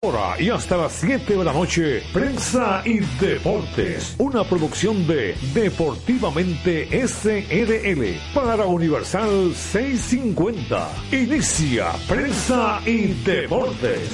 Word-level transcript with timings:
Hora 0.00 0.40
y 0.40 0.48
hasta 0.48 0.76
las 0.76 0.92
7 0.92 1.38
de 1.38 1.44
la 1.44 1.52
noche, 1.52 2.02
Prensa 2.12 2.82
y 2.84 3.00
Deportes, 3.20 4.14
una 4.20 4.44
producción 4.44 5.04
de 5.08 5.34
Deportivamente 5.52 6.86
SRL 7.04 8.32
para 8.32 8.64
Universal 8.64 9.52
650. 9.52 10.88
Inicia 11.10 11.86
Prensa 12.08 12.80
y 12.86 13.08
Deportes. 13.24 14.08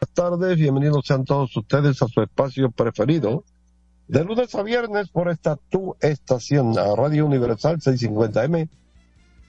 Buenas 0.00 0.14
tardes, 0.14 0.56
bienvenidos 0.56 1.04
sean 1.04 1.26
todos 1.26 1.54
ustedes 1.54 2.00
a 2.00 2.08
su 2.08 2.22
espacio 2.22 2.70
preferido. 2.70 3.44
De 4.08 4.24
lunes 4.24 4.54
a 4.54 4.62
viernes 4.62 5.10
por 5.10 5.28
esta 5.28 5.56
tu 5.56 5.94
estación, 6.00 6.74
Radio 6.74 7.26
Universal 7.26 7.80
650M 7.80 8.66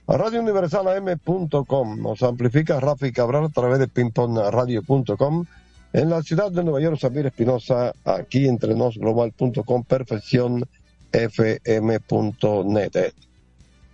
Radio 0.08 0.40
Universal 0.40 0.86
AM.com. 0.86 2.00
Nos 2.00 2.22
amplifica 2.22 2.78
Rafi 2.78 3.10
Cabral 3.10 3.44
a 3.44 3.48
través 3.48 3.80
de 3.80 3.88
pingpongradio.com. 3.88 5.44
En 5.92 6.10
la 6.10 6.22
ciudad 6.22 6.52
de 6.52 6.62
Nueva 6.62 6.80
York, 6.80 6.98
Samir 6.98 7.26
Espinosa, 7.26 7.92
aquí 8.04 8.46
entre 8.46 8.74
nosglobal.com, 8.76 9.84
perfección 9.84 10.64
fm.net. 11.10 12.92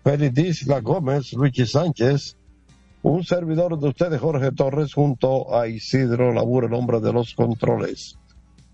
Félix 0.04 0.34
Disla 0.34 0.80
Gómez, 0.80 1.32
Luigi 1.32 1.64
Sánchez, 1.64 2.36
un 3.02 3.24
servidor 3.24 3.78
de 3.78 3.88
ustedes, 3.88 4.20
Jorge 4.20 4.52
Torres, 4.52 4.92
junto 4.92 5.56
a 5.56 5.68
Isidro 5.68 6.32
Labur, 6.32 6.64
el 6.64 6.74
hombre 6.74 7.00
de 7.00 7.12
los 7.12 7.34
controles. 7.34 8.18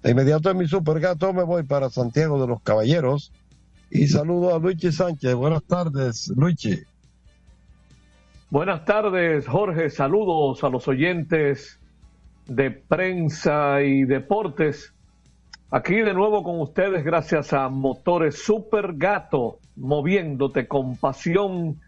De 0.03 0.11
inmediato 0.11 0.51
en 0.51 0.57
mi 0.57 0.67
supergato 0.67 1.33
me 1.33 1.45
voy 1.45 1.63
para 1.63 1.91
Santiago 1.91 2.41
de 2.41 2.49
los 2.49 2.63
Caballeros 2.63 3.31
y 3.91 4.09
saludo 4.09 4.55
a 4.55 4.59
Luigi 4.59 4.91
Sánchez. 4.91 5.35
Buenas 5.35 5.63
tardes, 5.65 6.33
Luigi. 6.35 6.83
Buenas 8.51 8.87
tardes, 8.87 9.47
Jorge. 9.47 9.91
Saludos 9.91 10.65
a 10.65 10.71
los 10.71 10.89
oyentes 10.89 11.79
de 12.47 12.71
prensa 12.71 13.83
y 13.83 14.05
deportes. 14.05 14.95
Aquí 15.71 15.97
de 15.97 16.15
nuevo 16.15 16.43
con 16.43 16.59
ustedes 16.63 17.05
gracias 17.05 17.53
a 17.53 17.69
Motores 17.69 18.43
Super 18.43 18.95
Gato, 18.95 19.59
moviéndote 19.77 20.67
con 20.67 20.97
pasión. 20.97 21.79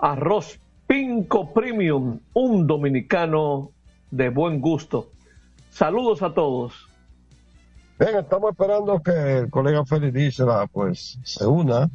Arroz 0.00 0.58
Pinco 0.88 1.52
Premium, 1.52 2.18
un 2.34 2.66
dominicano 2.66 3.70
de 4.10 4.28
buen 4.28 4.60
gusto. 4.60 5.10
Saludos 5.70 6.22
a 6.22 6.34
todos. 6.34 6.88
Bien, 7.96 8.16
estamos 8.16 8.50
esperando 8.50 9.00
que 9.00 9.38
el 9.38 9.50
colega 9.50 9.84
Félix 9.84 10.42
pues 10.72 11.20
se 11.22 11.46
una 11.46 11.88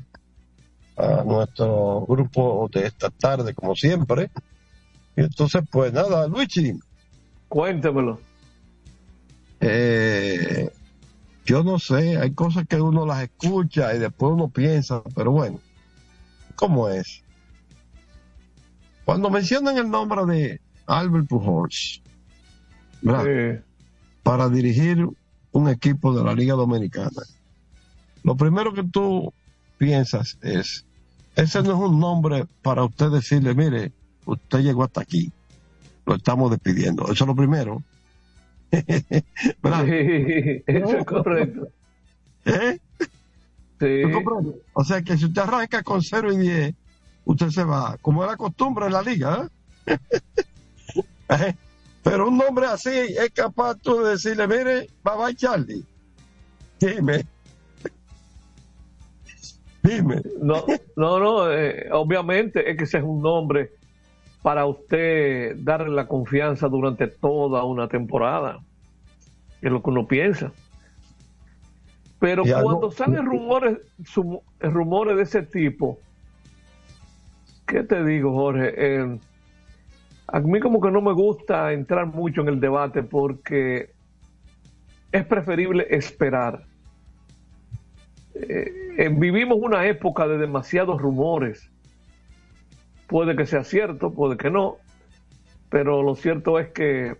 a 0.97 1.23
nuestro 1.23 2.05
grupo 2.07 2.69
de 2.71 2.87
esta 2.87 3.09
tarde, 3.09 3.53
como 3.53 3.75
siempre. 3.75 4.29
Y 5.15 5.21
entonces, 5.21 5.63
pues 5.71 5.93
nada, 5.93 6.27
Luigi. 6.27 6.73
Cuéntemelo. 7.47 8.19
Eh, 9.59 10.69
yo 11.45 11.63
no 11.63 11.79
sé, 11.79 12.17
hay 12.17 12.31
cosas 12.33 12.65
que 12.67 12.79
uno 12.81 13.05
las 13.05 13.23
escucha 13.23 13.93
y 13.93 13.99
después 13.99 14.33
uno 14.33 14.49
piensa, 14.49 15.01
pero 15.15 15.31
bueno, 15.31 15.59
¿cómo 16.55 16.89
es? 16.89 17.23
Cuando 19.05 19.29
mencionan 19.29 19.77
el 19.77 19.89
nombre 19.89 20.25
de 20.25 20.61
Albert 20.85 21.27
Pujols, 21.27 22.01
para 24.23 24.49
dirigir 24.49 25.07
un 25.51 25.69
equipo 25.69 26.15
de 26.15 26.23
la 26.23 26.33
Liga 26.33 26.55
Dominicana, 26.55 27.21
lo 28.23 28.35
primero 28.37 28.73
que 28.73 28.83
tú 28.83 29.33
piensas 29.83 30.37
es, 30.41 30.85
ese 31.35 31.61
no 31.61 31.71
es 31.71 31.89
un 31.89 31.99
nombre 31.99 32.45
para 32.61 32.85
usted 32.85 33.09
decirle, 33.09 33.53
mire, 33.53 33.91
usted 34.25 34.59
llegó 34.59 34.85
hasta 34.85 35.01
aquí, 35.01 35.29
lo 36.05 36.15
estamos 36.15 36.51
despidiendo. 36.51 37.03
Eso 37.03 37.25
es 37.25 37.27
lo 37.27 37.35
primero. 37.35 37.83
eso 38.71 40.97
es 40.97 41.05
correcto. 41.05 41.67
¿Eh? 42.45 42.79
Sí. 43.79 44.01
O 44.73 44.83
sea 44.85 45.01
que 45.01 45.17
si 45.17 45.25
usted 45.25 45.41
arranca 45.41 45.83
con 45.83 46.01
0 46.01 46.31
y 46.31 46.37
10, 46.37 46.75
usted 47.25 47.49
se 47.49 47.65
va, 47.65 47.97
como 48.01 48.23
es 48.23 48.31
la 48.31 48.37
costumbre 48.37 48.85
en 48.85 48.93
la 48.93 49.01
liga. 49.01 49.49
¿eh? 49.85 49.97
¿Eh? 51.29 51.55
Pero 52.03 52.29
un 52.29 52.37
nombre 52.37 52.67
así 52.67 52.89
es 52.89 53.31
capaz 53.33 53.75
tú 53.75 54.01
de 54.01 54.11
decirle, 54.11 54.47
mire, 54.47 54.89
bye 55.03 55.17
bye 55.17 55.35
Charlie. 55.35 55.83
Dime. 56.79 57.25
Dime. 59.83 60.21
No, 60.41 60.65
no, 60.95 61.19
no 61.19 61.51
eh, 61.51 61.89
obviamente 61.91 62.69
es 62.71 62.77
que 62.77 62.85
ese 62.85 62.99
es 62.99 63.03
un 63.03 63.21
nombre 63.21 63.71
para 64.41 64.65
usted 64.65 65.55
darle 65.57 65.89
la 65.89 66.07
confianza 66.07 66.67
durante 66.67 67.07
toda 67.07 67.63
una 67.63 67.87
temporada. 67.87 68.59
Es 69.61 69.71
lo 69.71 69.83
que 69.83 69.89
uno 69.89 70.07
piensa. 70.07 70.51
Pero 72.19 72.43
cuando 72.43 72.89
salen 72.89 73.25
rumores, 73.25 73.79
rumores 74.61 75.17
de 75.17 75.23
ese 75.23 75.43
tipo, 75.43 75.99
¿qué 77.65 77.83
te 77.83 78.03
digo, 78.05 78.33
Jorge? 78.33 78.73
Eh, 78.77 79.19
a 80.27 80.39
mí 80.39 80.59
como 80.61 80.79
que 80.79 80.89
no 80.89 81.01
me 81.01 81.11
gusta 81.11 81.73
entrar 81.73 82.05
mucho 82.07 82.41
en 82.41 82.47
el 82.47 82.59
debate 82.61 83.03
porque 83.03 83.91
es 85.11 85.25
preferible 85.25 85.85
esperar 85.89 86.63
eh, 88.35 89.09
vivimos 89.09 89.57
una 89.61 89.85
época 89.87 90.27
de 90.27 90.37
demasiados 90.37 91.01
rumores. 91.01 91.69
Puede 93.07 93.35
que 93.35 93.45
sea 93.45 93.63
cierto, 93.63 94.11
puede 94.11 94.37
que 94.37 94.49
no, 94.49 94.77
pero 95.69 96.01
lo 96.01 96.15
cierto 96.15 96.59
es 96.59 96.69
que 96.69 97.15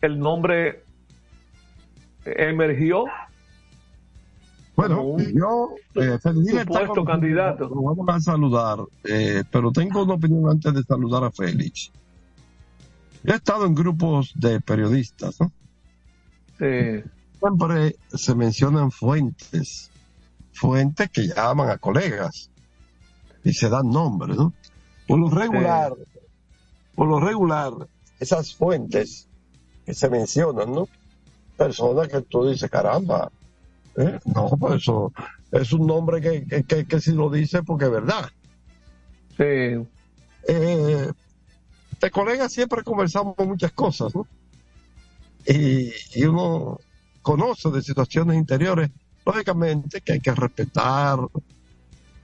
el 0.00 0.18
nombre 0.18 0.84
emergió. 2.24 3.04
Bueno, 4.76 5.16
yo, 5.18 5.74
eh, 5.96 6.18
supuesto 6.22 7.04
candidato. 7.04 7.68
Lo 7.68 7.82
vamos 7.82 8.08
a 8.08 8.20
saludar, 8.20 8.78
eh, 9.04 9.42
pero 9.50 9.70
tengo 9.72 10.04
una 10.04 10.14
opinión 10.14 10.48
antes 10.48 10.72
de 10.74 10.82
saludar 10.82 11.24
a 11.24 11.30
Félix. 11.30 11.92
he 13.24 13.32
estado 13.32 13.66
en 13.66 13.74
grupos 13.74 14.32
de 14.34 14.60
periodistas, 14.60 15.40
¿no? 15.40 15.52
Siempre 16.58 17.96
se 18.08 18.34
mencionan 18.36 18.92
fuentes 18.92 19.91
fuentes 20.52 21.10
que 21.10 21.28
llaman 21.28 21.70
a 21.70 21.78
colegas 21.78 22.50
y 23.44 23.52
se 23.52 23.68
dan 23.68 23.90
nombres, 23.90 24.36
¿no? 24.36 24.52
Por 25.06 25.18
lo 25.18 25.30
regular, 25.30 25.94
por 26.94 27.08
lo 27.08 27.20
regular, 27.20 27.72
esas 28.20 28.54
fuentes 28.54 29.28
que 29.84 29.94
se 29.94 30.08
mencionan, 30.08 30.72
¿no? 30.72 30.88
Personas 31.56 32.08
que 32.08 32.22
tú 32.22 32.46
dices, 32.48 32.70
caramba, 32.70 33.30
¿eh? 33.96 34.18
no, 34.24 34.48
pues 34.58 34.82
eso 34.82 35.12
es 35.50 35.72
un 35.72 35.86
nombre 35.86 36.20
que, 36.20 36.64
que, 36.64 36.86
que, 36.86 37.00
si 37.00 37.12
lo 37.12 37.30
dice 37.30 37.62
porque 37.62 37.86
es 37.86 37.90
verdad. 37.90 38.30
Sí. 39.36 39.86
Eh, 40.48 41.12
de 42.00 42.10
colegas 42.10 42.52
siempre 42.52 42.82
conversamos 42.82 43.34
muchas 43.38 43.72
cosas, 43.72 44.14
¿no? 44.14 44.26
Y, 45.46 45.92
y 46.14 46.24
uno 46.24 46.78
conoce 47.22 47.70
de 47.70 47.82
situaciones 47.82 48.36
interiores 48.36 48.90
lógicamente 49.24 50.00
que 50.00 50.12
hay 50.12 50.20
que 50.20 50.34
respetar 50.34 51.18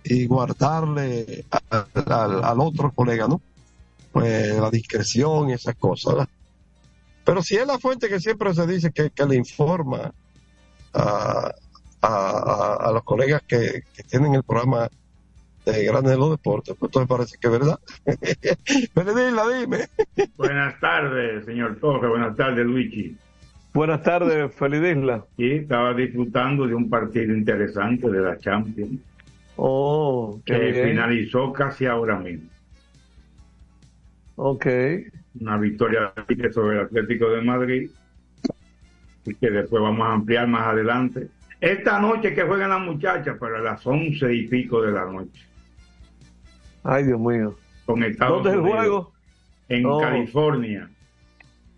y 0.04 0.26
guardarle 0.26 1.44
al 1.70 2.60
otro 2.60 2.92
colega, 2.92 3.28
¿no? 3.28 3.40
Pues 4.12 4.56
la 4.56 4.70
discreción 4.70 5.50
y 5.50 5.52
esas 5.52 5.76
cosas, 5.76 6.26
Pero 7.24 7.42
si 7.42 7.56
es 7.56 7.66
la 7.66 7.78
fuente 7.78 8.08
que 8.08 8.20
siempre 8.20 8.54
se 8.54 8.66
dice 8.66 8.90
que, 8.90 9.12
le 9.26 9.36
informa 9.36 10.12
a, 10.94 11.52
a, 12.00 12.90
los 12.92 13.02
colegas 13.04 13.42
que, 13.46 13.82
tienen 14.08 14.34
el 14.34 14.42
programa 14.42 14.88
de 15.66 15.84
Grandes 15.84 16.12
de 16.12 16.18
los 16.18 16.30
Deportes, 16.30 16.74
pues 16.78 16.88
entonces 16.88 17.08
parece 17.08 17.36
que 17.38 17.46
es 17.46 17.52
verdad. 17.52 17.78
Pero 18.94 19.48
dime. 19.50 19.88
Buenas 20.38 20.80
tardes, 20.80 21.44
señor 21.44 21.78
Torre, 21.78 22.08
buenas 22.08 22.34
tardes, 22.34 22.64
Luigi. 22.64 23.16
Buenas 23.78 24.02
tardes, 24.02 24.52
feliz 24.56 24.82
isla. 24.82 25.24
Sí, 25.36 25.52
estaba 25.52 25.94
disfrutando 25.94 26.66
de 26.66 26.74
un 26.74 26.90
partido 26.90 27.32
interesante 27.32 28.10
de 28.10 28.20
la 28.20 28.36
Champions. 28.36 28.98
Oh, 29.54 30.40
que 30.44 30.72
finalizó 30.84 31.52
casi 31.52 31.86
ahora 31.86 32.18
mismo. 32.18 32.48
Ok. 34.34 34.66
Una 35.40 35.58
victoria 35.58 36.12
sobre 36.50 36.78
el 36.78 36.86
Atlético 36.86 37.30
de 37.30 37.40
Madrid 37.40 37.90
y 39.24 39.34
que 39.36 39.48
después 39.48 39.80
vamos 39.80 40.08
a 40.08 40.12
ampliar 40.14 40.48
más 40.48 40.66
adelante. 40.66 41.28
Esta 41.60 42.00
noche 42.00 42.34
que 42.34 42.42
juegan 42.42 42.70
las 42.70 42.80
muchachas, 42.80 43.36
pero 43.38 43.58
a 43.58 43.60
las 43.60 43.86
once 43.86 44.34
y 44.34 44.48
pico 44.48 44.82
de 44.82 44.90
la 44.90 45.04
noche. 45.04 45.46
Ay, 46.82 47.04
Dios 47.04 47.20
mío. 47.20 47.54
Con 47.86 48.02
Estados 48.02 48.42
¿Dónde 48.42 48.50
es 48.50 48.56
el 48.56 48.72
juego? 48.72 49.12
En 49.68 49.86
oh. 49.86 50.00
California. 50.00 50.90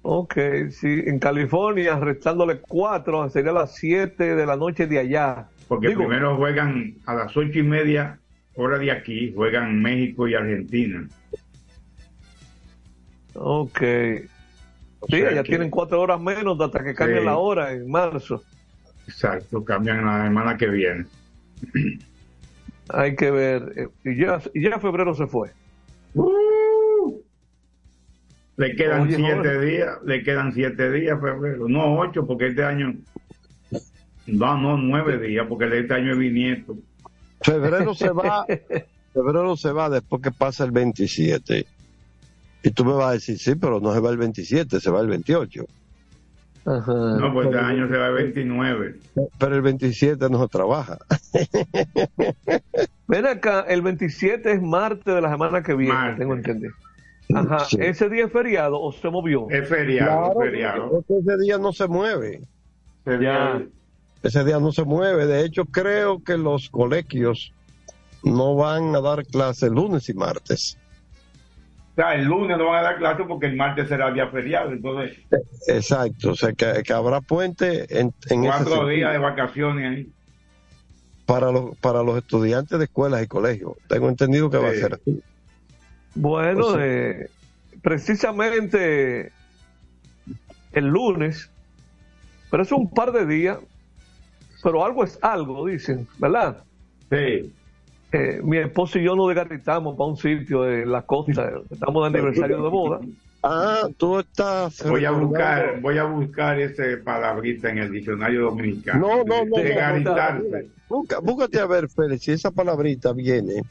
Ok, 0.03 0.35
sí, 0.71 1.03
en 1.07 1.19
California, 1.19 1.99
restándole 1.99 2.61
cuatro, 2.61 3.29
sería 3.29 3.53
las 3.53 3.75
siete 3.75 4.35
de 4.35 4.47
la 4.47 4.57
noche 4.57 4.87
de 4.87 4.99
allá. 4.99 5.49
Porque 5.69 5.91
primero 5.91 6.37
juegan 6.37 6.95
a 7.07 7.15
las 7.15 7.37
ocho 7.37 7.59
y 7.59 7.63
media, 7.63 8.19
hora 8.55 8.79
de 8.79 8.91
aquí, 8.91 9.33
juegan 9.35 9.81
México 9.83 10.27
y 10.27 10.35
Argentina. 10.35 11.07
Ok. 13.35 13.79
Sí, 13.79 15.17
sea 15.17 15.33
ya 15.33 15.43
que- 15.43 15.49
tienen 15.49 15.71
cuatro 15.71 16.01
horas 16.01 16.21
menos 16.21 16.61
hasta 16.61 16.83
que 16.83 16.95
cambie 16.95 17.21
Sí. 17.21 17.25
la 17.25 17.37
hora 17.37 17.73
en 17.73 17.91
marzo. 17.91 18.43
Exacto, 19.07 19.65
cambian 19.65 20.05
la 20.05 20.25
semana 20.25 20.57
que 20.57 20.67
viene. 20.69 21.05
Hay 22.89 23.15
que 23.17 23.31
ver. 23.31 23.73
eh, 23.77 23.89
Y 24.05 24.17
ya, 24.17 24.41
y 24.55 24.63
ya 24.69 24.79
febrero 24.79 25.15
se 25.15 25.27
fue. 25.27 25.51
Le 28.61 28.77
quedan 28.77 29.05
Oye, 29.05 29.17
siete 29.17 29.59
días, 29.59 29.99
le 30.05 30.23
quedan 30.23 30.53
siete 30.53 30.93
días, 30.93 31.19
febrero. 31.19 31.67
No, 31.67 31.99
ocho, 31.99 32.27
porque 32.27 32.49
este 32.49 32.63
año. 32.63 32.95
No, 34.27 34.59
no, 34.59 34.77
nueve 34.77 35.19
días, 35.19 35.47
porque 35.49 35.79
este 35.79 35.95
año 35.95 36.13
es 36.13 36.19
bisnieto. 36.19 36.77
Febrero 37.41 37.95
se 37.95 38.11
va, 38.11 38.45
febrero 39.15 39.57
se 39.57 39.73
va 39.73 39.89
después 39.89 40.21
que 40.21 40.31
pasa 40.31 40.65
el 40.65 40.73
27. 40.73 41.65
Y 42.63 42.71
tú 42.73 42.85
me 42.85 42.93
vas 42.93 43.07
a 43.07 43.13
decir, 43.13 43.39
sí, 43.39 43.55
pero 43.55 43.81
no 43.81 43.95
se 43.95 44.01
va 44.01 44.11
el 44.11 44.19
27, 44.19 44.79
se 44.79 44.91
va 44.91 45.01
el 45.01 45.09
28. 45.09 45.65
Ajá. 46.67 46.93
No, 46.93 47.33
pues 47.33 47.47
este 47.47 47.59
año 47.61 47.89
se 47.89 47.97
va 47.97 48.09
el 48.09 48.15
29. 48.15 48.95
Pero 49.39 49.57
el 49.57 49.63
27 49.63 50.29
no 50.29 50.43
se 50.43 50.49
trabaja. 50.49 50.99
Ven 53.09 53.27
acá, 53.27 53.65
el 53.67 53.81
27 53.81 54.53
es 54.53 54.61
martes 54.61 55.15
de 55.15 55.21
la 55.23 55.31
semana 55.31 55.63
que 55.63 55.73
viene, 55.73 55.95
Martes. 55.95 56.19
tengo 56.19 56.35
entendido. 56.35 56.75
Ajá, 57.35 57.61
Sí. 57.61 57.77
¿ese 57.81 58.09
día 58.09 58.27
es 58.27 58.33
feriado 58.33 58.81
o 58.81 58.93
se 58.93 59.09
movió? 59.11 59.47
Es 59.51 59.69
feriado, 59.69 60.33
es 60.43 60.51
feriado. 60.51 60.91
porque 60.91 61.15
ese 61.21 61.39
día 61.43 61.59
no 61.59 61.73
se 61.73 61.87
mueve. 61.89 62.41
Feriado. 63.05 63.63
Ese 64.23 64.45
día 64.45 64.59
no 64.59 64.73
se 64.73 64.85
mueve. 64.85 65.27
De 65.27 65.45
hecho, 65.45 65.65
creo 65.65 66.23
que 66.23 66.37
los 66.37 66.69
colegios 66.71 67.53
no 68.23 68.55
van 68.55 68.95
a 68.95 69.01
dar 69.01 69.25
clases 69.25 69.71
lunes 69.71 70.09
y 70.09 70.15
martes. 70.15 70.77
O 71.93 71.95
sea, 72.03 72.15
el 72.15 72.25
lunes 72.25 72.57
no 72.59 72.67
van 72.67 72.81
a 72.81 72.83
dar 72.83 72.99
clase 72.99 73.25
porque 73.25 73.47
el 73.47 73.57
martes 73.57 73.89
será 73.89 74.11
día 74.13 74.29
feriado. 74.29 74.73
Entonces, 74.73 75.19
Exacto. 75.69 76.33
O 76.33 76.35
sea, 76.35 76.53
que, 76.53 76.83
que 76.85 76.93
habrá 76.93 77.21
puente 77.21 77.87
en, 77.99 78.13
en 78.29 78.41
ese 78.45 78.49
cuatro 78.49 78.65
sentido 78.67 78.87
días 78.89 79.13
de 79.13 79.19
vacaciones 79.19 79.91
ahí. 79.91 80.09
para, 81.27 81.51
los, 81.51 81.77
para 81.79 82.03
los 82.03 82.19
estudiantes 82.19 82.79
de 82.79 82.85
escuelas 82.85 83.23
y 83.23 83.27
colegios. 83.27 83.73
Tengo 83.89 84.09
entendido 84.09 84.51
que 84.51 84.59
va 84.59 84.69
a 84.69 84.75
ser 84.75 84.95
así. 84.95 85.23
Bueno, 86.15 86.61
Pues 86.73 86.77
eh, 86.81 87.31
precisamente 87.83 89.33
el 90.73 90.87
lunes, 90.87 91.51
pero 92.51 92.63
es 92.63 92.73
un 92.73 92.91
par 92.91 93.13
de 93.13 93.27
días, 93.27 93.59
pero 94.63 94.85
algo 94.85 95.05
es 95.05 95.19
algo, 95.23 95.67
dicen, 95.67 96.07
¿verdad? 96.19 96.63
Sí. 97.11 97.53
Eh, 98.13 98.41
mi 98.43 98.59
esposo 98.59 98.99
y 98.99 99.05
yo 99.05 99.15
nos 99.15 99.29
desgarritamos 99.29 99.97
para 99.97 100.11
un 100.11 100.17
sitio 100.17 100.69
en 100.69 100.91
la 100.91 101.03
costa, 101.03 101.51
estamos 101.71 102.03
de 102.13 102.19
aniversario 102.19 102.63
de 102.63 102.69
boda. 102.69 103.01
Ah, 103.43 103.89
tú 103.97 104.19
estás. 104.19 104.85
Voy 104.87 105.05
a 105.05 105.13
buscar, 105.13 105.81
voy 105.81 105.97
a 105.97 106.05
buscar 106.05 106.61
ese 106.61 106.99
palabrita 106.99 107.71
en 107.71 107.79
el 107.79 107.91
diccionario 107.91 108.43
dominicano. 108.43 109.01
No, 109.01 109.25
no, 109.25 109.45
no, 109.47 109.57
De. 109.57 110.69
Busca- 110.89 111.21
búscate 111.21 111.59
a 111.61 111.67
ver, 111.67 111.89
Félix, 111.89 112.25
si 112.25 112.33
esa 112.33 112.51
palabrita 112.51 113.13
viene 113.13 113.63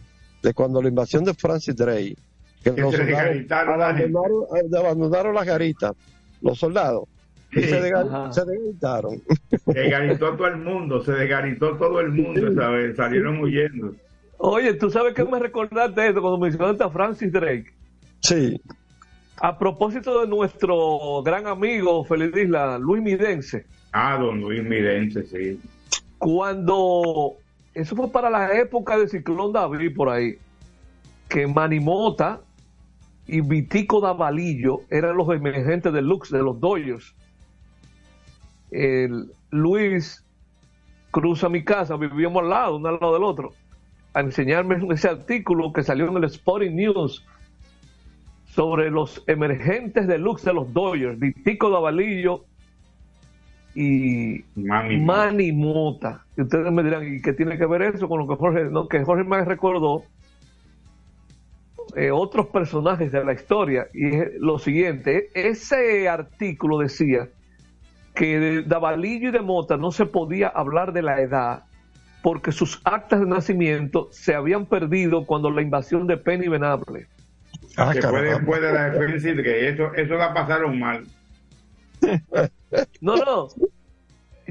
de 0.41 0.53
cuando 0.53 0.81
la 0.81 0.87
invasión 0.89 1.23
de 1.23 1.33
Francis 1.35 1.75
Drake, 1.75 2.15
que 2.63 2.73
Que 2.75 2.81
los 2.81 2.91
se 2.91 2.97
soldados 2.97 3.23
desgaritaron 3.23 3.81
abandonaron, 3.81 4.43
eh, 4.55 4.77
abandonaron 4.77 5.35
las 5.35 5.45
garitas, 5.45 5.93
los 6.41 6.57
soldados, 6.59 7.03
y 7.51 7.61
Sí. 7.61 7.69
se, 7.69 7.81
desgar- 7.81 8.07
Ajá. 8.07 8.33
se 8.33 8.45
desgaritaron. 8.45 9.21
Desgaritó 9.65 10.35
todo 10.35 10.47
el 10.47 10.57
mundo, 10.57 11.03
se 11.03 11.11
desgaritó 11.13 11.77
todo 11.77 11.99
el 12.01 12.09
mundo, 12.11 12.53
¿sabes? 12.53 12.95
Salieron 12.97 13.39
huyendo. 13.41 13.93
Oye, 14.37 14.73
¿tú 14.75 14.89
sabes 14.89 15.13
qué 15.13 15.23
me 15.25 15.39
recordaste 15.39 16.07
esto 16.07 16.21
cuando 16.21 16.37
mencionaste 16.39 16.83
a 16.83 16.89
Francis 16.89 17.31
Drake? 17.31 17.73
Sí, 18.21 18.59
A 19.41 19.57
propósito 19.57 20.19
de 20.19 20.27
nuestro 20.27 21.23
gran 21.23 21.47
amigo 21.47 22.03
Feliz 22.03 22.35
Isla, 22.35 22.77
Luis 22.77 23.01
Midense, 23.01 23.65
Ah, 23.93 24.17
don 24.19 24.41
Luis 24.41 24.61
Mirense, 24.63 25.23
sí. 25.25 25.57
cuando 26.17 27.35
eso 27.73 27.95
fue 27.95 28.11
para 28.11 28.29
la 28.29 28.53
época 28.59 28.97
de 28.97 29.07
Ciclón 29.07 29.53
David 29.53 29.95
por 29.95 30.09
ahí, 30.09 30.37
que 31.29 31.47
Manimota 31.47 32.41
y 33.31 33.41
Vitico 33.41 34.01
Davalillo 34.01 34.81
eran 34.89 35.15
los 35.15 35.29
emergentes 35.29 35.93
del 35.93 36.05
Lux 36.05 36.31
de 36.31 36.41
los 36.41 36.59
Dodgers. 36.59 37.13
El 38.71 39.31
Luis 39.51 40.25
cruza 41.11 41.49
mi 41.49 41.63
casa, 41.63 41.95
vivíamos 41.95 42.43
al 42.43 42.49
lado, 42.49 42.77
uno 42.77 42.89
al 42.89 42.97
lado 42.99 43.13
del 43.13 43.23
otro, 43.23 43.53
a 44.13 44.21
enseñarme 44.21 44.79
ese 44.93 45.09
artículo 45.09 45.71
que 45.73 45.83
salió 45.83 46.07
en 46.07 46.17
el 46.17 46.23
Sporting 46.25 46.75
News 46.75 47.25
sobre 48.47 48.89
los 48.89 49.23
emergentes 49.27 50.07
del 50.07 50.21
Lux 50.21 50.43
de 50.43 50.53
los 50.53 50.73
Dodgers, 50.73 51.19
Vitico 51.19 51.69
Davalillo 51.69 52.45
y 53.75 54.43
Mami. 54.55 54.97
Manny 54.97 55.51
Mota. 55.51 56.25
Y 56.35 56.41
ustedes 56.41 56.71
me 56.71 56.83
dirán, 56.83 57.15
¿y 57.15 57.21
qué 57.21 57.33
tiene 57.33 57.57
que 57.57 57.65
ver 57.67 57.83
eso 57.83 58.09
con 58.09 58.19
lo 58.19 58.27
que 58.27 58.35
Jorge, 58.35 58.65
no, 58.65 58.87
que 58.87 59.03
Jorge 59.03 59.23
me 59.23 59.45
recordó? 59.45 60.03
Eh, 61.95 62.11
otros 62.11 62.47
personajes 62.47 63.11
de 63.11 63.23
la 63.23 63.33
historia. 63.33 63.87
Y 63.93 64.15
es 64.15 64.27
lo 64.39 64.59
siguiente, 64.59 65.29
ese 65.33 66.07
artículo 66.07 66.79
decía 66.79 67.29
que 68.15 68.39
de 68.39 68.63
Davalillo 68.63 69.29
y 69.29 69.31
de 69.31 69.41
Mota 69.41 69.77
no 69.77 69.91
se 69.91 70.05
podía 70.05 70.47
hablar 70.47 70.93
de 70.93 71.01
la 71.01 71.21
edad 71.21 71.63
porque 72.21 72.51
sus 72.51 72.81
actas 72.83 73.21
de 73.21 73.25
nacimiento 73.25 74.09
se 74.11 74.35
habían 74.35 74.65
perdido 74.65 75.25
cuando 75.25 75.49
la 75.51 75.61
invasión 75.61 76.05
de 76.05 76.17
Penny 76.17 76.47
Venable. 76.47 77.07
Ah, 77.77 77.93
caramba. 77.93 78.21
después 78.21 78.61
de 78.61 78.73
la 78.73 78.91
que 78.91 79.69
eso, 79.69 79.93
eso 79.93 80.15
la 80.15 80.33
pasaron 80.33 80.79
mal. 80.79 81.05
No, 83.01 83.15
no. 83.15 83.47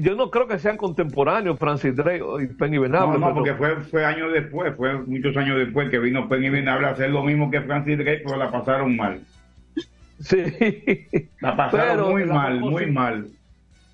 Yo 0.01 0.15
no 0.15 0.29
creo 0.31 0.47
que 0.47 0.59
sean 0.59 0.77
contemporáneos 0.77 1.59
Francis 1.59 1.95
Drake 1.95 2.23
y 2.41 2.47
Penny 2.47 2.77
No, 2.77 2.81
Venable. 2.83 3.19
no, 3.19 3.25
pero- 3.25 3.33
porque 3.35 3.53
fue, 3.55 3.75
fue 3.83 4.05
años 4.05 4.31
después, 4.33 4.75
fue 4.75 4.93
muchos 5.05 5.35
años 5.37 5.57
después 5.57 5.89
que 5.89 5.99
vino 5.99 6.27
Penny 6.29 6.49
Venable 6.49 6.87
a 6.87 6.91
hacer 6.91 7.09
lo 7.09 7.23
mismo 7.23 7.49
que 7.51 7.61
Francis 7.61 7.97
Drake, 7.97 8.21
pero 8.23 8.37
la 8.37 8.49
pasaron 8.51 8.95
mal. 8.95 9.21
Sí. 10.19 10.43
La 11.41 11.55
pasaron 11.55 11.87
Pero 11.97 12.09
muy 12.11 12.25
la 12.25 12.33
mal, 12.33 12.59
muy 12.59 12.91
mal. 12.91 13.27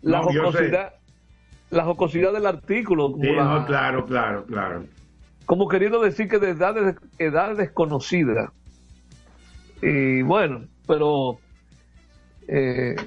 La 0.02 0.20
No, 0.20 0.24
jocosidad, 0.26 0.94
la 1.72 1.84
jocosidad 1.84 2.34
del 2.34 2.46
artículo, 2.46 3.12
como, 3.12 3.24
Sí, 3.24 3.32
la- 3.32 3.44
no, 3.44 3.66
claro, 3.66 4.06
claro, 4.06 4.46
claro. 4.46 4.86
como 5.46 5.68
queriendo 5.68 6.02
decir 6.02 6.28
que 6.28 6.40
de 6.40 6.50
edades, 6.50 6.96
edades 7.20 7.58
desconocidas. 7.58 8.50
Y 9.82 10.22
bueno, 10.24 10.62
pero 10.88 11.38
eh, 12.48 12.96
es 12.98 13.06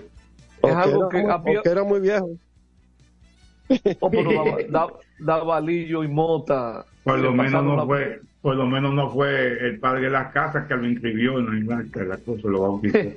Porque 0.60 0.76
algo 0.76 1.00
era 1.02 1.08
que 1.10 1.18
había- 1.32 1.54
porque 1.54 1.68
era 1.70 1.84
muy 1.84 2.00
viejo. 2.00 2.30
oh, 4.00 4.10
pero 4.10 4.30
Davalillo 5.18 6.04
y 6.04 6.08
Mota. 6.08 6.84
Por 7.04 7.18
lo 7.18 7.32
menos 7.32 7.64
no 7.64 7.76
la- 7.76 7.86
fue, 7.86 8.20
por 8.40 8.56
lo 8.56 8.66
menos 8.66 8.94
no 8.94 9.10
fue 9.10 9.66
el 9.66 9.78
padre 9.78 10.02
de 10.02 10.10
las 10.10 10.32
casas 10.32 10.66
que 10.66 10.76
lo 10.76 10.86
inscribió 10.86 11.38
en 11.38 11.66
la 11.66 12.16
cosa 12.18 12.48
lo 12.48 12.60
bautizó. 12.62 12.98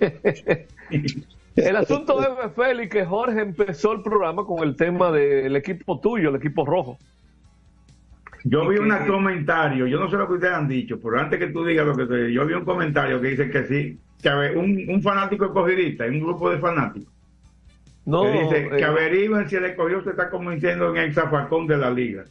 El 1.56 1.76
asunto 1.76 2.22
es, 2.22 2.52
Félix, 2.54 2.90
que 2.90 3.06
Jorge 3.06 3.42
empezó 3.42 3.92
el 3.92 4.02
programa 4.02 4.46
con 4.46 4.60
el 4.60 4.76
tema 4.76 5.12
del 5.12 5.54
equipo 5.58 6.00
tuyo, 6.00 6.30
el 6.30 6.36
equipo 6.38 6.66
rojo. 6.66 6.98
Yo 8.44 8.68
vi 8.70 8.78
un 8.78 8.90
comentario, 9.06 9.86
yo 9.86 10.00
no 10.00 10.10
sé 10.10 10.16
lo 10.18 10.28
que 10.28 10.34
ustedes 10.34 10.54
han 10.54 10.68
dicho, 10.68 11.00
pero 11.00 11.20
antes 11.20 11.38
que 11.38 11.48
tú 11.48 11.64
digas 11.66 11.86
lo 11.86 11.96
que 11.96 12.06
te 12.06 12.34
yo 12.34 12.46
vi 12.46 12.54
un 12.54 12.66
comentario 12.66 13.22
que 13.22 13.28
dice 13.28 13.50
que 13.52 13.66
sí, 13.66 14.00
que 14.22 14.30
un, 14.58 14.90
un 14.90 15.02
fanático 15.04 15.46
escogidista, 15.46 16.06
un 16.06 16.22
grupo 16.22 16.50
de 16.50 16.58
fanáticos, 16.58 17.14
No, 18.06 18.24
que 18.24 18.32
dice 18.32 18.70
que 18.70 18.80
eh, 18.80 18.84
averigüen 18.86 19.48
si 19.50 19.56
el 19.58 19.66
escogido 19.66 20.04
se 20.04 20.10
está 20.12 20.30
convirtiendo 20.30 20.90
en 20.90 20.98
el 20.98 21.14
zafacón 21.14 21.68
de 21.68 21.78
la 21.78 21.92
liga. 21.92 22.26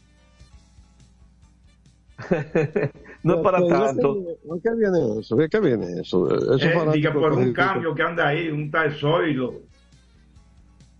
no 3.23 3.35
es 3.35 3.41
para 3.41 3.57
Pero, 3.59 3.67
tanto. 3.67 4.13
¿De 4.15 4.61
qué 4.63 4.69
viene 4.77 5.19
eso? 5.19 5.35
¿De 5.35 5.49
qué 5.49 5.59
viene 5.59 6.01
eso? 6.01 6.55
Eso 6.55 6.65
Eh, 6.67 6.89
diga, 6.93 7.13
por 7.13 7.33
un 7.33 7.53
cambio 7.53 7.95
que 7.95 8.03
anda 8.03 8.27
ahí, 8.27 8.49
un 8.49 8.69
tal 8.69 8.91
Zoilo. 8.93 9.53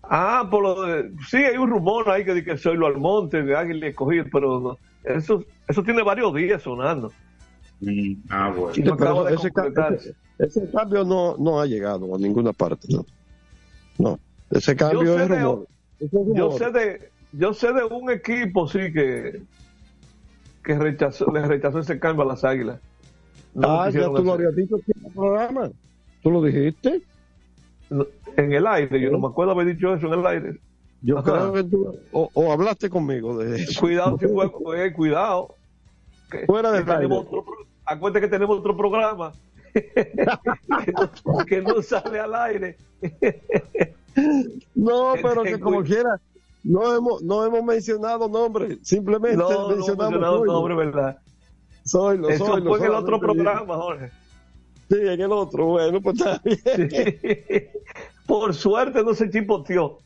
Ah, 0.02 0.46
por 0.50 0.62
lo 0.62 0.82
de, 0.82 1.12
sí, 1.28 1.36
hay 1.36 1.56
un 1.56 1.70
rumor 1.70 2.10
ahí 2.10 2.24
que 2.24 2.34
dice 2.34 2.44
que 2.46 2.58
soy 2.58 2.76
lo 2.76 2.86
Almonte, 2.86 3.42
de 3.42 3.56
Águila 3.56 3.86
escogido, 3.86 4.24
pero 4.32 4.60
no, 4.60 4.78
eso, 5.04 5.44
eso 5.68 5.82
tiene 5.82 6.02
varios 6.02 6.34
días 6.34 6.60
sonando. 6.62 7.12
Mm, 7.80 8.14
ah, 8.30 8.52
bueno. 8.54 8.74
Sí, 8.74 8.82
pero 8.98 9.28
ese, 9.28 9.48
ese- 9.48 10.14
ese 10.38 10.70
cambio 10.72 11.04
no, 11.04 11.36
no 11.38 11.60
ha 11.60 11.66
llegado 11.66 12.14
a 12.14 12.18
ninguna 12.18 12.52
parte. 12.52 12.88
No, 12.90 13.06
no. 13.98 14.18
Ese 14.52 14.76
cambio 14.76 15.04
Yo 15.04 15.16
sé 15.16 15.22
es 15.24 15.28
de- 15.28 15.38
rumor. 15.40 15.66
Ese 16.00 16.16
es 16.20 16.26
Yo 16.34 16.50
sé 16.52 16.70
de, 16.72 17.10
yo 17.32 17.54
sé 17.54 17.72
de 17.72 17.84
un 17.84 18.10
equipo, 18.10 18.66
sí, 18.68 18.92
que, 18.92 19.42
que 20.64 20.78
rechazó, 20.78 21.30
le 21.32 21.42
rechazó 21.46 21.78
ese 21.80 21.98
cambio 21.98 22.24
a 22.24 22.28
las 22.28 22.44
águilas. 22.44 22.80
No 23.54 23.82
ah, 23.82 23.90
ya 23.90 24.06
tú 24.06 24.22
lo 24.24 24.32
habías 24.32 24.54
dicho 24.56 24.76
aquí 24.76 24.92
en 24.98 25.06
el 25.06 25.12
programa. 25.12 25.70
¿Tú 26.22 26.30
lo 26.30 26.42
dijiste? 26.42 27.02
No, 27.90 28.06
En 28.36 28.52
el 28.52 28.66
aire, 28.66 29.00
yo 29.00 29.10
no 29.10 29.18
me 29.18 29.26
acuerdo 29.28 29.52
haber 29.52 29.66
dicho 29.74 29.94
eso 29.94 30.06
en 30.06 30.18
el 30.20 30.26
aire. 30.26 30.58
Yo 31.02 31.18
Ajá. 31.18 31.32
creo 31.32 31.52
que 31.52 31.64
tú... 31.64 31.98
O, 32.12 32.30
o 32.32 32.52
hablaste 32.52 32.88
conmigo 32.88 33.36
de 33.38 33.56
eso. 33.62 33.80
Cuidado, 33.80 34.16
si 34.18 34.26
fue- 34.28 34.86
eh, 34.86 34.92
cuidado. 34.92 35.54
Que- 36.30 36.46
Fuera 36.46 36.72
que 36.72 36.84
tenemos 36.84 37.26
aire. 37.26 37.38
otro 37.38 37.44
Acuérdate 37.84 38.20
que 38.24 38.28
tenemos 38.30 38.58
otro 38.58 38.76
programa. 38.76 39.32
que, 41.46 41.62
no, 41.62 41.82
sale 41.82 42.20
al 42.20 42.34
aire. 42.34 42.76
no, 44.74 45.14
pero 45.22 45.42
que 45.42 45.58
como 45.58 45.82
quiera, 45.82 46.20
no 46.64 46.96
hemos, 46.96 47.22
no 47.22 47.44
hemos 47.44 47.64
mencionado 47.64 48.28
nombre, 48.28 48.78
simplemente 48.82 49.36
no, 49.36 49.68
mencionamos 49.68 50.20
no 50.20 50.44
nombre, 50.44 50.74
¿verdad? 50.74 51.18
Soy 51.84 52.18
lo, 52.18 52.28
Eso 52.28 52.46
fue 52.62 52.78
en 52.78 52.84
el 52.84 52.92
otro 52.92 53.18
programa, 53.18 53.76
Jorge. 53.76 54.10
Sí, 54.88 54.98
en 55.00 55.20
el 55.20 55.32
otro, 55.32 55.66
bueno, 55.66 56.00
pues 56.00 56.20
está 56.20 56.40
bien. 56.44 57.70
Por 58.26 58.54
suerte 58.54 59.02
no 59.02 59.14
se 59.14 59.30
chipoteó. 59.30 59.98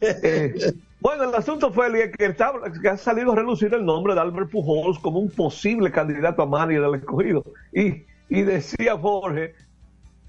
Eh, 0.00 0.54
bueno, 1.00 1.24
el 1.24 1.34
asunto 1.34 1.70
fue 1.70 1.92
que, 1.92 2.34
que, 2.34 2.88
ha 2.88 2.96
salido 2.96 3.32
a 3.32 3.36
relucir 3.36 3.72
el 3.74 3.84
nombre 3.84 4.14
de 4.14 4.20
Albert 4.20 4.50
Pujols 4.50 4.98
como 4.98 5.20
un 5.20 5.30
posible 5.30 5.90
candidato 5.90 6.42
a 6.42 6.46
manager 6.46 6.82
del 6.82 6.94
escogido. 6.94 7.44
Y, 7.72 8.04
y 8.28 8.42
decía 8.42 8.96
Jorge 8.96 9.54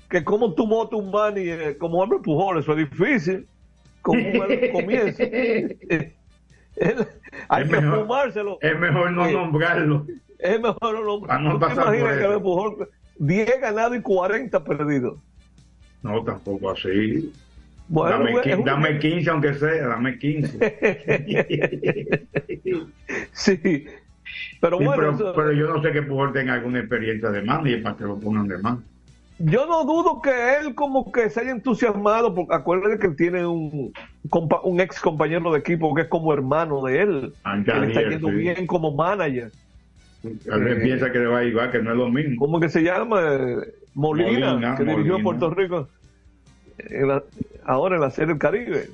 que 0.10 0.24
como 0.24 0.54
tú 0.54 0.68
votas 0.68 1.00
un 1.00 1.12
manager 1.12 1.78
como 1.78 2.04
Albert 2.04 2.24
Pujols, 2.24 2.64
eso 2.64 2.74
es 2.74 2.90
difícil. 2.90 3.48
Como 4.02 4.20
un 4.20 4.72
comienzo. 4.72 5.24
hay 7.50 7.64
es 7.64 7.70
que 7.70 7.82
mejor, 7.82 8.02
fumárselo. 8.02 8.58
Es 8.62 8.80
mejor 8.80 9.12
no 9.12 9.32
nombrarlo. 9.32 10.06
Es 10.40 10.60
mejor 10.60 10.94
no 10.94 11.04
nombrarlo. 11.04 11.54
No 11.54 11.60
por 11.60 11.74
que 11.74 12.40
Pujols 12.40 12.90
10 13.18 13.62
ganados 13.62 13.98
y 13.98 14.02
40 14.02 14.64
perdidos? 14.64 15.20
No, 16.04 16.24
tampoco 16.24 16.72
así. 16.72 17.34
Bueno, 17.88 18.25
dame, 18.66 19.00
15 19.00 19.30
aunque 19.30 19.54
sea, 19.54 19.88
dame 19.88 20.18
15. 20.18 20.58
sí, 23.32 23.86
pero 24.60 24.77
bueno. 24.79 25.34
Pero, 25.36 25.51
yo 25.51 25.74
no 25.74 25.82
sé 25.82 25.91
que 25.91 26.01
Pujol 26.01 26.34
tenga 26.34 26.53
alguna 26.53 26.79
experiencia 26.79 27.29
de 27.29 27.41
mano 27.41 27.67
y 27.67 27.77
para 27.77 27.96
que 27.96 28.03
lo 28.03 28.20
pongan 28.20 28.48
de 28.48 28.58
mano. 28.58 28.84
Yo 29.38 29.65
no 29.65 29.84
dudo 29.84 30.22
que 30.22 30.60
él 30.60 30.75
como 30.75 31.12
que 31.12 31.29
se 31.29 31.41
haya 31.41 31.51
entusiasmado, 31.51 32.34
porque 32.34 32.55
acuérdate 32.55 33.00
que 33.00 33.10
tiene 33.10 33.46
un, 33.46 33.91
un 34.63 34.79
ex 34.79 35.01
compañero 35.01 35.51
de 35.51 35.60
equipo 35.60 35.94
que 35.94 36.03
es 36.03 36.08
como 36.08 36.34
hermano 36.34 36.82
de 36.84 37.01
él, 37.01 37.34
que 37.65 37.74
le 37.74 37.88
está 37.88 38.01
yendo 38.01 38.29
bien 38.29 38.65
como 38.65 38.96
manager. 38.96 39.51
Alguien 40.50 40.77
eh, 40.77 40.82
piensa 40.82 41.12
que 41.12 41.20
le 41.20 41.27
va 41.27 41.39
a 41.39 41.44
igual, 41.44 41.70
que 41.70 41.82
no 41.82 41.91
es 41.91 41.98
lo 41.98 42.10
mismo. 42.10 42.38
¿Cómo 42.39 42.60
que 42.60 42.70
se 42.70 42.82
llama? 42.82 43.22
Molina, 43.94 44.75
que 44.77 44.86
dirigió 44.86 45.17
a 45.17 45.20
Puerto 45.20 45.50
Rico 45.50 45.89
ahora 47.65 47.96
en 47.96 48.01
la 48.01 48.10
serie 48.10 48.29
del 48.29 48.39
Caribe. 48.39 48.88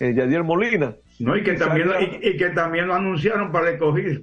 Eh, 0.00 0.14
Yadier 0.14 0.42
Molina. 0.42 0.94
No, 1.18 1.36
y 1.36 1.42
que, 1.42 1.54
también, 1.54 1.88
y, 2.20 2.36
que 2.36 2.50
también 2.50 2.88
lo 2.88 2.94
anunciaron 2.94 3.52
para 3.52 3.70
escoger. 3.70 4.22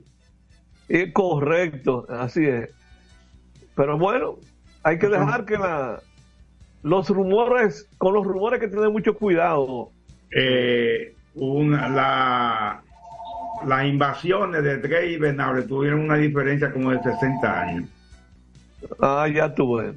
Es 0.90 1.14
correcto, 1.14 2.06
así 2.10 2.46
es. 2.46 2.72
Pero 3.76 3.98
bueno, 3.98 4.38
hay 4.84 4.98
que 4.98 5.08
dejar 5.08 5.46
que 5.46 5.58
la, 5.58 6.02
los 6.84 7.10
rumores, 7.10 7.88
con 7.98 8.14
los 8.14 8.26
rumores 8.26 8.60
que 8.60 8.68
tener 8.68 8.90
mucho 8.90 9.16
cuidado. 9.16 9.92
Eh, 10.36 11.16
una, 11.36 11.90
la, 11.90 12.82
las 13.66 13.86
invasiones 13.86 14.64
de 14.64 14.78
Trey 14.80 15.14
y 15.14 15.18
Venable 15.18 15.64
tuvieron 15.64 16.02
una 16.02 16.16
diferencia 16.16 16.72
como 16.72 16.92
de 16.92 17.02
60 17.04 17.62
años. 17.62 17.90
Ah, 19.00 19.28
ya 19.34 19.54
tuve. 19.54 19.94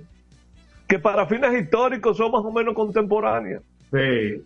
Que 0.87 0.99
para 0.99 1.27
fines 1.27 1.53
históricos 1.61 2.17
son 2.17 2.33
más 2.33 2.45
o 2.45 2.53
menos 2.53 2.75
contemporáneas. 2.75 3.63
Sí. 3.91 4.43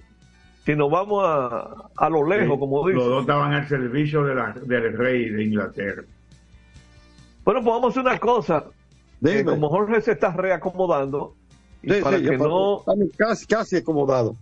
Si 0.64 0.74
nos 0.74 0.90
vamos 0.90 1.24
a, 1.26 1.88
a 1.96 2.08
lo 2.08 2.28
lejos, 2.28 2.58
como 2.58 2.86
dice. 2.86 2.98
Los 2.98 3.08
dos 3.08 3.20
estaban 3.22 3.52
al 3.52 3.68
servicio 3.68 4.24
de 4.24 4.34
la, 4.34 4.52
del 4.52 4.96
rey 4.96 5.30
de 5.30 5.44
Inglaterra. 5.44 6.02
Bueno, 7.46 7.62
pues 7.62 7.74
vamos 7.74 7.84
a 7.84 8.00
hacer 8.00 8.10
una 8.10 8.18
cosa. 8.18 8.64
como 9.44 9.68
Jorge 9.68 10.00
se 10.00 10.12
está 10.12 10.32
reacomodando, 10.32 11.36
para 12.02 12.18
que 12.18 12.36
no... 12.36 12.82
Casi, 13.16 13.46
casi 13.46 13.76
acomodado. 13.76 14.34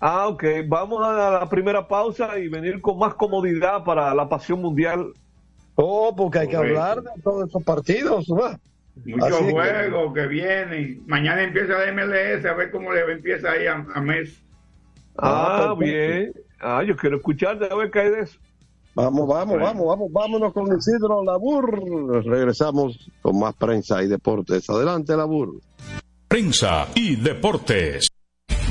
Ah, 0.00 0.26
ok. 0.26 0.44
Vamos 0.66 1.06
a 1.06 1.38
la 1.40 1.48
primera 1.50 1.86
pausa 1.86 2.38
y 2.38 2.48
venir 2.48 2.80
con 2.80 2.98
más 2.98 3.12
comodidad 3.12 3.84
para 3.84 4.14
la 4.14 4.26
pasión 4.26 4.62
mundial. 4.62 5.12
Oh, 5.74 6.16
porque 6.16 6.38
hay 6.38 6.48
que 6.48 6.56
hablar 6.56 7.02
de 7.02 7.10
todos 7.22 7.46
esos 7.46 7.62
partidos, 7.62 8.26
¿verdad? 8.26 8.58
Muchos 9.04 9.38
juegos 9.50 10.14
que... 10.14 10.26
vienen. 10.26 11.02
Mañana 11.06 11.42
empieza 11.42 11.74
la 11.74 11.92
MLS, 11.92 12.46
a 12.46 12.54
ver 12.54 12.70
cómo 12.70 12.90
le 12.90 13.02
empieza 13.12 13.50
ahí 13.50 13.66
a, 13.66 14.00
mes. 14.00 14.42
Ah, 15.18 15.72
ah 15.72 15.74
bien. 15.78 16.32
Ah, 16.58 16.82
yo 16.82 16.96
quiero 16.96 17.18
escuchar, 17.18 17.62
a 17.62 17.74
ver 17.76 17.90
qué 17.90 18.00
hay 18.00 18.10
de 18.10 18.20
eso. 18.20 18.40
Vamos, 18.94 19.28
vamos, 19.28 19.58
vamos, 19.58 19.86
vamos, 19.86 20.12
vámonos 20.12 20.52
con 20.52 20.76
Isidro 20.76 21.22
Labur. 21.24 22.24
Regresamos 22.24 22.98
con 23.22 23.38
más 23.38 23.54
prensa 23.54 24.02
y 24.02 24.08
deportes. 24.08 24.68
Adelante, 24.68 25.16
Labur. 25.16 25.60
Prensa 26.28 26.88
y 26.94 27.16
deportes. 27.16 28.09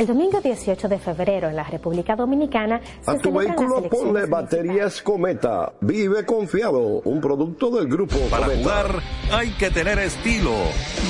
El 0.00 0.06
domingo 0.06 0.40
18 0.40 0.88
de 0.88 0.98
febrero 0.98 1.50
en 1.50 1.56
la 1.56 1.64
República 1.64 2.16
Dominicana 2.16 2.80
se 3.04 3.10
a 3.10 3.18
tu 3.18 3.32
vehículo 3.32 3.82
ponle 3.82 4.24
baterías 4.24 5.02
Cometa. 5.02 5.74
Vive 5.82 6.24
confiado, 6.24 7.02
un 7.04 7.20
producto 7.20 7.68
del 7.68 7.86
grupo 7.86 8.16
Para 8.30 8.46
jugar 8.46 9.02
hay 9.30 9.50
que 9.50 9.70
tener 9.70 9.98
estilo. 9.98 10.54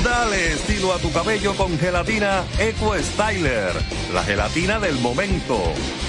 Dale 0.03 0.55
estilo 0.55 0.93
a 0.93 0.99
tu 0.99 1.13
cabello 1.13 1.55
con 1.55 1.79
gelatina 1.79 2.43
Eco 2.59 2.97
Styler, 2.99 3.71
la 4.13 4.25
gelatina 4.25 4.81
del 4.81 4.99
momento. 4.99 5.57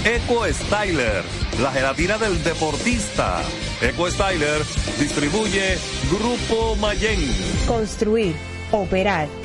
Eco 0.04 0.44
Styler, 0.52 1.22
la 1.62 1.70
gelatina 1.70 2.18
del 2.18 2.42
deportista. 2.42 3.42
Eco 3.80 4.10
Styler 4.10 4.58
distribuye 4.98 5.78
Grupo 6.10 6.74
Mayen. 6.80 7.20
Construir, 7.68 8.34
operar, 8.72 9.28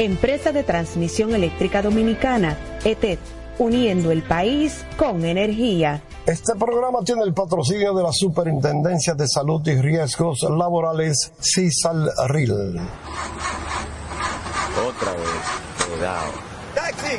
Empresa 0.00 0.50
de 0.50 0.62
Transmisión 0.62 1.34
Eléctrica 1.34 1.82
Dominicana, 1.82 2.56
ETED, 2.86 3.18
uniendo 3.58 4.10
el 4.10 4.22
país 4.22 4.82
con 4.96 5.26
energía. 5.26 6.02
Este 6.24 6.54
programa 6.54 7.00
tiene 7.04 7.22
el 7.22 7.34
patrocinio 7.34 7.92
de 7.92 8.04
la 8.04 8.10
Superintendencia 8.10 9.12
de 9.12 9.28
Salud 9.28 9.60
y 9.68 9.74
Riesgos 9.74 10.40
Laborales, 10.44 11.32
CISALRIL. 11.38 12.80
Otra 14.88 15.12
vez, 15.12 15.86
cuidado. 15.86 16.32
¡Taxi! 16.74 17.16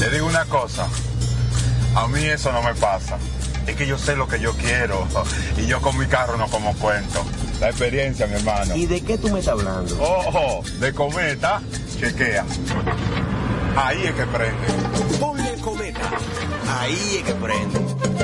Le 0.00 0.08
digo 0.08 0.26
una 0.26 0.46
cosa, 0.46 0.88
a 1.96 2.08
mí 2.08 2.24
eso 2.24 2.50
no 2.50 2.62
me 2.62 2.74
pasa. 2.76 3.18
Es 3.66 3.76
que 3.76 3.86
yo 3.86 3.98
sé 3.98 4.16
lo 4.16 4.26
que 4.26 4.40
yo 4.40 4.54
quiero 4.54 5.06
y 5.58 5.66
yo 5.66 5.82
con 5.82 5.98
mi 5.98 6.06
carro 6.06 6.38
no 6.38 6.48
como 6.48 6.72
cuento. 6.78 7.22
La 7.60 7.68
experiencia, 7.70 8.26
mi 8.26 8.34
hermano. 8.34 8.76
¿Y 8.76 8.86
de 8.86 9.00
qué 9.00 9.16
tú 9.18 9.28
me 9.30 9.38
estás 9.38 9.54
hablando? 9.54 9.96
Ojo, 10.00 10.62
de 10.80 10.92
cometa, 10.92 11.62
chequea. 11.98 12.44
Ahí 13.76 14.02
es 14.04 14.12
que 14.12 14.26
prende. 14.26 15.18
Ponle 15.18 15.54
cometa. 15.60 16.10
Ahí 16.68 17.16
es 17.18 17.22
que 17.22 17.34
prende. 17.34 18.23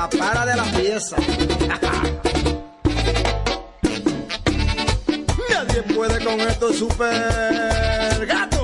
la 0.00 0.08
para 0.08 0.46
de 0.46 0.56
la 0.56 0.64
pieza. 0.64 1.16
Nadie 5.50 5.82
puede 5.94 6.24
con 6.24 6.40
esto 6.40 6.72
super 6.72 8.26
gato. 8.26 8.62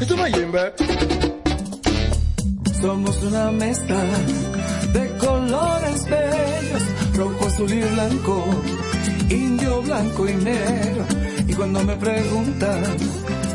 Esto 0.00 0.16
no 0.16 0.26
es. 0.26 0.34
Somos 2.80 3.22
una 3.22 3.52
mezcla 3.52 4.02
de 4.94 5.16
colores 5.18 6.04
bellos, 6.10 6.84
rojo, 7.14 7.46
azul 7.46 7.72
y 7.72 7.80
blanco, 7.94 8.44
indio, 9.30 9.82
blanco 9.82 10.28
y 10.28 10.34
negro. 10.34 11.04
Y 11.46 11.52
cuando 11.54 11.84
me 11.84 11.96
preguntan 11.96 12.82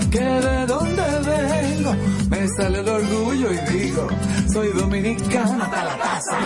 que 0.10 0.24
de 0.48 0.66
dónde 0.68 1.04
vengo, 1.26 1.96
me 2.44 2.50
sale 2.50 2.80
el 2.80 2.90
orgullo 2.90 3.54
y 3.54 3.58
digo, 3.72 4.08
soy 4.52 4.68
dominicano 4.74 5.64
hasta 5.64 5.84
la 5.86 5.98
casa. 5.98 6.38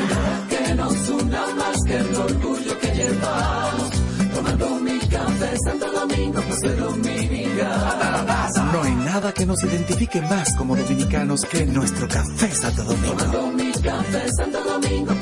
Que 0.50 0.76
nos 0.76 1.10
una 1.10 1.46
más 1.56 1.78
que 1.86 1.98
el 1.98 2.16
orgullo 2.16 2.80
que 2.80 2.88
llevamos. 2.88 3.90
Tomando 4.36 4.80
mi 4.80 5.00
café 5.00 5.58
Santo 5.66 5.92
Domingo, 5.92 6.42
pues 6.42 6.60
soy 6.60 6.76
dominicano. 6.76 8.72
No 8.74 8.84
hay 8.84 8.96
nada 8.96 9.34
que 9.34 9.46
nos 9.46 9.64
identifique 9.64 10.22
más 10.22 10.56
como 10.56 10.76
dominicanos 10.76 11.42
que 11.46 11.66
nuestro 11.66 12.08
café 12.08 12.52
Santo 12.52 12.84
Domingo. 12.84 13.67
Café 13.82 14.30
Santo 14.38 14.64
Domingo. 14.64 15.14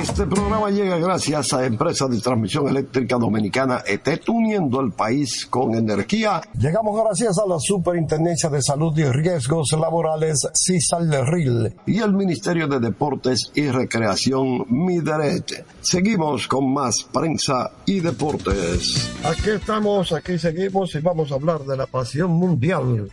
Este 0.00 0.26
programa 0.26 0.70
llega 0.70 0.98
gracias 0.98 1.52
a 1.52 1.64
Empresa 1.64 2.06
de 2.08 2.18
Transmisión 2.20 2.68
Eléctrica 2.68 3.16
Dominicana 3.16 3.82
ETET, 3.86 4.28
uniendo 4.28 4.80
el 4.80 4.92
país 4.92 5.46
con 5.46 5.74
energía. 5.74 6.40
Llegamos 6.58 6.98
gracias 7.02 7.38
a 7.38 7.46
la 7.46 7.58
Superintendencia 7.58 8.48
de 8.48 8.62
Salud 8.62 8.96
y 8.98 9.04
Riesgos 9.04 9.72
Laborales, 9.72 10.48
CISALRIL, 10.54 11.74
y 11.86 11.98
el 11.98 12.14
Ministerio 12.14 12.66
de 12.66 12.80
Deportes 12.80 13.50
y 13.54 13.68
Recreación, 13.68 14.66
MIDERET. 14.68 15.64
Seguimos 15.80 16.46
con 16.48 16.72
más 16.72 17.06
prensa 17.12 17.70
y 17.86 18.00
deportes. 18.00 19.10
Aquí 19.24 19.50
estamos, 19.50 20.12
aquí 20.12 20.38
seguimos 20.38 20.94
y 20.94 21.00
vamos 21.00 21.30
a 21.32 21.34
hablar 21.34 21.64
de 21.64 21.76
la 21.76 21.86
pasión 21.86 22.30
mundial. 22.30 23.10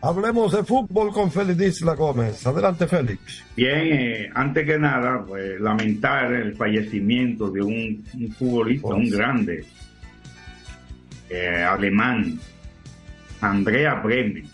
Hablemos 0.00 0.52
de 0.52 0.62
fútbol 0.62 1.12
con 1.12 1.30
Félix 1.32 1.80
Isla 1.80 1.94
Gómez. 1.94 2.46
Adelante, 2.46 2.86
Félix. 2.86 3.44
Bien, 3.56 3.80
eh, 3.82 4.30
antes 4.32 4.64
que 4.64 4.78
nada, 4.78 5.24
pues, 5.26 5.60
lamentar 5.60 6.32
el 6.32 6.54
fallecimiento 6.54 7.50
de 7.50 7.62
un, 7.62 8.04
un 8.14 8.32
futbolista, 8.32 8.88
un 8.88 9.10
grande 9.10 9.64
eh, 11.28 11.64
alemán, 11.68 12.38
Andrea 13.40 13.94
Bremen. 13.94 14.48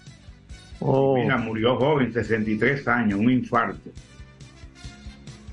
Mira, 0.80 1.36
murió 1.36 1.76
joven, 1.76 2.12
63 2.12 2.88
años, 2.88 3.20
un 3.20 3.30
infarto. 3.30 3.90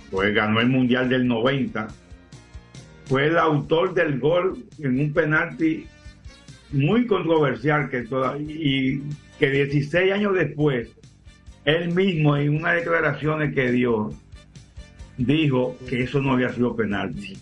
Pues 0.09 0.33
ganó 0.33 0.61
el 0.61 0.67
Mundial 0.67 1.09
del 1.09 1.27
90. 1.27 1.87
Fue 3.05 3.27
el 3.27 3.37
autor 3.37 3.93
del 3.93 4.19
gol 4.19 4.65
en 4.79 4.99
un 4.99 5.13
penalti 5.13 5.85
muy 6.71 7.05
controversial 7.05 7.89
que 7.89 8.03
toda, 8.03 8.37
y 8.37 9.01
que 9.41 9.49
16 9.49 10.11
años 10.13 10.35
después, 10.35 10.89
él 11.65 11.89
mismo 11.95 12.37
en 12.37 12.57
unas 12.57 12.75
declaraciones 12.75 13.55
que 13.55 13.71
dio, 13.71 14.13
dijo 15.17 15.75
que 15.89 16.03
eso 16.03 16.21
no 16.21 16.33
había 16.33 16.53
sido 16.53 16.75
penalti. 16.75 17.35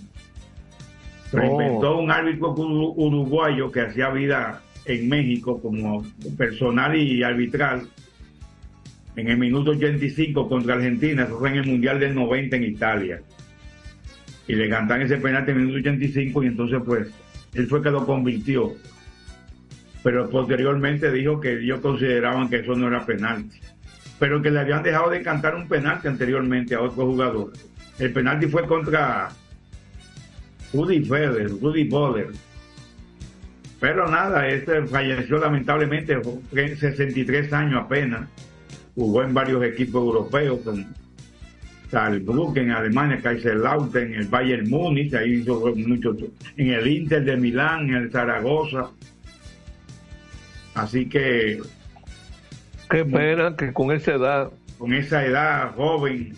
Pero 1.29 1.43
Oh. 1.51 1.61
inventó 1.61 1.97
un 1.99 2.09
árbitro 2.09 2.55
uru- 2.55 2.93
uruguayo 2.95 3.69
que 3.69 3.81
hacía 3.81 4.09
vida 4.11 4.61
en 4.85 5.09
México 5.09 5.61
como 5.61 6.05
personal 6.37 6.95
y 6.95 7.21
arbitral 7.21 7.81
en 9.17 9.27
el 9.27 9.37
minuto 9.37 9.71
85 9.71 10.47
contra 10.47 10.75
Argentina, 10.75 11.23
eso 11.23 11.37
fue 11.37 11.49
en 11.49 11.55
el 11.57 11.65
Mundial 11.67 11.99
del 11.99 12.15
90 12.15 12.55
en 12.55 12.63
Italia. 12.63 13.21
Y 14.47 14.55
le 14.55 14.69
cantan 14.69 15.01
ese 15.01 15.17
penalti 15.17 15.51
en 15.51 15.57
el 15.57 15.63
minuto 15.65 15.81
85 15.89 16.43
y 16.43 16.47
entonces 16.47 16.79
pues 16.85 17.09
él 17.53 17.67
fue 17.67 17.81
que 17.83 17.91
lo 17.91 18.05
convirtió. 18.05 18.73
Pero 20.03 20.29
posteriormente 20.29 21.11
dijo 21.11 21.39
que 21.39 21.59
ellos 21.59 21.81
consideraban 21.81 22.49
que 22.49 22.57
eso 22.57 22.75
no 22.75 22.87
era 22.87 23.05
penalti. 23.05 23.59
Pero 24.17 24.41
que 24.41 24.51
le 24.51 24.59
habían 24.59 24.83
dejado 24.83 25.09
de 25.09 25.21
cantar 25.21 25.55
un 25.55 25.67
penalti 25.67 26.07
anteriormente 26.07 26.75
a 26.75 26.81
otro 26.81 27.05
jugador. 27.05 27.51
El 27.97 28.13
penalti 28.13 28.47
fue 28.47 28.65
contra 28.65 29.29
Rudy 30.73 31.03
Federer, 31.03 31.49
Rudy 31.49 31.83
Boller. 31.85 32.27
Pero 33.79 34.09
nada, 34.09 34.47
este 34.47 34.85
falleció 34.87 35.37
lamentablemente, 35.37 36.19
fue 36.21 36.75
63 36.75 37.53
años 37.53 37.83
apenas. 37.85 38.27
Jugó 38.95 39.23
en 39.23 39.33
varios 39.33 39.63
equipos 39.63 40.03
europeos, 40.03 40.59
con 40.61 40.85
Saarbrücken 41.89 42.65
en 42.65 42.71
Alemania, 42.71 43.19
Kaiserslautern, 43.21 44.13
el 44.13 44.27
Bayern 44.27 44.69
Múnich, 44.69 45.13
ahí 45.13 45.35
hizo 45.35 45.73
mucho, 45.75 46.15
en 46.57 46.67
el 46.67 46.87
Inter 46.87 47.23
de 47.23 47.37
Milán, 47.37 47.89
en 47.89 47.95
el 47.95 48.11
Zaragoza. 48.11 48.89
Así 50.81 51.07
que 51.07 51.59
Qué 52.89 53.05
pena 53.05 53.55
que 53.55 53.71
con 53.73 53.91
esa 53.91 54.13
edad. 54.13 54.49
con 54.77 54.93
esa 54.93 55.23
edad 55.25 55.75
joven, 55.75 56.33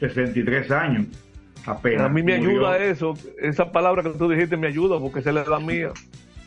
63 0.00 0.70
años, 0.70 1.06
apenas. 1.64 2.06
A 2.06 2.08
mí 2.08 2.22
me 2.22 2.38
murió. 2.38 2.68
ayuda 2.68 2.84
eso. 2.84 3.14
Esa 3.40 3.70
palabra 3.72 4.02
que 4.02 4.10
tú 4.10 4.28
dijiste 4.28 4.56
me 4.56 4.66
ayuda 4.68 4.98
porque 5.00 5.20
esa 5.20 5.30
es 5.30 5.34
la 5.34 5.42
edad 5.42 5.60
mía. 5.60 5.90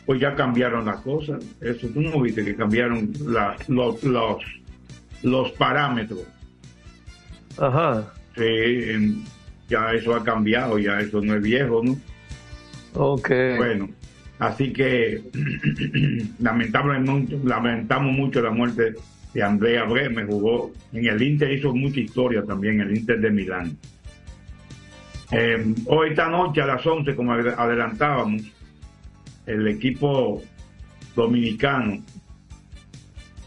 Pues 0.06 0.20
ya 0.20 0.34
cambiaron 0.34 0.84
las 0.84 1.00
cosas. 1.00 1.42
Eso 1.60 1.86
tú 1.88 2.00
no 2.00 2.20
viste 2.20 2.44
que 2.44 2.54
cambiaron 2.54 3.12
la- 3.26 3.56
los, 3.68 4.02
los, 4.04 4.42
los 5.22 5.50
parámetros. 5.52 6.20
Ajá. 7.58 8.12
Sí, 8.36 9.22
ya 9.68 9.92
eso 9.92 10.14
ha 10.14 10.22
cambiado, 10.24 10.78
ya 10.78 11.00
eso 11.00 11.20
no 11.20 11.34
es 11.36 11.42
viejo, 11.42 11.82
¿no? 11.84 11.96
Ok. 12.94 13.28
Bueno, 13.56 13.88
así 14.42 14.72
que 14.72 15.22
lamentamos 16.40 18.12
mucho 18.12 18.40
la 18.42 18.50
muerte 18.50 18.94
de 19.32 19.42
Andrea 19.42 19.84
Bremer, 19.84 20.26
jugó 20.26 20.72
en 20.92 21.06
el 21.06 21.22
Inter, 21.22 21.52
hizo 21.52 21.72
mucha 21.74 22.00
historia 22.00 22.42
también, 22.44 22.80
el 22.80 22.96
Inter 22.96 23.20
de 23.20 23.30
Milán. 23.30 23.76
Eh, 25.30 25.64
hoy 25.86 26.10
esta 26.10 26.28
noche 26.28 26.60
a 26.60 26.66
las 26.66 26.84
11, 26.84 27.14
como 27.14 27.32
ad- 27.32 27.54
adelantábamos, 27.58 28.42
el 29.46 29.66
equipo 29.68 30.42
dominicano 31.16 32.02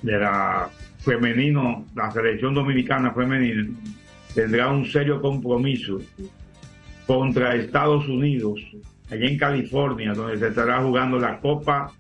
de 0.02 0.18
la 0.18 0.70
femenino, 1.00 1.86
la 1.94 2.10
selección 2.12 2.54
dominicana 2.54 3.12
femenina, 3.12 3.68
tendrá 4.34 4.70
un 4.70 4.86
serio 4.86 5.22
compromiso 5.22 6.00
contra 7.06 7.54
Estados 7.56 8.08
Unidos, 8.08 8.60
allá 9.10 9.26
en 9.28 9.38
California, 9.38 10.14
donde 10.14 10.38
se 10.38 10.48
estará 10.48 10.82
jugando 10.82 11.20
la 11.20 11.40
Copa 11.40 11.92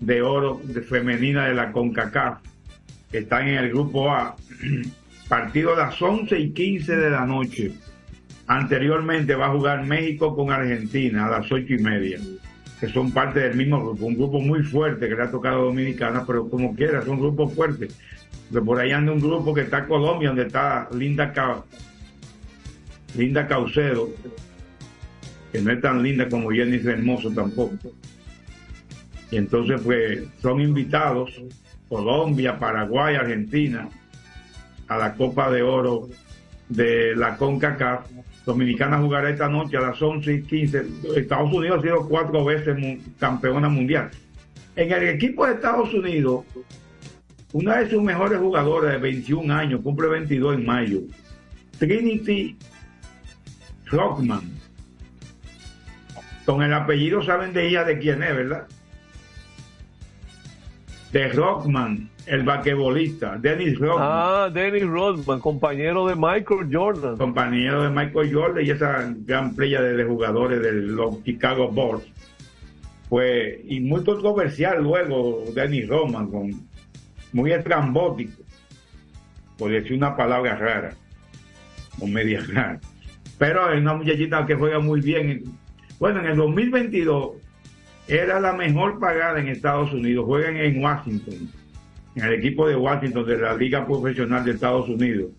de 0.00 0.22
Oro 0.22 0.60
femenina 0.88 1.46
de 1.46 1.54
la 1.54 1.72
CONCACAF, 1.72 2.38
están 3.12 3.48
en 3.48 3.58
el 3.58 3.70
grupo 3.70 4.10
A. 4.10 4.36
Partido 5.28 5.74
a 5.74 5.76
las 5.78 6.00
11 6.00 6.38
y 6.38 6.50
15 6.52 6.96
de 6.96 7.10
la 7.10 7.26
noche. 7.26 7.72
Anteriormente 8.46 9.34
va 9.34 9.46
a 9.46 9.50
jugar 9.50 9.84
México 9.84 10.36
con 10.36 10.52
Argentina 10.52 11.26
a 11.26 11.30
las 11.40 11.50
ocho 11.50 11.74
y 11.74 11.78
media, 11.78 12.20
que 12.78 12.86
son 12.88 13.10
parte 13.10 13.40
del 13.40 13.56
mismo 13.56 13.82
grupo, 13.84 14.06
un 14.06 14.14
grupo 14.14 14.40
muy 14.40 14.62
fuerte 14.62 15.08
que 15.08 15.16
le 15.16 15.22
ha 15.22 15.30
tocado 15.30 15.64
Dominicana, 15.64 16.22
pero 16.24 16.48
como 16.48 16.76
quiera, 16.76 17.02
son 17.04 17.18
grupos 17.18 17.52
fuertes. 17.54 17.98
De 18.50 18.60
por 18.60 18.78
ahí 18.78 18.92
anda 18.92 19.10
un 19.10 19.20
grupo 19.20 19.52
que 19.52 19.62
está 19.62 19.84
Colombia, 19.86 20.28
donde 20.28 20.44
está 20.46 20.88
Linda 20.96 21.32
Ca- 21.32 21.64
Linda 23.16 23.48
Caucedo, 23.48 24.10
no 25.62 25.72
es 25.72 25.80
tan 25.80 26.02
linda 26.02 26.28
como 26.28 26.50
Jenny 26.50 26.76
Hermoso 26.76 27.30
tampoco. 27.30 27.92
Y 29.30 29.36
entonces, 29.36 29.80
pues, 29.82 30.24
son 30.40 30.60
invitados 30.60 31.42
Colombia, 31.88 32.58
Paraguay, 32.58 33.16
Argentina 33.16 33.88
a 34.88 34.96
la 34.96 35.14
Copa 35.14 35.50
de 35.50 35.62
Oro 35.62 36.08
de 36.68 37.14
la 37.16 37.36
CONCACAF. 37.36 38.06
Dominicana 38.44 38.98
jugará 38.98 39.30
esta 39.30 39.48
noche 39.48 39.76
a 39.76 39.80
las 39.80 40.00
11 40.00 40.32
y 40.32 40.42
15. 40.42 40.86
Estados 41.16 41.52
Unidos 41.52 41.80
ha 41.80 41.82
sido 41.82 42.08
cuatro 42.08 42.44
veces 42.44 42.76
campeona 43.18 43.68
mundial. 43.68 44.10
En 44.76 44.92
el 44.92 45.08
equipo 45.08 45.46
de 45.46 45.54
Estados 45.54 45.92
Unidos, 45.92 46.44
una 47.52 47.78
de 47.78 47.90
sus 47.90 48.02
mejores 48.02 48.38
jugadoras 48.38 48.92
de 48.92 48.98
21 48.98 49.52
años, 49.52 49.80
cumple 49.82 50.08
22 50.08 50.56
en 50.56 50.66
mayo, 50.66 51.00
Trinity 51.78 52.56
Rockman. 53.86 54.65
Con 56.46 56.62
el 56.62 56.72
apellido 56.72 57.22
saben 57.22 57.52
de 57.52 57.66
ella 57.66 57.82
de 57.82 57.98
quién 57.98 58.22
es, 58.22 58.36
¿verdad? 58.36 58.68
De 61.12 61.28
Rockman, 61.28 62.08
el 62.26 62.44
basquetbolista, 62.44 63.36
Dennis 63.36 63.78
Rockman. 63.78 64.08
Ah, 64.08 64.50
Dennis 64.52 64.86
Rodman, 64.86 65.40
compañero 65.40 66.06
de 66.06 66.14
Michael 66.14 66.68
Jordan. 66.70 67.16
compañero 67.16 67.82
de 67.82 67.90
Michael 67.90 68.32
Jordan 68.32 68.64
y 68.64 68.70
esa 68.70 69.12
gran 69.24 69.54
playa 69.56 69.82
de, 69.82 70.04
jugadores 70.04 70.62
de 70.62 70.72
los 70.72 71.22
Chicago 71.24 71.68
Bulls. 71.68 72.04
Fue, 73.08 73.60
y 73.66 73.80
muy 73.80 74.04
controversial 74.04 74.82
luego 74.82 75.44
Dennis 75.52 75.88
Roman, 75.88 76.28
con, 76.28 76.68
muy 77.32 77.52
estrambótico, 77.52 78.42
por 79.58 79.70
decir 79.70 79.96
una 79.96 80.16
palabra 80.16 80.56
rara, 80.56 80.94
o 82.00 82.06
media 82.06 82.40
rara. 82.48 82.80
Pero 83.38 83.72
es 83.72 83.80
una 83.80 83.94
muchachita 83.94 84.46
que 84.46 84.54
juega 84.54 84.78
muy 84.78 85.00
bien. 85.00 85.44
Bueno, 85.98 86.20
en 86.20 86.26
el 86.26 86.36
2022 86.36 87.30
era 88.08 88.38
la 88.40 88.52
mejor 88.52 88.98
pagada 88.98 89.40
en 89.40 89.48
Estados 89.48 89.92
Unidos. 89.92 90.24
Juegan 90.26 90.56
en 90.56 90.82
Washington, 90.82 91.50
en 92.14 92.24
el 92.24 92.32
equipo 92.34 92.68
de 92.68 92.76
Washington 92.76 93.26
de 93.26 93.38
la 93.38 93.54
Liga 93.54 93.86
Profesional 93.86 94.44
de 94.44 94.52
Estados 94.52 94.88
Unidos. 94.88 95.30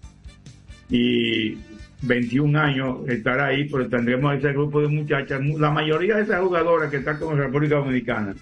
Y 0.90 1.58
21 2.02 2.60
años 2.60 2.98
estará 3.08 3.48
ahí, 3.48 3.68
pero 3.70 3.88
tendremos 3.88 4.36
ese 4.36 4.52
grupo 4.54 4.82
de 4.82 4.88
muchachas. 4.88 5.42
La 5.58 5.72
mayoría 5.72 6.16
de 6.16 6.24
esas 6.24 6.42
jugadoras 6.42 6.90
que 6.90 6.98
están 6.98 7.20
con 7.20 7.38
la 7.38 7.46
República 7.46 7.76
Dominicana 7.76 8.36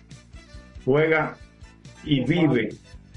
juega 0.83 1.37
y 2.03 2.23
vive 2.23 2.69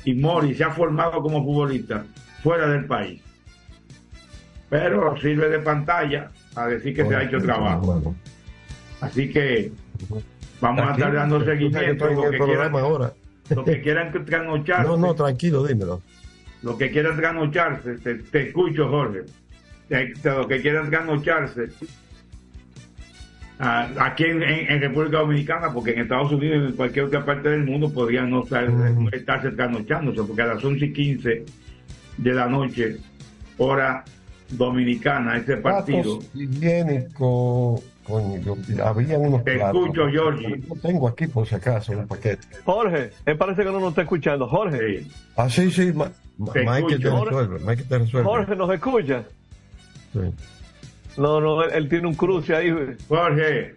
y 0.05 0.15
mori 0.15 0.55
se 0.55 0.65
ha 0.65 0.71
formado 0.71 1.21
como 1.21 1.45
futbolista 1.45 2.05
fuera 2.43 2.69
del 2.69 2.87
país. 2.87 3.21
Pero 4.71 5.17
sirve 5.19 5.49
de 5.49 5.59
pantalla 5.61 6.31
a 6.55 6.67
decir 6.67 6.95
que 6.95 7.07
se 7.07 7.15
ha 7.15 7.23
hecho 7.23 7.39
trabajo. 7.41 8.15
Así 9.01 9.31
que 9.31 9.71
vamos 10.61 10.83
a 10.89 10.93
estar 10.93 11.13
dando 11.15 11.45
seguimiento 11.45 12.07
lo 12.07 12.31
que 12.31 12.39
quieran, 12.39 12.75
ahora. 12.77 13.13
lo 13.51 13.65
que 13.65 13.81
quieran 13.81 14.25
trasnocharse. 14.25 14.89
No, 14.89 14.97
no, 14.97 15.15
tranquilo, 15.15 15.65
dímelo. 15.67 16.03
Lo 16.63 16.77
que 16.77 16.91
quieran 16.91 17.17
trasnocharse, 17.17 17.99
te, 17.99 18.15
te 18.17 18.49
escucho, 18.49 18.89
Jorge. 18.89 19.21
Te- 19.89 20.15
te- 20.21 20.31
lo 20.31 20.49
que 20.49 20.61
quieran 20.61 20.91
trasnocharse 20.91 21.69
ah, 23.61 23.89
aquí 24.01 24.25
en, 24.25 24.43
en- 24.43 24.71
en 24.73 24.81
República 24.81 25.19
Dominicana, 25.19 25.73
porque 25.73 25.93
en 25.93 26.01
Estados 26.01 26.33
Unidos 26.33 26.63
y 26.65 26.67
en 26.71 26.73
cualquier 26.77 27.05
otra 27.07 27.25
parte 27.25 27.49
del 27.51 27.65
mundo 27.65 27.93
podrían 27.93 28.31
no 28.31 28.43
estar, 28.43 28.69
estarse 29.13 29.51
trasnochándose, 29.53 30.23
porque 30.25 30.43
a 30.43 30.47
las 30.47 30.65
11 30.65 30.85
y 30.87 30.93
15 30.93 31.45
de 32.19 32.33
la 32.35 32.47
noche, 32.47 32.97
hora 33.59 34.05
dominicana, 34.51 35.37
ese 35.37 35.57
partido. 35.59 36.19
Platos 36.19 36.31
higiénicos, 36.35 37.83
coño, 38.09 38.40
yo- 38.40 38.57
había 38.85 39.18
unos 39.18 39.44
Te 39.44 39.55
platos. 39.57 39.83
escucho. 39.83 40.09
Yo 40.09 40.31
tengo 40.83 41.09
aquí 41.09 41.27
por 41.27 41.47
si 41.47 41.55
acaso 41.55 41.92
un 41.92 42.09
paquete. 42.09 42.47
Jorge, 42.64 43.11
me 43.27 43.37
parece 43.37 43.62
que 43.62 43.71
no 43.71 43.79
nos 43.81 43.90
está 43.90 44.03
escuchando. 44.03 44.49
Jorge. 44.49 45.05
Ah, 45.37 45.49
sí, 45.51 45.71
sí, 45.71 45.92
Ma- 45.92 46.11
Ma- 46.38 46.53
Te 46.53 46.61
Mike 46.64 46.97
te 46.99 47.09
escucho. 47.09 47.25
resuelve, 47.25 47.59
Mike 47.66 47.83
te 47.85 47.99
resuelve. 47.99 48.29
Jorge, 48.29 48.57
¿nos 48.57 48.73
escucha? 48.75 49.25
Sí. 50.12 50.21
No, 51.16 51.40
no, 51.40 51.62
él, 51.64 51.71
él 51.75 51.88
tiene 51.88 52.07
un 52.09 52.14
cruce 52.14 52.55
ahí. 52.55 52.73
Jorge, 53.09 53.75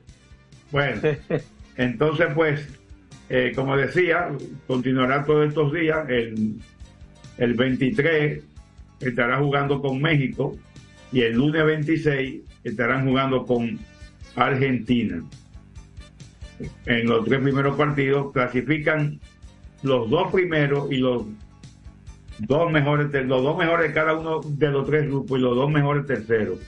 bueno, 0.72 1.02
entonces 1.78 2.28
pues, 2.36 2.68
eh, 3.30 3.52
como 3.56 3.76
decía, 3.76 4.30
continuará 4.68 5.26
todos 5.26 5.48
estos 5.48 5.74
días. 5.74 6.08
El, 6.10 6.56
el 7.38 7.54
23 7.56 8.44
estará 9.00 9.40
jugando 9.40 9.82
con 9.82 10.00
México 10.02 10.56
y 11.12 11.22
el 11.22 11.34
lunes 11.34 11.66
26 11.66 12.42
estarán 12.64 13.08
jugando 13.08 13.46
con 13.48 13.80
Argentina. 14.36 15.24
En 16.86 17.08
los 17.08 17.26
tres 17.26 17.40
primeros 17.42 17.76
partidos 17.76 18.32
clasifican 18.34 19.20
los 19.84 20.10
dos 20.10 20.32
primeros 20.32 20.92
y 20.92 20.98
los 20.98 21.24
dos 22.40 22.72
mejores, 22.72 23.12
los 23.26 23.44
dos 23.44 23.58
mejores 23.58 23.88
de 23.90 23.94
cada 23.94 24.14
uno 24.18 24.42
de 24.44 24.70
los 24.70 24.86
tres 24.88 25.08
grupos 25.08 25.40
y 25.40 25.42
los 25.42 25.56
dos 25.56 25.72
mejores 25.72 26.06
terceros. 26.06 26.60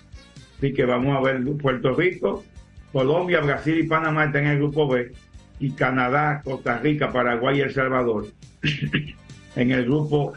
Así 0.57 0.73
que 0.73 0.85
vamos 0.85 1.15
a 1.15 1.21
ver 1.21 1.43
Puerto 1.61 1.93
Rico, 1.95 2.43
Colombia, 2.91 3.41
Brasil 3.41 3.79
y 3.79 3.87
Panamá 3.87 4.25
están 4.25 4.45
en 4.45 4.51
el 4.51 4.57
grupo 4.59 4.87
B 4.87 5.11
y 5.59 5.71
Canadá, 5.71 6.41
Costa 6.43 6.79
Rica, 6.79 7.11
Paraguay 7.11 7.59
y 7.59 7.61
El 7.61 7.73
Salvador 7.73 8.27
en 9.55 9.71
el 9.71 9.85
grupo 9.85 10.33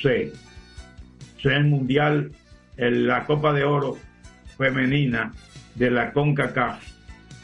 C. 0.00 0.32
El 1.42 1.64
mundial, 1.64 2.32
el- 2.78 3.06
la 3.06 3.24
Copa 3.26 3.52
de 3.52 3.64
Oro 3.64 3.98
femenina 4.56 5.32
de 5.74 5.90
la 5.90 6.12
CONCACAF. 6.12 6.82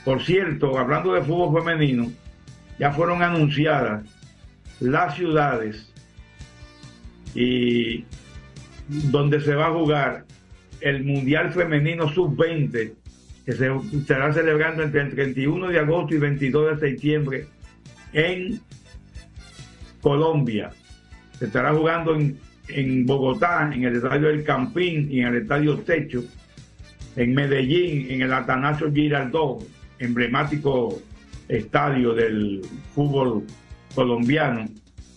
Por 0.04 0.22
cierto, 0.22 0.78
hablando 0.78 1.12
de 1.12 1.22
fútbol 1.22 1.62
femenino, 1.62 2.10
ya 2.78 2.92
fueron 2.92 3.22
anunciadas 3.22 4.06
las 4.80 5.14
ciudades 5.14 5.92
y 7.34 8.04
donde 8.88 9.40
se 9.40 9.54
va 9.54 9.66
a 9.66 9.72
jugar 9.72 10.24
el 10.80 11.04
Mundial 11.04 11.52
Femenino 11.52 12.08
Sub-20, 12.08 12.94
que 13.44 13.52
se 13.52 13.70
estará 13.92 14.32
celebrando 14.32 14.82
entre 14.82 15.02
el 15.02 15.10
31 15.10 15.68
de 15.68 15.78
agosto 15.78 16.14
y 16.14 16.18
22 16.18 16.80
de 16.80 16.88
septiembre 16.88 17.46
en 18.12 18.60
Colombia. 20.00 20.70
Se 21.38 21.46
estará 21.46 21.74
jugando 21.74 22.14
en, 22.14 22.38
en 22.68 23.06
Bogotá, 23.06 23.70
en 23.72 23.84
el 23.84 23.96
estadio 23.96 24.28
del 24.28 24.44
Campín 24.44 25.08
y 25.10 25.20
en 25.20 25.28
el 25.28 25.42
estadio 25.42 25.78
Techo, 25.80 26.24
en 27.16 27.34
Medellín, 27.34 28.06
en 28.10 28.22
el 28.22 28.32
Atanasio 28.32 28.92
Girardot, 28.92 29.66
emblemático 29.98 31.00
estadio 31.48 32.14
del 32.14 32.62
fútbol 32.94 33.44
colombiano, 33.94 34.66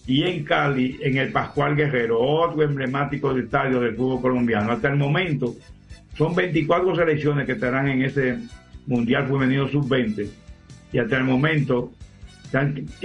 y 0.06 0.24
en 0.24 0.44
Cali, 0.44 1.00
en 1.02 1.18
el 1.18 1.32
Pascual 1.32 1.76
Guerrero, 1.76 2.20
otro 2.20 2.64
emblemático 2.64 3.36
estadio 3.38 3.80
del 3.80 3.96
fútbol 3.96 4.22
colombiano. 4.22 4.72
Hasta 4.72 4.90
el 4.90 4.98
momento, 4.98 5.56
son 6.18 6.36
24 6.36 6.96
selecciones 6.96 7.46
que 7.46 7.54
estarán 7.54 7.88
en 7.88 8.02
ese 8.02 8.38
Mundial 8.86 9.28
Femenino 9.28 9.68
Sub-20, 9.70 10.28
y 10.92 10.98
hasta 10.98 11.18
el 11.18 11.24
momento 11.24 11.94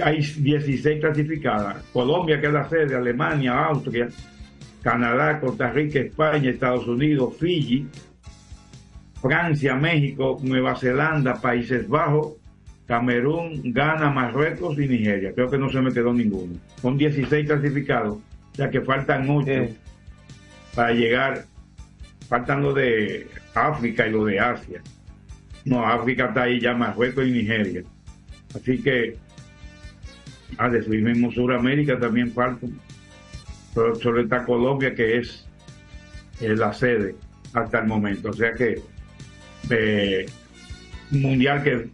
hay 0.03 0.17
16 0.21 0.99
clasificadas. 0.99 1.83
Colombia, 1.93 2.39
que 2.39 2.47
es 2.47 2.53
la 2.53 2.67
sede, 2.69 2.95
Alemania, 2.95 3.65
Austria, 3.65 4.09
Canadá, 4.81 5.39
Costa 5.39 5.71
Rica, 5.71 5.99
España, 5.99 6.49
Estados 6.49 6.87
Unidos, 6.87 7.35
Fiji, 7.39 7.87
Francia, 9.21 9.75
México, 9.75 10.37
Nueva 10.41 10.75
Zelanda, 10.75 11.35
Países 11.35 11.87
Bajos, 11.87 12.33
Camerún, 12.87 13.61
Ghana, 13.73 14.09
Marruecos 14.09 14.77
y 14.79 14.87
Nigeria. 14.87 15.33
Creo 15.33 15.49
que 15.49 15.57
no 15.57 15.69
se 15.69 15.81
me 15.81 15.91
quedó 15.91 16.13
ninguno. 16.13 16.53
Son 16.81 16.97
16 16.97 17.45
clasificados, 17.45 18.17
o 18.17 18.55
sea 18.55 18.69
que 18.69 18.81
faltan 18.81 19.29
8 19.29 19.51
para 20.73 20.91
llegar. 20.93 21.45
Faltan 22.27 22.61
los 22.61 22.75
de 22.75 23.27
África 23.55 24.07
y 24.07 24.11
los 24.11 24.27
de 24.27 24.39
Asia. 24.39 24.81
No, 25.65 25.83
África 25.85 26.27
está 26.27 26.43
ahí 26.43 26.59
ya, 26.59 26.73
Marruecos 26.73 27.27
y 27.27 27.31
Nigeria. 27.31 27.83
Así 28.55 28.81
que, 28.81 29.17
a 30.57 30.69
decir 30.69 31.01
mismo 31.01 31.31
Sudamérica 31.31 31.99
también 31.99 32.31
faltan. 32.31 32.79
Pero 33.73 33.95
solo 33.95 34.21
está 34.21 34.45
Colombia, 34.45 34.93
que 34.95 35.17
es 35.17 35.47
la 36.39 36.71
sede 36.71 37.15
hasta 37.53 37.79
el 37.79 37.87
momento. 37.87 38.29
O 38.29 38.33
sea 38.33 38.53
que 38.53 38.79
un 39.69 41.21
mundial 41.21 41.63
que 41.63 41.87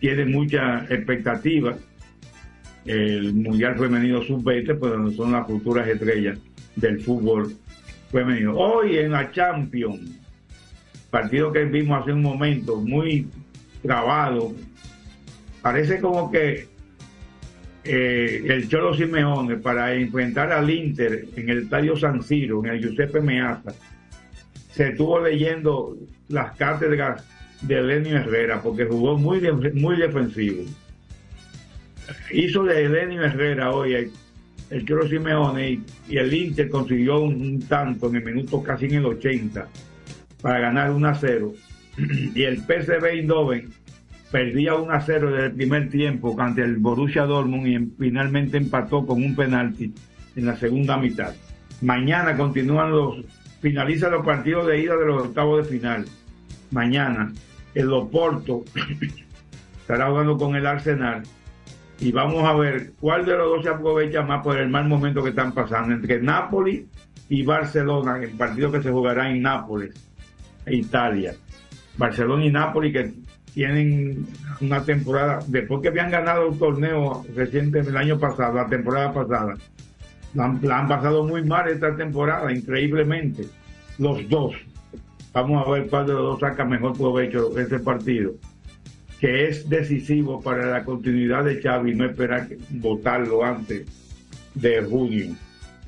tiene 0.00 0.24
mucha 0.24 0.84
expectativa. 0.88 1.76
El 2.84 3.34
mundial 3.34 3.76
femenino 3.78 4.22
sub-20, 4.22 4.78
pues 4.78 4.92
donde 4.92 5.14
son 5.14 5.32
las 5.32 5.46
futuras 5.46 5.86
estrellas 5.86 6.38
del 6.76 7.00
fútbol 7.00 7.54
femenino. 8.10 8.56
Hoy 8.56 8.98
en 8.98 9.12
la 9.12 9.30
Champions, 9.30 10.18
partido 11.10 11.52
que 11.52 11.64
vimos 11.64 12.00
hace 12.00 12.12
un 12.12 12.22
momento, 12.22 12.76
muy 12.76 13.28
grabado, 13.82 14.54
parece 15.60 16.00
como 16.00 16.30
que 16.30 16.68
eh, 17.84 18.44
el 18.46 18.68
Cholo 18.68 18.94
Simeone 18.94 19.56
para 19.56 19.94
enfrentar 19.94 20.52
al 20.52 20.68
Inter 20.70 21.26
en 21.36 21.48
el 21.48 21.58
Estadio 21.60 21.96
San 21.96 22.22
Siro, 22.22 22.64
en 22.64 22.72
el 22.72 22.80
Giuseppe 22.80 23.20
Meazza, 23.20 23.72
se 24.72 24.88
estuvo 24.90 25.20
leyendo 25.20 25.96
las 26.28 26.56
cátedras 26.56 27.24
de 27.62 27.82
Lenny 27.82 28.10
Herrera 28.10 28.62
porque 28.62 28.84
jugó 28.86 29.18
muy, 29.18 29.40
de- 29.40 29.52
muy 29.74 29.96
defensivo. 29.96 30.62
Hizo 32.32 32.64
de 32.64 32.88
Lenny 32.88 33.16
Herrera 33.16 33.70
hoy 33.72 33.94
el, 33.94 34.10
el 34.70 34.84
Cholo 34.86 35.08
Simeone 35.08 35.80
y, 36.08 36.16
el 36.16 36.32
Inter 36.32 36.68
consiguió 36.68 37.20
un, 37.20 37.60
tanto 37.68 38.08
en 38.08 38.16
el 38.16 38.24
minuto 38.24 38.62
casi 38.62 38.86
en 38.86 38.94
el 38.94 39.06
80 39.06 39.68
para 40.40 40.58
ganar 40.60 40.90
1 40.90 41.08
a 41.08 41.14
0 41.14 41.52
y 42.34 42.42
el 42.42 42.58
PSV 42.58 43.04
Eindhoven 43.04 43.68
perdía 44.30 44.74
1 44.76 44.92
a 44.92 45.00
0 45.00 45.30
desde 45.32 45.46
el 45.46 45.52
primer 45.52 45.90
tiempo 45.90 46.34
ante 46.40 46.62
el 46.62 46.76
Borussia 46.76 47.24
Dortmund 47.24 47.66
y 47.66 47.74
en- 47.74 47.92
finalmente 47.98 48.56
empató 48.56 49.04
con 49.06 49.22
un 49.22 49.34
penalti 49.36 49.92
en 50.36 50.46
la 50.46 50.56
segunda 50.56 50.96
mitad. 50.96 51.34
Mañana 51.82 52.36
continúan 52.36 52.90
los, 52.90 53.16
finalizan 53.60 54.12
los 54.12 54.24
partidos 54.24 54.66
de 54.66 54.80
ida 54.80 54.96
de 54.96 55.06
los 55.06 55.22
octavos 55.24 55.64
de 55.64 55.78
final. 55.78 56.04
Mañana 56.70 57.32
el 57.74 57.92
Oporto 57.92 58.64
estará 59.80 60.08
jugando 60.08 60.36
con 60.36 60.56
el 60.56 60.66
Arsenal 60.66 61.22
y 61.98 62.12
vamos 62.12 62.44
a 62.44 62.54
ver 62.54 62.92
cuál 62.98 63.26
de 63.26 63.36
los 63.36 63.48
dos 63.50 63.62
se 63.62 63.68
aprovecha 63.68 64.22
más 64.22 64.42
por 64.42 64.58
el 64.58 64.68
mal 64.68 64.88
momento 64.88 65.22
que 65.22 65.30
están 65.30 65.52
pasando 65.52 65.94
entre 65.94 66.20
Nápoles 66.20 66.84
y 67.28 67.42
Barcelona, 67.44 68.18
el 68.20 68.30
partido 68.30 68.72
que 68.72 68.82
se 68.82 68.90
jugará 68.90 69.30
en 69.30 69.42
Nápoles, 69.42 69.94
Italia. 70.66 71.34
Barcelona 71.96 72.44
y 72.44 72.50
Nápoles 72.50 72.92
que 72.92 73.12
tienen 73.52 74.26
una 74.60 74.82
temporada, 74.82 75.40
después 75.46 75.82
que 75.82 75.88
habían 75.88 76.10
ganado 76.10 76.48
un 76.48 76.58
torneo 76.58 77.24
reciente 77.34 77.80
el 77.80 77.96
año 77.96 78.18
pasado, 78.18 78.54
la 78.54 78.66
temporada 78.66 79.12
pasada, 79.12 79.54
la 80.34 80.44
han, 80.44 80.60
la 80.62 80.86
pasado 80.86 81.26
muy 81.26 81.44
mal 81.44 81.68
esta 81.68 81.96
temporada, 81.96 82.52
increíblemente, 82.52 83.46
los 83.98 84.28
dos. 84.28 84.54
Vamos 85.32 85.66
a 85.66 85.70
ver 85.70 85.88
cuál 85.88 86.06
de 86.06 86.12
los 86.12 86.22
dos 86.22 86.40
saca 86.40 86.64
mejor 86.64 86.96
provecho 86.96 87.50
de 87.50 87.62
ese 87.62 87.78
partido, 87.78 88.32
que 89.20 89.48
es 89.48 89.68
decisivo 89.68 90.40
para 90.40 90.66
la 90.66 90.84
continuidad 90.84 91.44
de 91.44 91.60
Xavi, 91.60 91.94
no 91.94 92.04
esperar 92.04 92.48
que- 92.48 92.58
votarlo 92.70 93.44
antes 93.44 93.86
de 94.54 94.82
junio. 94.82 95.34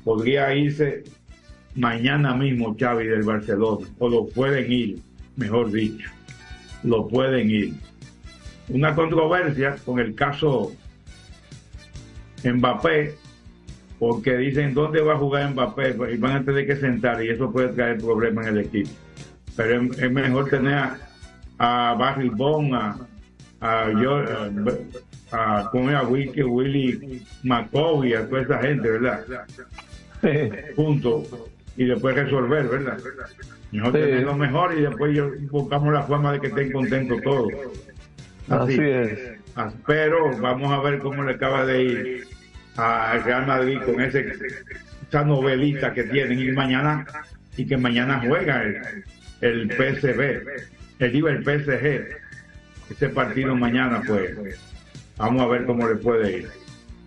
Podría 0.03 0.53
irse 0.55 1.03
mañana 1.75 2.33
mismo 2.35 2.75
Xavi 2.79 3.07
del 3.07 3.23
Barcelona, 3.23 3.87
o 3.99 4.09
lo 4.09 4.27
pueden 4.27 4.71
ir, 4.71 4.99
mejor 5.35 5.71
dicho, 5.71 6.09
lo 6.83 7.07
pueden 7.07 7.49
ir. 7.49 7.73
Una 8.69 8.95
controversia 8.95 9.75
con 9.83 9.99
el 9.99 10.15
caso 10.15 10.71
Mbappé, 12.45 13.15
porque 14.05 14.35
dicen 14.35 14.73
dónde 14.73 14.99
va 14.99 15.13
a 15.13 15.17
jugar 15.17 15.49
Mbappé 15.51 15.95
y 16.13 16.17
van 16.17 16.35
a 16.35 16.43
tener 16.43 16.67
que 16.67 16.75
sentar 16.75 17.23
y 17.23 17.29
eso 17.29 17.49
puede 17.49 17.69
traer 17.69 17.99
problemas 17.99 18.47
en 18.47 18.57
el 18.57 18.65
equipo. 18.65 18.89
Pero 19.55 19.81
es, 19.81 19.97
es 19.97 20.11
mejor 20.11 20.49
tener 20.49 20.73
a, 20.73 20.97
a 21.57 21.93
Barry 21.93 22.27
Bond, 22.27 22.73
a, 22.75 22.97
a, 23.61 23.85
a, 23.85 24.51
a, 25.31 25.59
a 25.61 26.03
Willy, 26.03 26.43
Willy 26.43 27.21
McCovey, 27.43 28.13
a 28.13 28.27
toda 28.27 28.41
esa 28.41 28.57
gente, 28.59 28.89
¿verdad? 28.91 29.23
Juntos 30.75 31.29
y 31.77 31.85
después 31.85 32.13
resolver, 32.13 32.67
¿verdad? 32.67 32.97
Mejor 33.71 33.93
Sí. 33.93 33.99
tener 33.99 34.23
lo 34.23 34.35
mejor 34.35 34.77
y 34.77 34.81
después 34.81 35.15
yo- 35.15 35.31
buscamos 35.49 35.93
la 35.93 36.03
forma 36.03 36.33
de 36.33 36.41
que 36.41 36.47
estén 36.47 36.73
contentos 36.73 37.21
todos. 37.21 37.53
Así 38.49 38.77
es. 38.81 39.17
Pero 39.87 40.37
vamos 40.41 40.73
a 40.73 40.81
ver 40.81 40.99
cómo 40.99 41.23
le 41.23 41.35
acaba 41.35 41.65
de 41.65 41.83
ir 41.83 42.27
al 42.77 43.23
Real 43.23 43.45
Madrid 43.45 43.79
con 43.85 44.01
ese, 44.01 44.25
esa 45.07 45.23
novelita 45.23 45.93
que 45.93 46.03
tienen 46.03 46.39
y 46.39 46.51
mañana 46.51 47.05
y 47.55 47.65
que 47.65 47.77
mañana 47.77 48.21
juega 48.25 48.63
el, 48.63 49.03
el 49.41 49.71
PSV, 49.71 50.19
el 50.99 51.11
digo 51.11 51.27
el 51.29 51.43
PSG, 51.43 52.07
ese 52.89 53.09
partido 53.09 53.55
mañana 53.55 54.01
pues 54.07 54.31
vamos 55.17 55.41
a 55.43 55.47
ver 55.47 55.65
cómo 55.65 55.87
le 55.87 55.95
puede 55.95 56.37
ir. 56.39 56.49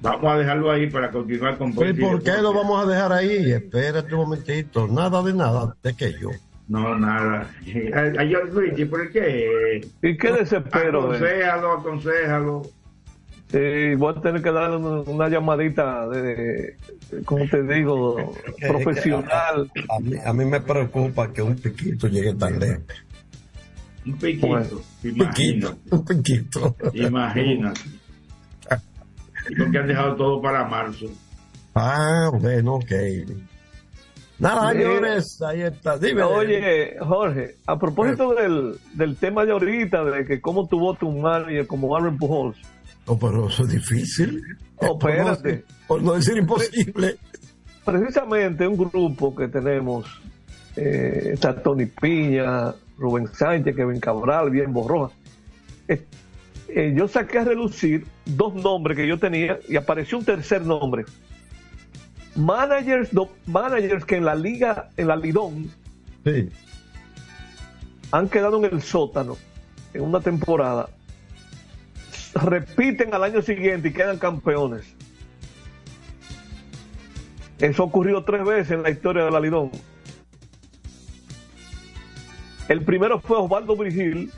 Vamos 0.03 0.31
a 0.31 0.39
dejarlo 0.39 0.71
ahí 0.71 0.89
para 0.89 1.11
continuar 1.11 1.57
con 1.57 1.71
¿Y 1.71 1.73
Bolsillo 1.73 2.09
por 2.11 2.23
qué 2.23 2.33
lo 2.43 2.53
vamos 2.53 2.85
a 2.85 2.89
dejar 2.89 3.13
ahí? 3.13 3.51
Espérate 3.51 4.15
un 4.15 4.21
momentito. 4.21 4.87
Nada 4.87 5.23
de 5.23 5.33
nada. 5.33 5.75
¿De 5.83 5.97
qué 5.97 6.13
yo? 6.21 6.31
No, 6.69 6.99
nada. 6.99 7.49
Ay, 7.67 8.13
ay, 8.19 8.35
Luigi, 8.53 8.85
¿por 8.85 9.11
qué? 9.11 9.81
¿Y 10.03 10.17
qué 10.17 10.33
desespero? 10.33 11.15
eh? 11.15 11.17
Aconsejalo, 11.17 11.73
aconsejalo. 11.73 12.63
Sí, 13.49 13.95
voy 13.97 14.13
a 14.17 14.21
tener 14.21 14.43
que 14.43 14.51
darle 14.51 14.77
una, 14.77 15.01
una 15.03 15.29
llamadita 15.29 16.09
de, 16.09 16.77
como 17.25 17.47
te 17.49 17.63
digo, 17.63 18.35
profesional. 18.67 19.71
A 19.89 20.01
mí, 20.01 20.17
a 20.25 20.33
mí 20.33 20.45
me 20.45 20.61
preocupa 20.61 21.33
que 21.33 21.43
un 21.43 21.55
piquito 21.57 22.09
llegue 22.09 22.35
tan 22.35 22.59
lejos. 22.59 22.83
Un 24.05 24.17
piquito, 24.19 24.47
Un 24.47 24.65
imagina, 25.05 25.71
piquito, 25.71 25.77
un 25.97 26.05
piquito. 26.05 26.77
imagina. 26.95 27.73
Y 29.49 29.55
porque 29.55 29.79
han 29.79 29.87
dejado 29.87 30.17
todo 30.17 30.43
para 30.43 30.65
marzo. 30.65 31.07
Ah, 31.75 32.31
bueno, 32.33 32.75
ok. 32.75 32.93
Nada, 34.39 34.73
Sí. 34.73 34.79
señores, 34.79 35.43
ahí 35.43 35.61
está. 35.63 35.99
Dime. 35.99 36.23
Oye, 36.25 36.97
Jorge, 37.01 37.57
a 37.67 37.79
propósito 37.79 38.35
del, 38.35 38.77
del 38.95 39.17
tema 39.17 39.45
de 39.45 39.53
ahorita, 39.53 40.05
de 40.05 40.25
que 40.25 40.41
cómo 40.41 40.67
tuvo 40.67 40.95
tu 40.95 41.11
manager 41.11 41.67
como 41.67 41.97
Aaron 41.97 42.19
Pujols. 42.19 42.57
Oh, 43.07 43.19
pero 43.19 43.49
eso 43.49 43.63
es 43.65 43.69
difícil. 43.71 44.43
Oh, 44.77 44.99
Por 44.99 45.11
no- 45.17 45.33
espérate. 45.33 45.65
Por 45.87 46.03
no 46.03 46.13
decir 46.15 46.37
imposible. 46.37 47.17
Precisamente 47.85 48.67
un 48.67 48.77
grupo 48.77 49.35
que 49.35 49.47
tenemos, 49.49 50.07
eh, 50.75 51.31
está 51.35 51.63
Tony 51.63 51.87
Piña, 51.87 52.75
Rubén 52.99 53.29
Sánchez, 53.33 53.77
Kevin 53.77 54.01
Cabral, 54.01 54.51
bien 54.51 54.73
Borroja. 54.73 55.15
Eh, 55.87 56.05
eh, 56.69 56.93
yo 56.97 57.07
saqué 57.07 57.39
a 57.39 57.45
relucir 57.45 58.05
dos 58.25 58.55
nombres 58.55 58.97
que 58.97 59.07
yo 59.07 59.19
tenía 59.21 59.61
y 59.69 59.77
apareció 59.77 60.19
un 60.19 60.25
tercer 60.25 60.63
nombre. 60.63 61.05
Managers, 62.35 63.13
do- 63.13 63.31
managers 63.47 64.05
que 64.05 64.17
en 64.17 64.25
la 64.25 64.35
liga, 64.35 64.91
en 64.97 65.07
la 65.09 65.17
Lidón, 65.17 65.71
Sí. 66.25 66.51
han 68.11 68.29
quedado 68.29 68.59
en 68.65 68.75
el 68.75 68.83
sótano 68.83 69.37
en 69.95 70.03
una 70.03 70.21
temporada, 70.21 70.89
repiten 72.43 73.15
al 73.15 73.25
año 73.25 73.43
siguiente 73.43 73.89
y 73.89 73.93
quedan 73.93 74.19
campeones. 74.19 74.95
Eso 77.59 77.85
ocurrió 77.85 78.25
tres 78.25 78.45
veces 78.45 78.73
en 78.73 78.83
la 78.83 78.91
historia 78.91 79.25
de 79.25 79.31
la 79.31 79.41
Lidón. 79.41 79.71
El 82.69 82.83
primero 82.85 83.21
fue 83.21 83.39
Osvaldo 83.39 83.77
Virgil, 83.77 84.31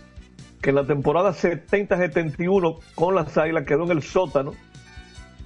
que 0.61 0.71
en 0.71 0.77
la 0.77 0.87
temporada 0.87 1.33
70-71 1.33 2.79
con 2.95 3.15
las 3.15 3.37
Águilas 3.37 3.65
quedó 3.65 3.85
en 3.85 3.91
el 3.93 4.03
sótano, 4.03 4.53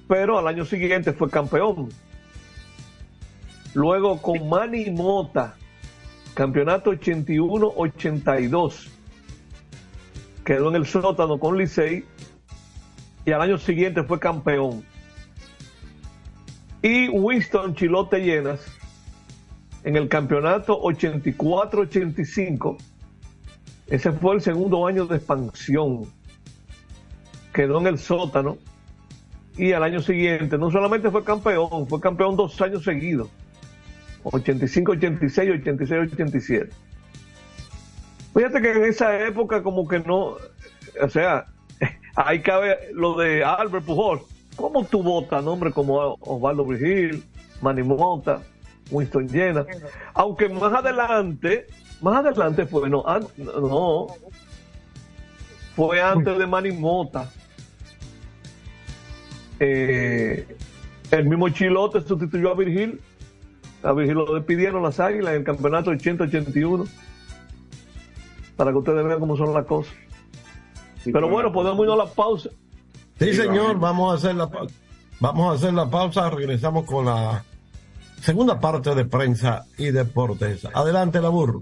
pero 0.07 0.37
al 0.37 0.47
año 0.47 0.65
siguiente 0.65 1.13
fue 1.13 1.29
campeón. 1.29 1.89
Luego 3.73 4.21
con 4.21 4.47
Manny 4.49 4.91
Mota, 4.91 5.55
campeonato 6.35 6.91
81-82, 6.91 8.89
quedó 10.43 10.69
en 10.69 10.75
el 10.75 10.85
sótano 10.85 11.39
con 11.39 11.57
Licey 11.57 12.05
y 13.25 13.31
al 13.31 13.41
año 13.41 13.57
siguiente 13.57 14.03
fue 14.03 14.19
campeón. 14.19 14.83
Y 16.81 17.07
Winston 17.09 17.75
Chilote 17.75 18.19
Llenas, 18.19 18.65
en 19.83 19.95
el 19.95 20.09
campeonato 20.09 20.81
84-85, 20.81 22.77
ese 23.87 24.11
fue 24.11 24.35
el 24.35 24.41
segundo 24.41 24.85
año 24.85 25.05
de 25.05 25.17
expansión. 25.17 26.07
Quedó 27.53 27.79
en 27.79 27.87
el 27.87 27.99
sótano 27.99 28.57
y 29.55 29.71
al 29.73 29.83
año 29.83 30.01
siguiente 30.01 30.57
no 30.57 30.71
solamente 30.71 31.11
fue 31.11 31.23
campeón, 31.23 31.87
fue 31.87 32.01
campeón 32.01 32.35
dos 32.35 32.59
años 32.61 32.83
seguidos. 32.83 33.29
85-86, 34.23 35.63
86-87. 35.63 36.69
Fíjate 38.33 38.61
que 38.61 38.71
en 38.71 38.83
esa 38.85 39.25
época 39.25 39.61
como 39.61 39.87
que 39.87 39.99
no, 39.99 40.37
o 41.01 41.09
sea, 41.09 41.45
ahí 42.15 42.41
cabe 42.41 42.77
lo 42.93 43.15
de 43.17 43.43
Albert 43.43 43.85
Pujol. 43.85 44.21
¿Cómo 44.55 44.83
tú 44.85 45.01
votas 45.01 45.43
nombres 45.43 45.73
como 45.73 46.15
Osvaldo 46.21 46.63
Vigil, 46.65 47.23
Manny 47.61 47.81
Mota, 47.83 48.41
Winston 48.91 49.27
Llena? 49.27 49.65
Aunque 50.13 50.47
más 50.49 50.73
adelante, 50.73 51.65
más 52.01 52.23
adelante 52.23 52.65
fue, 52.67 52.89
no, 52.89 53.03
an- 53.07 53.27
no, 53.37 54.07
fue 55.75 56.01
antes 56.01 56.37
de 56.37 56.45
Manny 56.45 56.71
Mota. 56.71 57.31
Eh, 59.59 60.45
el 61.11 61.25
mismo 61.25 61.49
Chilote 61.49 62.01
sustituyó 62.01 62.51
a 62.51 62.55
Virgil 62.55 62.99
A 63.83 63.93
ver 63.93 64.07
si 64.07 64.13
lo 64.13 64.33
despidieron 64.33 64.81
las 64.83 64.99
águilas 64.99 65.31
en 65.33 65.37
el 65.39 65.43
campeonato 65.43 65.91
80-81. 65.91 66.87
Para 68.55 68.71
que 68.71 68.77
ustedes 68.77 69.03
vean 69.05 69.19
cómo 69.19 69.35
son 69.37 69.53
las 69.53 69.65
cosas. 69.65 69.93
Pero 71.11 71.29
bueno, 71.29 71.51
podemos 71.51 71.79
irnos 71.81 71.99
a 71.99 72.05
la 72.05 72.09
pausa. 72.11 72.49
Sí, 73.19 73.33
señor, 73.33 73.79
vamos 73.79 74.11
a 74.13 74.17
hacer 74.17 74.35
la 74.35 74.49
pa- 74.49 74.65
vamos 75.19 75.51
a 75.51 75.55
hacer 75.55 75.73
la 75.73 75.89
pausa, 75.89 76.29
regresamos 76.29 76.85
con 76.85 77.05
la 77.05 77.43
segunda 78.21 78.59
parte 78.59 78.93
de 78.95 79.05
prensa 79.05 79.65
y 79.77 79.91
deportes. 79.91 80.65
Adelante, 80.73 81.21
Labur. 81.21 81.61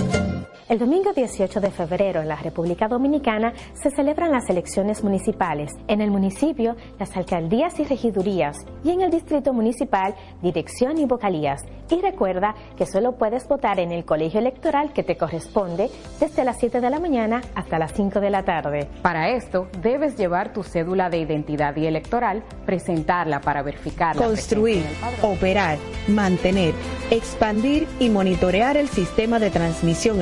El 0.71 0.79
domingo 0.79 1.11
18 1.11 1.59
de 1.59 1.69
febrero 1.69 2.21
en 2.21 2.29
la 2.29 2.37
República 2.37 2.87
Dominicana 2.87 3.51
se 3.73 3.91
celebran 3.91 4.31
las 4.31 4.49
elecciones 4.49 5.03
municipales. 5.03 5.73
En 5.89 5.99
el 5.99 6.11
municipio, 6.11 6.77
las 6.97 7.17
alcaldías 7.17 7.77
y 7.81 7.83
regidurías 7.83 8.55
y 8.81 8.91
en 8.91 9.01
el 9.01 9.11
distrito 9.11 9.51
municipal, 9.51 10.15
dirección 10.41 10.97
y 10.97 11.03
vocalías. 11.03 11.61
Y 11.89 11.99
recuerda 11.99 12.55
que 12.77 12.85
solo 12.85 13.17
puedes 13.17 13.49
votar 13.49 13.81
en 13.81 13.91
el 13.91 14.05
colegio 14.05 14.39
electoral 14.39 14.93
que 14.93 15.03
te 15.03 15.17
corresponde 15.17 15.89
desde 16.21 16.45
las 16.45 16.57
7 16.57 16.79
de 16.79 16.89
la 16.89 17.01
mañana 17.01 17.41
hasta 17.53 17.77
las 17.77 17.91
5 17.91 18.21
de 18.21 18.29
la 18.29 18.43
tarde. 18.43 18.87
Para 19.01 19.31
esto, 19.31 19.67
debes 19.81 20.15
llevar 20.17 20.53
tu 20.53 20.63
cédula 20.63 21.09
de 21.09 21.17
identidad 21.17 21.75
y 21.75 21.85
electoral, 21.85 22.43
presentarla 22.65 23.41
para 23.41 23.61
verificar 23.61 24.15
Construir, 24.15 24.85
operar, 25.21 25.77
mantener, 26.07 26.73
expandir 27.09 27.89
y 27.99 28.09
monitorear 28.09 28.77
el 28.77 28.87
sistema 28.87 29.37
de 29.37 29.49
transmisión 29.49 30.21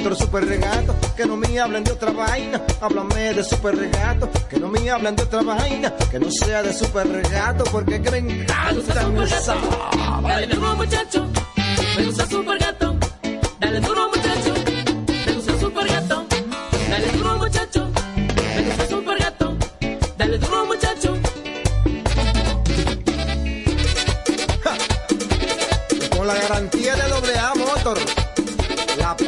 otro 0.00 0.14
super 0.16 0.44
regato. 0.46 0.94
Que 1.16 1.26
no 1.26 1.36
me 1.36 1.60
hablen 1.60 1.84
de 1.84 1.92
otra 1.92 2.10
vaina, 2.10 2.60
háblame 2.80 3.34
de 3.34 3.44
super 3.44 3.76
regato. 3.76 4.28
Que 4.48 4.58
no 4.58 4.68
me 4.68 4.90
hablen 4.90 5.16
de 5.16 5.22
otra 5.22 5.42
vaina, 5.42 5.94
que 6.10 6.18
no 6.18 6.30
sea 6.30 6.62
de 6.62 6.72
super 6.72 7.06
regato. 7.08 7.64
Porque 7.64 8.00
que 8.00 8.10
me 8.10 8.18
encanta 8.18 9.24
esa. 9.24 9.54
Dale 10.22 10.46
duro 10.46 10.76
muchacho, 10.76 11.26
me 11.96 12.04
gusta 12.04 12.26
super 12.26 12.58
gato. 12.58 12.96
Dale 13.58 13.80
duro 13.80 14.09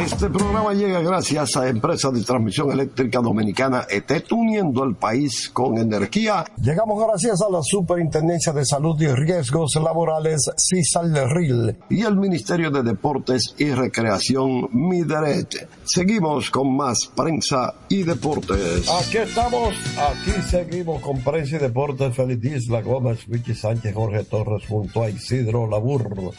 Este 0.00 0.30
programa 0.30 0.72
llega 0.72 1.00
gracias 1.00 1.56
a 1.56 1.68
Empresa 1.68 2.10
de 2.10 2.22
Transmisión 2.22 2.70
Eléctrica 2.70 3.20
Dominicana 3.20 3.86
ET, 3.88 4.10
uniendo 4.30 4.84
el 4.84 4.94
país 4.94 5.50
con 5.50 5.78
energía. 5.78 6.44
Llegamos 6.62 7.04
gracias 7.04 7.40
a 7.42 7.50
la 7.50 7.60
Superintendencia 7.62 8.52
de 8.52 8.64
Salud 8.64 9.00
y 9.00 9.08
Riesgos 9.08 9.74
Laborales, 9.76 10.50
CISALRIL, 10.56 11.76
y 11.90 12.02
el 12.02 12.16
Ministerio 12.16 12.70
de 12.70 12.82
Deportes 12.82 13.54
y 13.58 13.70
Recreación, 13.70 14.68
MIDERET. 14.72 15.68
Seguimos 15.84 16.50
con 16.50 16.76
más 16.76 17.10
prensa 17.14 17.74
y 17.88 18.02
deportes. 18.02 18.88
Aquí 18.88 19.18
estamos, 19.18 19.74
aquí 19.98 20.32
seguimos 20.48 21.00
con 21.02 21.20
prensa 21.20 21.56
y 21.56 21.58
deportes. 21.58 22.14
Feliz 22.14 22.44
Isla 22.44 22.82
Gómez, 22.82 23.26
Vicky 23.26 23.54
Sánchez, 23.54 23.94
Jorge 23.94 24.24
Torres, 24.24 24.66
junto 24.68 25.02
a 25.02 25.10
Isidro 25.10 25.66
Laburro, 25.66 26.32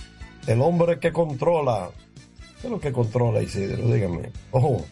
el 0.47 0.61
hombre 0.61 0.99
que 0.99 1.11
controla. 1.11 1.89
¿Qué 2.62 2.68
es 2.68 2.72
lo 2.72 2.80
que 2.80 2.91
controla 2.91 3.41
Isidro? 3.41 3.88
Dígame. 3.88 4.32
Ojo, 4.51 4.86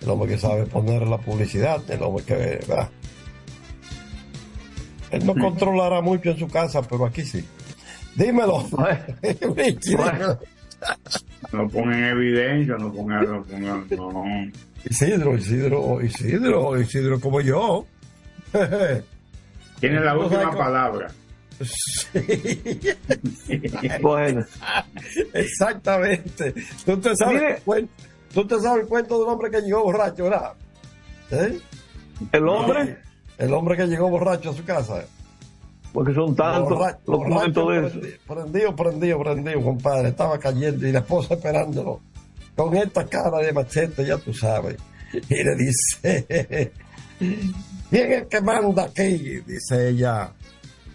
el 0.00 0.10
hombre 0.10 0.28
que 0.30 0.38
sabe 0.38 0.66
poner 0.66 1.06
la 1.06 1.18
publicidad, 1.18 1.80
el 1.90 2.02
hombre 2.02 2.24
que... 2.24 2.34
¿verdad? 2.34 2.90
Él 5.10 5.26
no 5.26 5.34
controlará 5.34 6.00
mucho 6.00 6.30
en 6.30 6.38
su 6.38 6.48
casa, 6.48 6.82
pero 6.82 7.04
aquí 7.06 7.22
sí. 7.24 7.44
Dímelo. 8.16 8.66
No 11.52 11.68
pongan 11.68 12.02
evidencia, 12.02 12.74
no 12.76 12.92
pongan, 12.92 13.24
no 13.24 13.42
pongan, 13.44 13.86
no. 13.90 14.24
Isidro, 14.84 15.36
Isidro, 15.36 16.00
Isidro, 16.02 16.80
Isidro 16.80 17.20
como 17.20 17.40
yo. 17.40 17.86
Tiene 19.80 20.00
la 20.00 20.16
última 20.18 20.50
cómo- 20.50 20.58
palabra. 22.12 23.98
Bueno. 24.00 24.44
Exactamente. 25.34 26.54
Tú 26.84 26.98
te 27.00 27.16
sabes, 27.16 27.62
Mire. 27.66 27.88
tú 28.32 28.46
te 28.46 28.60
sabes 28.60 28.82
el 28.82 28.88
cuento 28.88 29.18
del 29.20 29.28
hombre 29.28 29.50
que 29.50 29.60
llegó 29.62 29.82
borracho, 29.84 30.24
¿verdad? 30.24 30.52
¿Eh? 31.30 31.58
¿El 32.32 32.48
hombre? 32.48 32.98
El 33.38 33.52
hombre 33.54 33.76
que 33.76 33.86
llegó 33.86 34.08
borracho 34.08 34.50
a 34.50 34.54
su 34.54 34.64
casa. 34.64 35.04
Porque 35.92 36.14
son 36.14 36.34
tantos 36.34 36.70
Borracho, 36.70 37.00
los 37.06 37.22
cuentos 37.24 37.68
de 37.68 37.86
eso. 37.86 38.00
prendi- 38.00 38.18
Prendido, 38.26 38.76
prendido, 38.76 39.18
prendido, 39.22 39.62
compadre. 39.62 40.08
Estaba 40.08 40.38
cayendo 40.38 40.86
y 40.86 40.92
la 40.92 41.00
esposa 41.00 41.34
esperándolo. 41.34 42.00
Con 42.56 42.74
esta 42.76 43.04
cara 43.06 43.38
de 43.38 43.52
machete, 43.52 44.04
ya 44.06 44.16
tú 44.18 44.32
sabes. 44.32 44.76
Y 45.12 45.34
le 45.44 45.54
dice, 45.56 46.72
¿quién 47.18 48.12
es 48.12 48.22
el 48.22 48.28
que 48.28 48.40
manda 48.40 48.84
aquí? 48.84 49.40
Dice 49.46 49.90
ella, 49.90 50.32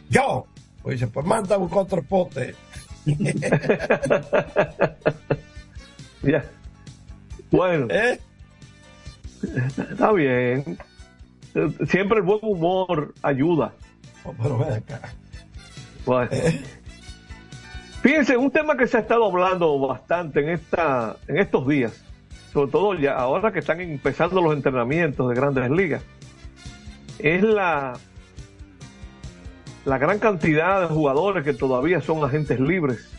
yo. 0.09 0.45
Pues 0.87 1.01
dice, 1.01 1.11
pues 1.11 1.25
manda 1.25 1.55
a 1.55 1.57
buscar 1.57 1.79
otro 1.79 2.01
pote. 2.01 2.55
Ya. 6.23 6.43
Bueno. 7.51 7.87
¿Eh? 7.89 8.19
Está 9.77 10.11
bien. 10.13 10.77
Eh, 11.53 11.69
Siempre 11.89 12.19
el 12.19 12.23
buen 12.23 12.39
humor 12.41 13.13
ayuda. 13.21 13.73
Oh, 14.23 14.33
pero 14.41 14.57
ven 14.57 14.73
acá. 14.73 15.13
Bueno. 16.05 16.31
Fíjense, 18.01 18.37
un 18.37 18.49
tema 18.49 18.77
que 18.77 18.87
se 18.87 18.97
ha 18.97 19.01
estado 19.01 19.25
hablando 19.25 19.77
bastante 19.79 20.39
en 20.39 20.49
esta, 20.49 21.17
en 21.27 21.37
estos 21.37 21.67
días, 21.67 22.01
sobre 22.51 22.71
todo 22.71 22.93
ya 22.95 23.13
ahora 23.13 23.51
que 23.51 23.59
están 23.59 23.81
empezando 23.81 24.41
los 24.41 24.53
entrenamientos 24.53 25.29
de 25.29 25.35
grandes 25.35 25.69
ligas, 25.69 26.03
es 27.19 27.43
la, 27.43 27.93
la 29.87 29.97
gran 29.97 30.19
cantidad 30.19 30.81
de 30.81 30.93
jugadores 30.93 31.45
que 31.45 31.53
todavía 31.53 32.01
son 32.01 32.21
agentes 32.21 32.59
libres. 32.59 33.09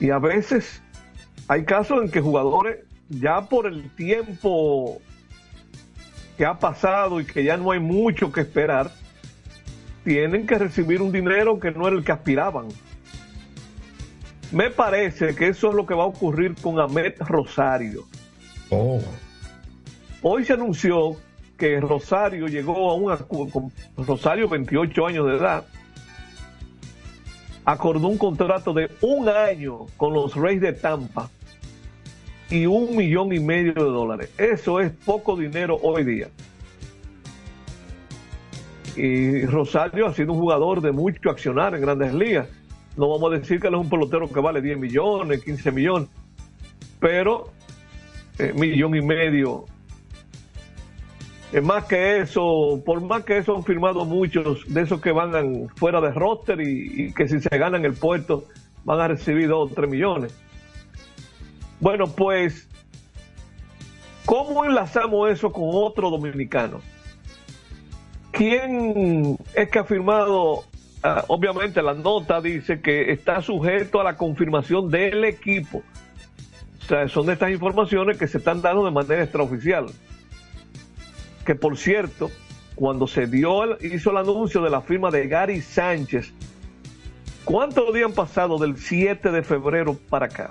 Y 0.00 0.08
a 0.08 0.18
veces 0.18 0.82
hay 1.46 1.66
casos 1.66 2.02
en 2.02 2.10
que 2.10 2.22
jugadores, 2.22 2.86
ya 3.10 3.42
por 3.42 3.66
el 3.66 3.90
tiempo 3.90 4.96
que 6.38 6.46
ha 6.46 6.58
pasado 6.58 7.20
y 7.20 7.26
que 7.26 7.44
ya 7.44 7.58
no 7.58 7.72
hay 7.72 7.80
mucho 7.80 8.32
que 8.32 8.40
esperar, 8.40 8.90
tienen 10.04 10.46
que 10.46 10.56
recibir 10.56 11.02
un 11.02 11.12
dinero 11.12 11.60
que 11.60 11.70
no 11.70 11.86
era 11.86 11.94
el 11.94 12.02
que 12.02 12.12
aspiraban. 12.12 12.68
Me 14.52 14.70
parece 14.70 15.34
que 15.34 15.48
eso 15.48 15.68
es 15.68 15.74
lo 15.74 15.84
que 15.84 15.92
va 15.92 16.04
a 16.04 16.06
ocurrir 16.06 16.54
con 16.62 16.80
Ahmed 16.80 17.12
Rosario. 17.18 18.06
Oh. 18.70 19.02
Hoy 20.22 20.46
se 20.46 20.54
anunció 20.54 21.18
que 21.58 21.80
Rosario 21.80 22.46
llegó 22.46 22.90
a 22.90 22.94
un 22.94 23.12
acu- 23.12 23.50
con 23.50 23.72
Rosario 24.06 24.48
28 24.48 25.06
años 25.06 25.26
de 25.26 25.36
edad 25.36 25.64
acordó 27.64 28.08
un 28.08 28.16
contrato 28.16 28.72
de 28.72 28.90
un 29.02 29.28
año 29.28 29.80
con 29.98 30.14
los 30.14 30.34
Reyes 30.34 30.62
de 30.62 30.72
Tampa 30.72 31.28
y 32.48 32.64
un 32.64 32.96
millón 32.96 33.30
y 33.34 33.40
medio 33.40 33.74
de 33.74 33.80
dólares. 33.82 34.30
Eso 34.38 34.80
es 34.80 34.90
poco 35.04 35.36
dinero 35.36 35.78
hoy 35.82 36.02
día. 36.04 36.28
Y 38.96 39.44
Rosario 39.44 40.06
ha 40.06 40.14
sido 40.14 40.32
un 40.32 40.38
jugador 40.40 40.80
de 40.80 40.92
mucho 40.92 41.28
accionar 41.28 41.74
en 41.74 41.82
grandes 41.82 42.14
ligas. 42.14 42.48
No 42.96 43.10
vamos 43.10 43.32
a 43.32 43.36
decir 43.38 43.60
que 43.60 43.68
él 43.68 43.74
es 43.74 43.80
un 43.80 43.90
pelotero 43.90 44.28
que 44.32 44.40
vale 44.40 44.62
10 44.62 44.78
millones, 44.78 45.44
15 45.44 45.70
millones, 45.70 46.08
pero 46.98 47.52
eh, 48.38 48.52
millón 48.56 48.94
y 48.96 49.02
medio. 49.02 49.66
Es 51.52 51.62
más 51.64 51.84
que 51.86 52.18
eso, 52.20 52.82
por 52.84 53.00
más 53.00 53.24
que 53.24 53.38
eso 53.38 53.56
han 53.56 53.64
firmado 53.64 54.04
muchos 54.04 54.62
de 54.72 54.82
esos 54.82 55.00
que 55.00 55.12
van 55.12 55.34
an- 55.34 55.68
fuera 55.76 56.00
de 56.00 56.10
roster 56.12 56.60
y, 56.60 57.12
que 57.14 57.26
si 57.26 57.40
se 57.40 57.56
ganan 57.58 57.84
el 57.86 57.94
puesto 57.94 58.44
van 58.84 59.00
a 59.00 59.08
recibir 59.08 59.48
2 59.48 59.70
o 59.70 59.74
3 59.74 59.88
millones. 59.90 60.34
Bueno, 61.80 62.06
pues, 62.06 62.68
¿cómo 64.26 64.64
enlazamos 64.66 65.30
eso 65.30 65.50
con 65.50 65.64
otro 65.72 66.10
dominicano? 66.10 66.80
¿Quién 68.30 69.38
es 69.54 69.70
que 69.70 69.78
ha 69.78 69.84
firmado? 69.84 70.64
Ah, 71.02 71.24
obviamente 71.28 71.80
la 71.82 71.94
nota 71.94 72.40
dice 72.40 72.80
que 72.80 73.10
está 73.12 73.40
sujeto 73.40 74.00
a 74.00 74.04
la 74.04 74.16
confirmación 74.16 74.90
del 74.90 75.24
equipo. 75.24 75.82
O 76.80 76.84
sea, 76.84 77.08
son 77.08 77.30
estas 77.30 77.50
informaciones 77.50 78.18
que 78.18 78.26
se 78.26 78.38
están 78.38 78.60
dando 78.60 78.84
de 78.84 78.90
manera 78.90 79.22
extraoficial. 79.22 79.86
Que 81.48 81.54
por 81.54 81.78
cierto, 81.78 82.30
cuando 82.74 83.06
se 83.06 83.26
dio 83.26 83.64
el- 83.64 83.78
hizo 83.94 84.10
el 84.10 84.18
anuncio 84.18 84.60
de 84.60 84.68
la 84.68 84.82
firma 84.82 85.10
de 85.10 85.26
Gary 85.28 85.62
Sánchez, 85.62 86.30
¿cuántos 87.46 87.94
días 87.94 88.04
han 88.10 88.12
pasado 88.12 88.58
del 88.58 88.76
7 88.76 89.30
de 89.30 89.42
febrero 89.42 89.96
para 90.10 90.26
acá? 90.26 90.50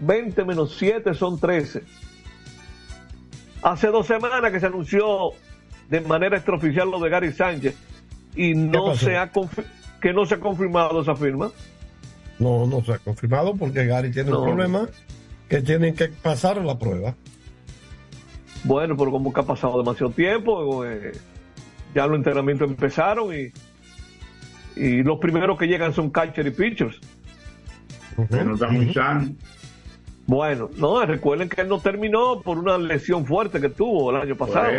20 0.00 0.44
menos 0.44 0.74
7 0.76 1.14
son 1.14 1.38
13. 1.38 1.84
Hace 3.62 3.86
dos 3.86 4.08
semanas 4.08 4.50
que 4.50 4.58
se 4.58 4.66
anunció 4.66 5.30
de 5.88 6.00
manera 6.00 6.38
extraoficial 6.38 6.90
lo 6.90 6.98
de 6.98 7.08
Gary 7.08 7.32
Sánchez 7.32 7.76
y 8.34 8.54
no 8.56 8.96
se 8.96 9.16
ha 9.16 9.30
que 10.00 10.12
no 10.12 10.26
se 10.26 10.34
ha 10.34 10.40
confirmado 10.40 11.02
esa 11.02 11.14
firma. 11.14 11.52
No, 12.40 12.66
no 12.66 12.82
se 12.84 12.94
ha 12.94 12.98
confirmado 12.98 13.54
porque 13.54 13.86
Gary 13.86 14.10
tiene 14.10 14.32
No. 14.32 14.40
un 14.40 14.46
problema 14.48 14.88
que 15.48 15.60
tienen 15.62 15.94
que 15.94 16.08
pasar 16.08 16.56
la 16.64 16.76
prueba. 16.80 17.14
Bueno, 18.64 18.96
pero 18.96 19.10
como 19.10 19.32
que 19.32 19.40
ha 19.40 19.44
pasado 19.44 19.78
demasiado 19.78 20.12
tiempo, 20.12 20.84
eh, 20.84 21.12
ya 21.94 22.06
los 22.06 22.16
entrenamientos 22.16 22.68
empezaron 22.68 23.34
y, 23.34 23.52
y 24.80 25.02
los 25.02 25.18
primeros 25.18 25.58
que 25.58 25.66
llegan 25.66 25.92
son 25.92 26.10
catcher 26.10 26.46
y 26.46 26.50
pitchers. 26.50 26.98
Muy 28.70 28.92
sano. 28.94 29.30
Bueno, 30.24 30.70
no, 30.76 31.04
recuerden 31.04 31.48
que 31.48 31.62
él 31.62 31.68
no 31.68 31.80
terminó 31.80 32.40
por 32.42 32.56
una 32.58 32.78
lesión 32.78 33.26
fuerte 33.26 33.60
que 33.60 33.68
tuvo 33.70 34.10
el 34.12 34.18
año 34.22 34.36
pasado. 34.36 34.70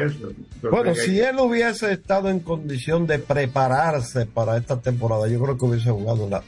Bueno, 0.72 0.96
si 0.96 1.20
él 1.20 1.36
hubiese 1.38 1.92
estado 1.92 2.30
en 2.30 2.40
condición 2.40 3.06
de 3.06 3.20
prepararse 3.20 4.26
para 4.26 4.56
esta 4.56 4.80
temporada, 4.80 5.28
yo 5.28 5.42
creo 5.44 5.58
que 5.58 5.66
hubiese 5.66 5.92
jugado 5.92 6.30
la- 6.30 6.44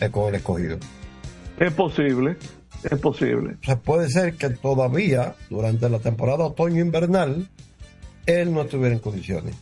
eh, 0.00 0.10
con 0.10 0.28
el 0.28 0.34
escogido. 0.34 0.76
Es 1.58 1.72
posible, 1.72 2.36
es 2.90 3.00
posible. 3.00 3.56
O 3.60 3.64
sea, 3.64 3.76
puede 3.76 4.08
ser 4.08 4.34
que 4.34 4.50
todavía, 4.50 5.34
durante 5.50 5.88
la 5.88 5.98
temporada 5.98 6.44
otoño-invernal, 6.44 7.48
él 8.26 8.52
no 8.52 8.62
estuviera 8.62 8.94
en 8.94 9.00
condiciones. 9.00 9.54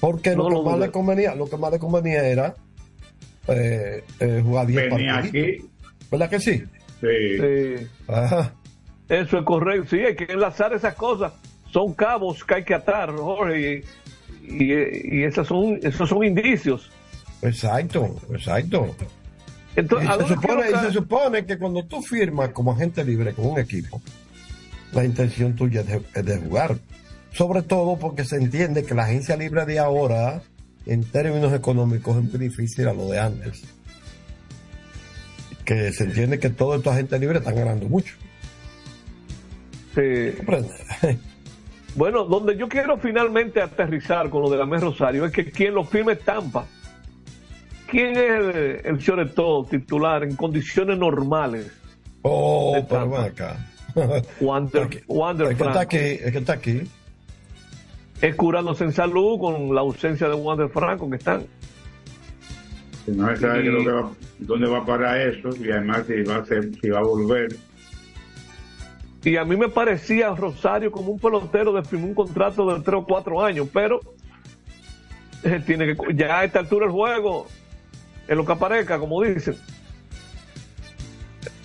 Porque 0.00 0.36
No 0.36 0.48
lo, 0.48 0.50
lo 0.50 0.64
que 0.64 0.70
más 0.70 0.78
le 0.78 0.90
convenía, 0.90 1.34
lo 1.34 1.48
que 1.48 1.56
más 1.56 1.72
le 1.72 1.78
convenía 1.78 2.24
era 2.24 2.54
eh, 3.48 4.04
eh, 4.20 4.42
jugar 4.44 4.66
10 4.66 4.90
Venía 4.90 5.14
partidos. 5.14 5.64
¿Verdad 6.10 6.30
que 6.30 6.40
sí? 6.40 6.62
Sí. 7.00 7.86
Ajá. 8.06 8.54
Eso 9.08 9.38
es 9.38 9.44
correcto. 9.44 9.88
Sí, 9.90 9.98
hay 10.00 10.14
que 10.14 10.32
enlazar 10.32 10.72
esas 10.72 10.94
cosas. 10.94 11.32
Son 11.72 11.94
cabos 11.94 12.44
que 12.44 12.54
hay 12.54 12.64
que 12.64 12.74
atar, 12.74 13.14
Jorge, 13.14 13.82
y, 14.42 14.64
y, 14.64 15.18
y 15.18 15.24
esas 15.24 15.46
son, 15.46 15.78
esos 15.82 16.08
son 16.08 16.24
indicios. 16.24 16.90
Exacto, 17.42 18.16
exacto. 18.32 18.94
Entonces, 19.78 20.08
y, 20.08 20.12
¿a 20.12 20.26
se 20.26 20.34
supone, 20.34 20.70
y 20.70 20.86
se 20.86 20.92
supone 20.92 21.46
que 21.46 21.56
cuando 21.56 21.84
tú 21.84 22.02
firmas 22.02 22.48
como 22.48 22.72
agente 22.72 23.04
libre 23.04 23.32
con 23.32 23.46
un 23.46 23.60
equipo, 23.60 24.02
la 24.92 25.04
intención 25.04 25.54
tuya 25.54 25.82
es 25.82 25.86
de, 25.86 26.02
es 26.14 26.24
de 26.24 26.36
jugar. 26.38 26.76
Sobre 27.32 27.62
todo 27.62 27.96
porque 27.96 28.24
se 28.24 28.36
entiende 28.36 28.84
que 28.84 28.94
la 28.94 29.04
agencia 29.04 29.36
libre 29.36 29.64
de 29.66 29.78
ahora, 29.78 30.42
en 30.84 31.04
términos 31.04 31.52
económicos, 31.52 32.16
es 32.16 32.24
muy 32.24 32.40
difícil 32.48 32.88
a 32.88 32.92
lo 32.92 33.06
de 33.08 33.20
antes. 33.20 33.62
Que 35.64 35.92
se 35.92 36.04
entiende 36.04 36.40
que 36.40 36.50
todos 36.50 36.78
estos 36.78 36.94
agentes 36.94 37.20
libres 37.20 37.38
están 37.38 37.54
ganando 37.54 37.88
mucho. 37.88 38.16
Sí. 39.94 40.34
Bueno, 41.94 42.24
donde 42.24 42.56
yo 42.56 42.68
quiero 42.68 42.98
finalmente 42.98 43.60
aterrizar 43.60 44.28
con 44.28 44.42
lo 44.42 44.50
de 44.50 44.56
la 44.56 44.66
Mes 44.66 44.80
Rosario 44.80 45.24
es 45.24 45.32
que 45.32 45.50
quien 45.50 45.74
lo 45.74 45.84
firme 45.84 46.14
es 46.14 46.20
Tampa. 46.20 46.66
¿Quién 47.90 48.10
es 48.16 48.18
el, 48.18 48.80
el 48.84 49.00
sobre 49.02 49.26
todo 49.26 49.64
titular 49.64 50.22
en 50.22 50.36
condiciones 50.36 50.98
normales? 50.98 51.70
Oh, 52.22 52.72
de 52.74 52.82
pero 52.82 53.00
Tampa? 53.00 53.16
ven 53.22 53.30
acá. 53.32 53.66
Wander, 54.40 55.02
Wander 55.08 55.48
el 55.48 55.56
que 55.56 55.64
está 55.64 55.80
aquí, 55.80 55.96
el 55.96 56.32
que 56.32 56.38
está 56.38 56.52
aquí. 56.54 56.82
Es 58.20 58.34
curándose 58.34 58.84
en 58.84 58.92
salud 58.92 59.38
con 59.38 59.74
la 59.74 59.80
ausencia 59.80 60.28
de 60.28 60.34
Wander 60.34 60.68
Franco 60.68 61.08
que 61.08 61.16
están. 61.16 61.46
No 63.06 63.28
se 63.30 63.36
sabe 63.40 63.60
Y- 63.60 63.84
que 63.84 63.90
va- 63.90 64.10
dónde 64.40 64.68
va 64.68 64.78
a 64.78 64.84
parar 64.84 65.20
eso 65.20 65.48
y 65.56 65.70
además 65.70 66.04
si 66.06 66.22
va 66.24 66.36
a, 66.36 66.44
ser, 66.44 66.68
si 66.80 66.90
va 66.90 66.98
a 66.98 67.02
volver. 67.02 67.56
Y 69.24 69.36
a 69.36 69.44
mí 69.44 69.56
me 69.56 69.68
parecía 69.68 70.30
Rosario 70.34 70.92
como 70.92 71.12
un 71.12 71.18
pelotero 71.18 71.72
de 71.72 71.96
un 71.96 72.14
contrato 72.14 72.72
de 72.72 72.80
3 72.82 73.00
o 73.00 73.04
4 73.04 73.42
años, 73.44 73.68
pero 73.72 74.00
eh, 75.42 75.60
tiene 75.66 75.86
que 75.86 76.14
ya 76.14 76.40
a 76.40 76.44
esta 76.44 76.58
altura 76.60 76.86
del 76.86 76.92
juego, 76.94 77.46
en 78.28 78.36
lo 78.36 78.44
que 78.44 78.52
aparezca, 78.52 78.98
como 78.98 79.22
dicen. 79.22 79.56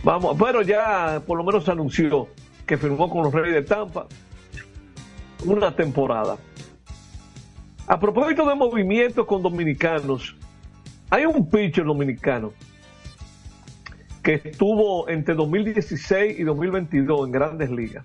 Vamos, 0.04 0.36
pero 0.40 0.62
ya 0.62 1.22
por 1.26 1.38
lo 1.38 1.44
menos 1.44 1.68
anunció 1.70 2.30
que 2.66 2.78
firmó 2.78 3.10
con 3.10 3.24
los 3.24 3.34
Reyes 3.34 3.54
de 3.54 3.62
Tampa 3.62 4.08
una 5.46 5.76
temporada. 5.76 6.38
A 7.86 8.00
propósito 8.00 8.48
de 8.48 8.56
movimientos 8.56 9.26
con 9.26 9.42
dominicanos, 9.44 10.36
hay 11.10 11.26
un 11.26 11.50
pitcher 11.50 11.86
dominicano 11.86 12.54
que 14.24 14.36
estuvo 14.36 15.10
entre 15.10 15.36
2016 15.36 16.40
y 16.40 16.44
2022 16.44 17.28
en 17.28 17.32
grandes 17.32 17.70
ligas. 17.70 18.04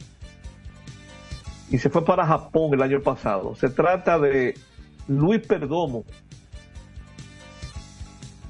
Y 1.70 1.78
se 1.78 1.90
fue 1.90 2.04
para 2.04 2.26
Japón 2.26 2.74
el 2.74 2.82
año 2.82 3.00
pasado. 3.00 3.54
Se 3.54 3.68
trata 3.68 4.18
de 4.18 4.54
Luis 5.06 5.46
Perdomo. 5.46 6.04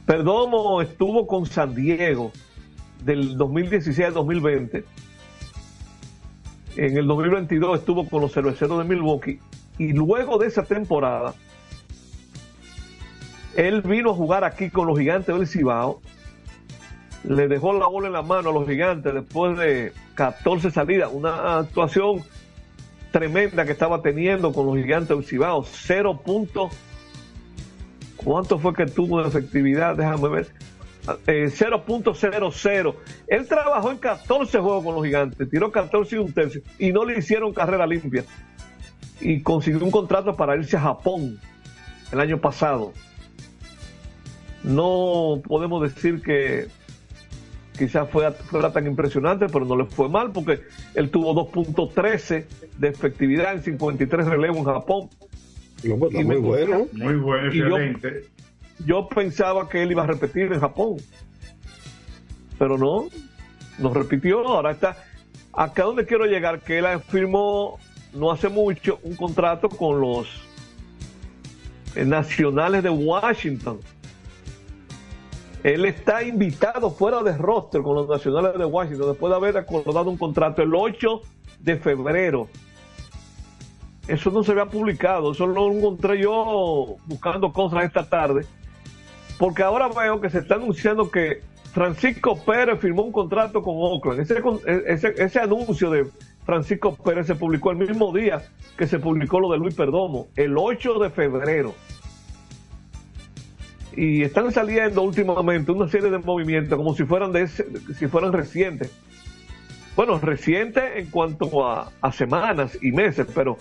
Perdomo 0.09 0.81
estuvo 0.81 1.27
con 1.27 1.45
San 1.45 1.75
Diego 1.75 2.33
del 3.05 3.37
2016 3.37 4.07
al 4.07 4.15
2020. 4.15 4.83
En 6.77 6.97
el 6.97 7.07
2022 7.07 7.81
estuvo 7.81 8.09
con 8.09 8.23
los 8.23 8.33
cerveceros 8.33 8.79
de 8.79 8.85
Milwaukee. 8.85 9.39
Y 9.77 9.93
luego 9.93 10.39
de 10.39 10.47
esa 10.47 10.63
temporada, 10.63 11.35
él 13.55 13.83
vino 13.83 14.13
a 14.13 14.15
jugar 14.15 14.45
aquí 14.45 14.71
con 14.71 14.87
los 14.87 14.99
gigantes 14.99 15.37
del 15.37 15.47
Cibao 15.47 16.01
le 17.25 17.47
dejó 17.47 17.75
la 17.75 17.87
bola 17.87 18.07
en 18.07 18.15
la 18.15 18.23
mano 18.23 18.49
a 18.49 18.53
los 18.55 18.67
gigantes 18.67 19.13
después 19.13 19.59
de 19.59 19.93
14 20.15 20.71
salidas, 20.71 21.11
una 21.13 21.59
actuación 21.59 22.23
tremenda 23.11 23.67
que 23.67 23.73
estaba 23.73 24.01
teniendo 24.01 24.55
con 24.55 24.65
los 24.65 24.77
gigantes 24.77 25.11
del 25.11 25.27
Cibao, 25.27 25.65
0 25.65 26.23
puntos. 26.25 26.73
¿Cuánto 28.25 28.59
fue 28.59 28.75
que 28.75 28.87
tuvo 28.87 29.23
de 29.23 29.29
efectividad? 29.29 29.97
Déjame 29.97 30.29
ver. 30.29 30.49
Eh, 31.27 31.51
0.00. 31.51 32.95
Él 33.29 33.49
trabajó 33.49 33.91
en 33.91 33.99
14 33.99 34.59
juegos 34.59 34.85
con 34.85 34.95
los 34.95 35.05
gigantes, 35.05 35.49
tiró 35.49 35.73
14 35.73 36.17
y 36.17 36.19
un 36.19 36.33
tercio 36.33 36.61
y 36.79 36.93
no 36.93 37.05
le 37.05 37.19
hicieron 37.19 37.55
carrera 37.55 37.87
limpia. 37.87 38.25
Y 39.21 39.41
consiguió 39.43 39.83
un 39.83 39.91
contrato 39.91 40.37
para 40.37 40.57
irse 40.57 40.77
a 40.77 40.81
Japón 40.81 41.41
el 42.13 42.21
año 42.21 42.39
pasado. 42.39 42.93
No 44.63 45.41
podemos 45.47 45.83
decir 45.83 46.21
que 46.21 46.69
quizás 47.79 48.11
fuera, 48.11 48.33
fuera 48.33 48.73
tan 48.73 48.87
impresionante, 48.87 49.47
pero 49.47 49.65
no 49.65 49.77
le 49.77 49.85
fue 49.85 50.09
mal 50.09 50.33
porque 50.33 50.61
él 50.95 51.11
tuvo 51.11 51.35
2.13 51.51 52.45
de 52.77 52.89
efectividad 52.89 53.55
en 53.55 53.63
53 53.63 54.27
relevos 54.27 54.59
en 54.59 54.65
Japón. 54.65 55.09
Muy 56.93 57.17
bueno, 57.17 57.53
Y 57.53 57.59
yo- 57.59 57.67
excelente. 57.67 58.25
Yo 58.87 59.09
pensaba 59.09 59.69
que 59.69 59.83
él 59.83 59.91
iba 59.91 60.05
a 60.05 60.07
repetir 60.07 60.53
en 60.53 60.61
Japón, 60.61 60.97
pero 62.59 62.79
no, 62.79 63.09
no 63.79 63.93
repitió. 63.93 64.47
Ahora 64.47 64.71
está 64.71 64.97
acá 65.53 65.83
donde 65.85 66.07
quiero 66.07 66.27
llegar, 66.27 66.61
que 66.61 66.79
él 66.79 66.87
firmó 67.09 67.79
no 68.15 68.31
hace 68.31 68.49
mucho 68.49 69.01
un 69.03 69.17
contrato 69.17 69.69
con 69.69 70.01
los 70.01 70.29
eh, 71.97 72.05
nacionales 72.05 72.83
de 72.85 72.91
Washington. 72.91 73.81
Él 75.65 75.85
está 75.85 76.23
invitado 76.23 76.91
fuera 76.91 77.23
de 77.23 77.37
roster 77.37 77.83
con 77.83 77.97
los 77.97 78.09
nacionales 78.09 78.57
de 78.59 78.65
Washington 78.65 79.09
después 79.11 79.31
de 79.31 79.37
haber 79.37 79.57
acordado 79.57 80.09
un 80.09 80.17
contrato 80.17 80.63
el 80.63 80.73
8 80.75 81.21
de 81.59 81.77
febrero. 81.77 82.49
Eso 84.09 84.31
no 84.31 84.43
se 84.43 84.53
había 84.53 84.67
publicado, 84.67 85.33
eso 85.33 85.47
lo 85.47 85.71
encontré 85.71 86.21
yo 86.23 86.97
buscando 87.07 87.53
cosas 87.53 87.85
esta 87.85 88.09
tarde. 88.09 88.47
Porque 89.39 89.63
ahora 89.63 89.89
veo 89.89 90.21
que 90.21 90.31
se 90.31 90.39
está 90.39 90.55
anunciando 90.57 91.11
que 91.11 91.43
Francisco 91.73 92.43
Pérez 92.45 92.81
firmó 92.81 93.03
un 93.03 93.13
contrato 93.13 93.63
con 93.63 93.75
Oakland. 93.77 94.21
Ese, 94.21 95.15
ese 95.17 95.39
anuncio 95.39 95.91
de 95.91 96.07
Francisco 96.45 96.97
Pérez 96.97 97.27
se 97.27 97.35
publicó 97.35 97.71
el 97.71 97.77
mismo 97.77 98.13
día 98.13 98.43
que 98.79 98.87
se 98.87 98.99
publicó 98.99 99.39
lo 99.41 99.53
de 99.53 99.59
Luis 99.59 99.75
Perdomo, 99.75 100.29
el 100.37 100.57
8 100.57 100.99
de 101.01 101.11
febrero. 101.11 101.75
Y 103.95 104.23
están 104.23 104.51
saliendo 104.53 105.03
últimamente 105.03 105.73
una 105.73 105.89
serie 105.89 106.11
de 106.11 106.19
movimientos 106.19 106.79
como 106.79 106.95
si 106.95 107.05
fueran 107.05 107.33
de 107.33 107.43
ese- 107.43 107.67
si 107.95 108.07
fueran 108.07 108.33
recientes. 108.33 108.91
Bueno, 109.97 110.19
recientes 110.19 110.85
en 110.97 111.11
cuanto 111.11 111.67
a 111.67 112.13
semanas 112.13 112.79
y 112.81 112.93
meses, 112.93 113.27
pero 113.35 113.57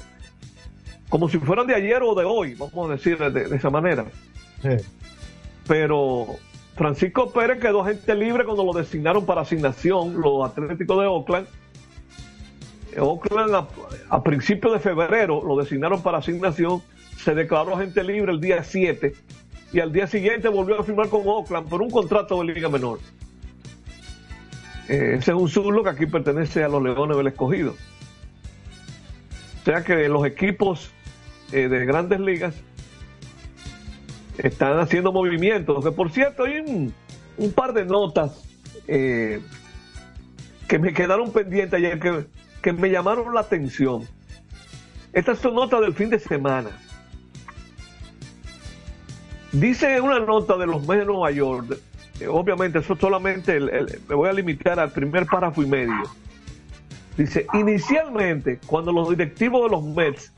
como 1.09 1.29
si 1.29 1.37
fueran 1.39 1.67
de 1.67 1.75
ayer 1.75 2.01
o 2.03 2.15
de 2.15 2.25
hoy, 2.25 2.55
vamos 2.55 2.89
a 2.89 2.93
decir 2.93 3.17
de, 3.17 3.47
de 3.47 3.55
esa 3.55 3.69
manera. 3.69 4.05
Pero 5.67 6.37
Francisco 6.75 7.31
Pérez 7.31 7.59
quedó 7.59 7.81
agente 7.81 8.15
libre 8.15 8.45
cuando 8.45 8.63
lo 8.63 8.73
designaron 8.73 9.25
para 9.25 9.41
asignación 9.41 10.19
los 10.19 10.49
Atléticos 10.49 10.99
de 10.99 11.07
Oakland. 11.07 11.47
Oakland 12.97 13.55
a, 13.55 13.67
a 14.09 14.23
principios 14.23 14.73
de 14.73 14.79
febrero 14.79 15.43
lo 15.45 15.57
designaron 15.57 16.01
para 16.01 16.17
asignación, 16.17 16.81
se 17.17 17.35
declaró 17.35 17.75
agente 17.75 18.03
libre 18.03 18.31
el 18.31 18.39
día 18.39 18.63
7 18.63 19.13
y 19.73 19.79
al 19.79 19.91
día 19.91 20.07
siguiente 20.07 20.47
volvió 20.49 20.79
a 20.79 20.83
firmar 20.83 21.09
con 21.09 21.21
Oakland 21.25 21.69
por 21.69 21.81
un 21.81 21.89
contrato 21.89 22.39
de 22.39 22.53
liga 22.53 22.69
menor. 22.69 22.99
Eh, 24.87 25.15
ese 25.19 25.31
es 25.31 25.37
un 25.37 25.49
zurdo 25.49 25.83
que 25.83 25.89
aquí 25.89 26.05
pertenece 26.05 26.63
a 26.63 26.69
los 26.69 26.81
Leones 26.81 27.17
del 27.17 27.27
Escogido. 27.27 27.75
O 29.67 29.69
sea 29.69 29.83
que 29.83 30.07
los 30.07 30.25
equipos 30.25 30.91
eh, 31.51 31.67
de 31.67 31.85
grandes 31.85 32.21
ligas 32.21 32.55
están 34.37 34.79
haciendo 34.79 35.11
movimientos. 35.11 35.83
Que 35.83 35.91
por 35.91 36.09
cierto, 36.09 36.45
hay 36.45 36.59
un, 37.37 37.51
par 37.51 37.73
de 37.73 37.83
notas 37.83 38.45
eh, 38.87 39.41
que 40.69 40.79
me 40.79 40.93
quedaron 40.93 41.33
pendientes 41.33 41.73
ayer 41.73 41.99
que, 41.99 42.27
que 42.61 42.71
me 42.71 42.89
llamaron 42.89 43.33
la 43.33 43.41
atención. 43.41 44.07
Estas 45.11 45.39
son 45.39 45.55
notas 45.55 45.81
del 45.81 45.93
fin 45.93 46.09
de 46.11 46.19
semana. 46.19 46.69
Dice 49.51 49.99
una 49.99 50.19
nota 50.19 50.55
de 50.55 50.65
los 50.65 50.87
medios 50.87 51.07
de 51.07 51.11
Nueva 51.11 51.31
York, 51.31 51.77
eh, 52.21 52.27
obviamente 52.29 52.79
eso 52.79 52.95
solamente 52.95 53.59
me 53.59 54.15
voy 54.15 54.29
a 54.29 54.31
limitar 54.31 54.79
al 54.79 54.91
primer 54.91 55.25
párrafo 55.25 55.61
y 55.61 55.65
medio. 55.65 56.03
Dice, 57.17 57.47
inicialmente, 57.53 58.59
cuando 58.67 58.91
los 58.91 59.09
directivos 59.09 59.63
de 59.63 59.69
los 59.69 59.83
Mets 59.83 60.31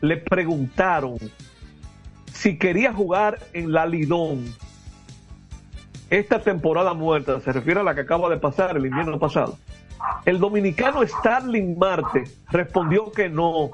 le 0.00 0.16
preguntaron 0.16 1.18
si 2.32 2.58
quería 2.58 2.92
jugar 2.92 3.38
en 3.52 3.72
la 3.72 3.86
Lidón 3.86 4.44
esta 6.10 6.40
temporada 6.40 6.94
muerta, 6.94 7.40
se 7.40 7.52
refiere 7.52 7.80
a 7.80 7.82
la 7.82 7.94
que 7.94 8.00
acaba 8.00 8.28
de 8.28 8.38
pasar 8.38 8.76
el 8.76 8.86
invierno 8.86 9.18
pasado, 9.18 9.58
el 10.24 10.38
dominicano 10.38 11.06
Starling 11.06 11.78
Marte 11.78 12.24
respondió 12.50 13.10
que 13.12 13.28
no. 13.28 13.50
O 13.50 13.72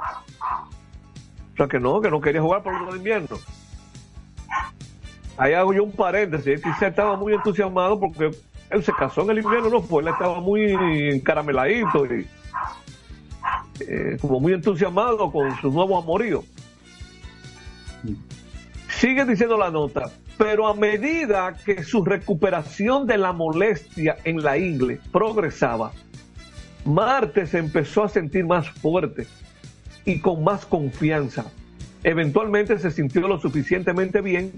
sea, 1.56 1.68
que 1.68 1.78
no, 1.78 2.00
que 2.00 2.10
no 2.10 2.20
quería 2.20 2.42
jugar 2.42 2.62
por 2.62 2.74
el 2.74 2.96
invierno. 2.96 3.36
Ahí 5.36 5.52
hago 5.52 5.72
yo 5.72 5.84
un 5.84 5.92
paréntesis. 5.92 6.62
Quizá 6.62 6.88
estaba 6.88 7.16
muy 7.16 7.32
entusiasmado 7.32 7.98
porque 7.98 8.30
él 8.74 8.82
se 8.82 8.92
casó 8.92 9.22
en 9.22 9.30
el 9.30 9.38
invierno, 9.38 9.70
no 9.70 9.82
fue, 9.82 10.02
él 10.02 10.08
estaba 10.08 10.40
muy 10.40 10.72
encarameladito 11.12 12.06
y 12.06 12.26
eh, 13.80 14.16
como 14.20 14.40
muy 14.40 14.52
entusiasmado 14.52 15.30
con 15.30 15.56
su 15.60 15.70
nuevo 15.70 15.98
amorío. 15.98 16.44
Sigue 18.88 19.24
diciendo 19.24 19.56
la 19.56 19.70
nota, 19.70 20.10
pero 20.38 20.66
a 20.66 20.74
medida 20.74 21.56
que 21.64 21.82
su 21.84 22.04
recuperación 22.04 23.06
de 23.06 23.18
la 23.18 23.32
molestia 23.32 24.16
en 24.24 24.42
la 24.42 24.58
ingle 24.58 25.00
progresaba, 25.12 25.92
Marte 26.84 27.46
se 27.46 27.58
empezó 27.58 28.04
a 28.04 28.08
sentir 28.08 28.44
más 28.44 28.68
fuerte 28.68 29.26
y 30.04 30.18
con 30.18 30.44
más 30.44 30.66
confianza. 30.66 31.46
Eventualmente 32.02 32.78
se 32.78 32.90
sintió 32.90 33.26
lo 33.26 33.40
suficientemente 33.40 34.20
bien 34.20 34.52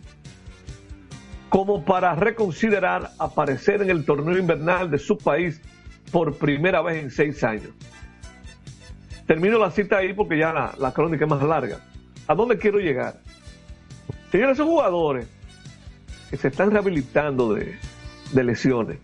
como 1.48 1.84
para 1.84 2.14
reconsiderar 2.14 3.10
aparecer 3.18 3.82
en 3.82 3.90
el 3.90 4.04
torneo 4.04 4.36
invernal 4.36 4.90
de 4.90 4.98
su 4.98 5.16
país 5.16 5.60
por 6.10 6.36
primera 6.36 6.82
vez 6.82 7.02
en 7.02 7.10
seis 7.10 7.42
años. 7.44 7.70
Termino 9.26 9.58
la 9.58 9.70
cita 9.70 9.98
ahí 9.98 10.12
porque 10.12 10.38
ya 10.38 10.52
la, 10.52 10.74
la 10.78 10.92
crónica 10.92 11.24
es 11.24 11.30
más 11.30 11.42
larga. 11.42 11.80
¿A 12.26 12.34
dónde 12.34 12.58
quiero 12.58 12.78
llegar? 12.78 13.20
Señores, 14.30 14.54
esos 14.54 14.66
jugadores 14.66 15.28
que 16.30 16.36
se 16.36 16.48
están 16.48 16.70
rehabilitando 16.70 17.54
de, 17.54 17.78
de 18.32 18.44
lesiones, 18.44 18.98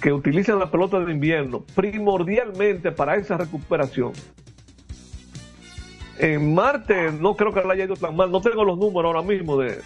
que 0.00 0.12
utilizan 0.12 0.58
la 0.58 0.70
pelota 0.70 1.00
de 1.00 1.12
invierno 1.12 1.64
primordialmente 1.74 2.92
para 2.92 3.16
esa 3.16 3.36
recuperación. 3.36 4.12
En 6.18 6.54
Marte 6.54 7.10
no 7.12 7.36
creo 7.36 7.52
que 7.52 7.62
le 7.62 7.72
haya 7.72 7.84
ido 7.84 7.96
tan 7.96 8.14
mal, 8.14 8.30
no 8.30 8.40
tengo 8.40 8.64
los 8.64 8.78
números 8.78 9.14
ahora 9.14 9.26
mismo 9.26 9.56
de, 9.56 9.80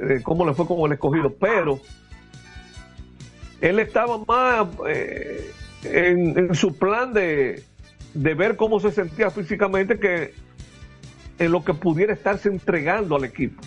de 0.00 0.22
cómo 0.22 0.46
le 0.46 0.54
fue 0.54 0.66
con 0.66 0.78
el 0.86 0.92
escogido, 0.92 1.34
pero 1.34 1.80
él 3.60 3.78
estaba 3.78 4.18
más 4.18 4.68
eh, 4.88 5.50
en, 5.84 6.38
en 6.38 6.54
su 6.54 6.76
plan 6.76 7.12
de, 7.12 7.64
de 8.14 8.34
ver 8.34 8.56
cómo 8.56 8.80
se 8.80 8.90
sentía 8.92 9.30
físicamente 9.30 9.98
que 9.98 10.34
en 11.38 11.52
lo 11.52 11.64
que 11.64 11.74
pudiera 11.74 12.12
estarse 12.12 12.48
entregando 12.48 13.16
al 13.16 13.24
equipo. 13.24 13.62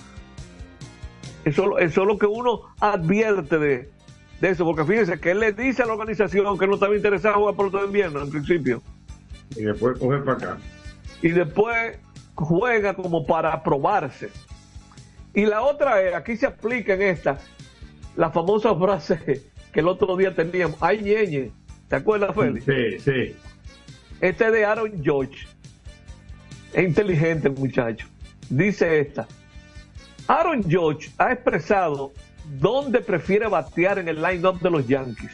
Eso, 1.46 1.80
eso 1.80 2.02
es 2.02 2.08
lo 2.08 2.18
que 2.18 2.26
uno 2.26 2.62
advierte 2.80 3.58
de, 3.58 3.90
de 4.40 4.50
eso, 4.50 4.66
porque 4.66 4.86
fíjense 4.86 5.20
que 5.20 5.32
él 5.32 5.40
le 5.40 5.54
dice 5.54 5.84
a 5.84 5.86
la 5.86 5.94
organización 5.94 6.58
que 6.58 6.68
no 6.68 6.76
estaba 6.76 6.96
interesado 6.96 7.36
en 7.36 7.40
jugar 7.42 7.56
por 7.56 7.72
todo 7.72 7.86
invierno 7.86 8.22
en 8.22 8.30
principio. 8.30 8.82
Y 9.56 9.64
después 9.64 9.98
coge 10.00 10.18
para 10.20 10.38
acá. 10.38 10.58
Y 11.22 11.30
después 11.30 11.98
juega 12.36 12.94
como 12.94 13.26
para 13.26 13.62
probarse. 13.64 14.30
Y 15.34 15.46
la 15.46 15.62
otra 15.62 16.02
es, 16.02 16.14
aquí 16.14 16.36
se 16.36 16.46
aplica 16.48 16.94
en 16.94 17.02
esta, 17.04 17.38
la 18.16 18.32
famosa 18.32 18.76
frase 18.76 19.44
que 19.72 19.80
el 19.80 19.88
otro 19.88 20.18
día 20.18 20.36
teníamos, 20.36 20.78
ay 20.82 21.02
ñeñe, 21.02 21.52
¿te 21.88 21.96
acuerdas, 21.96 22.36
Félix? 22.36 22.66
Sí, 22.66 23.00
sí. 23.00 23.36
Este 24.20 24.46
es 24.48 24.52
de 24.52 24.66
Aaron 24.66 25.02
George. 25.04 25.48
Es 26.74 26.84
inteligente 26.88 27.48
el 27.48 27.56
muchacho. 27.56 28.08
Dice 28.50 29.00
esta. 29.00 29.28
Aaron 30.28 30.64
George 30.70 31.10
ha 31.18 31.32
expresado 31.32 32.12
dónde 32.60 33.00
prefiere 33.02 33.48
batear 33.48 34.00
en 34.00 34.08
el 34.10 34.22
line-up 34.22 34.60
de 34.60 34.70
los 34.70 34.88
Yankees, 34.88 35.32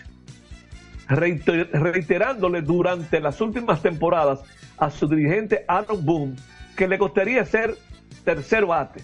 reiter- 1.10 1.70
reiterándole 1.72 2.62
durante 2.62 3.20
las 3.20 3.41
últimas 3.41 3.82
temporadas 3.82 4.39
a 4.78 4.89
su 4.91 5.08
dirigente 5.08 5.66
Aaron 5.68 6.06
Boone 6.06 6.36
que 6.76 6.88
le 6.88 6.98
gustaría 6.98 7.43
ser 7.45 7.76
tercer 8.24 8.66
bate. 8.66 9.02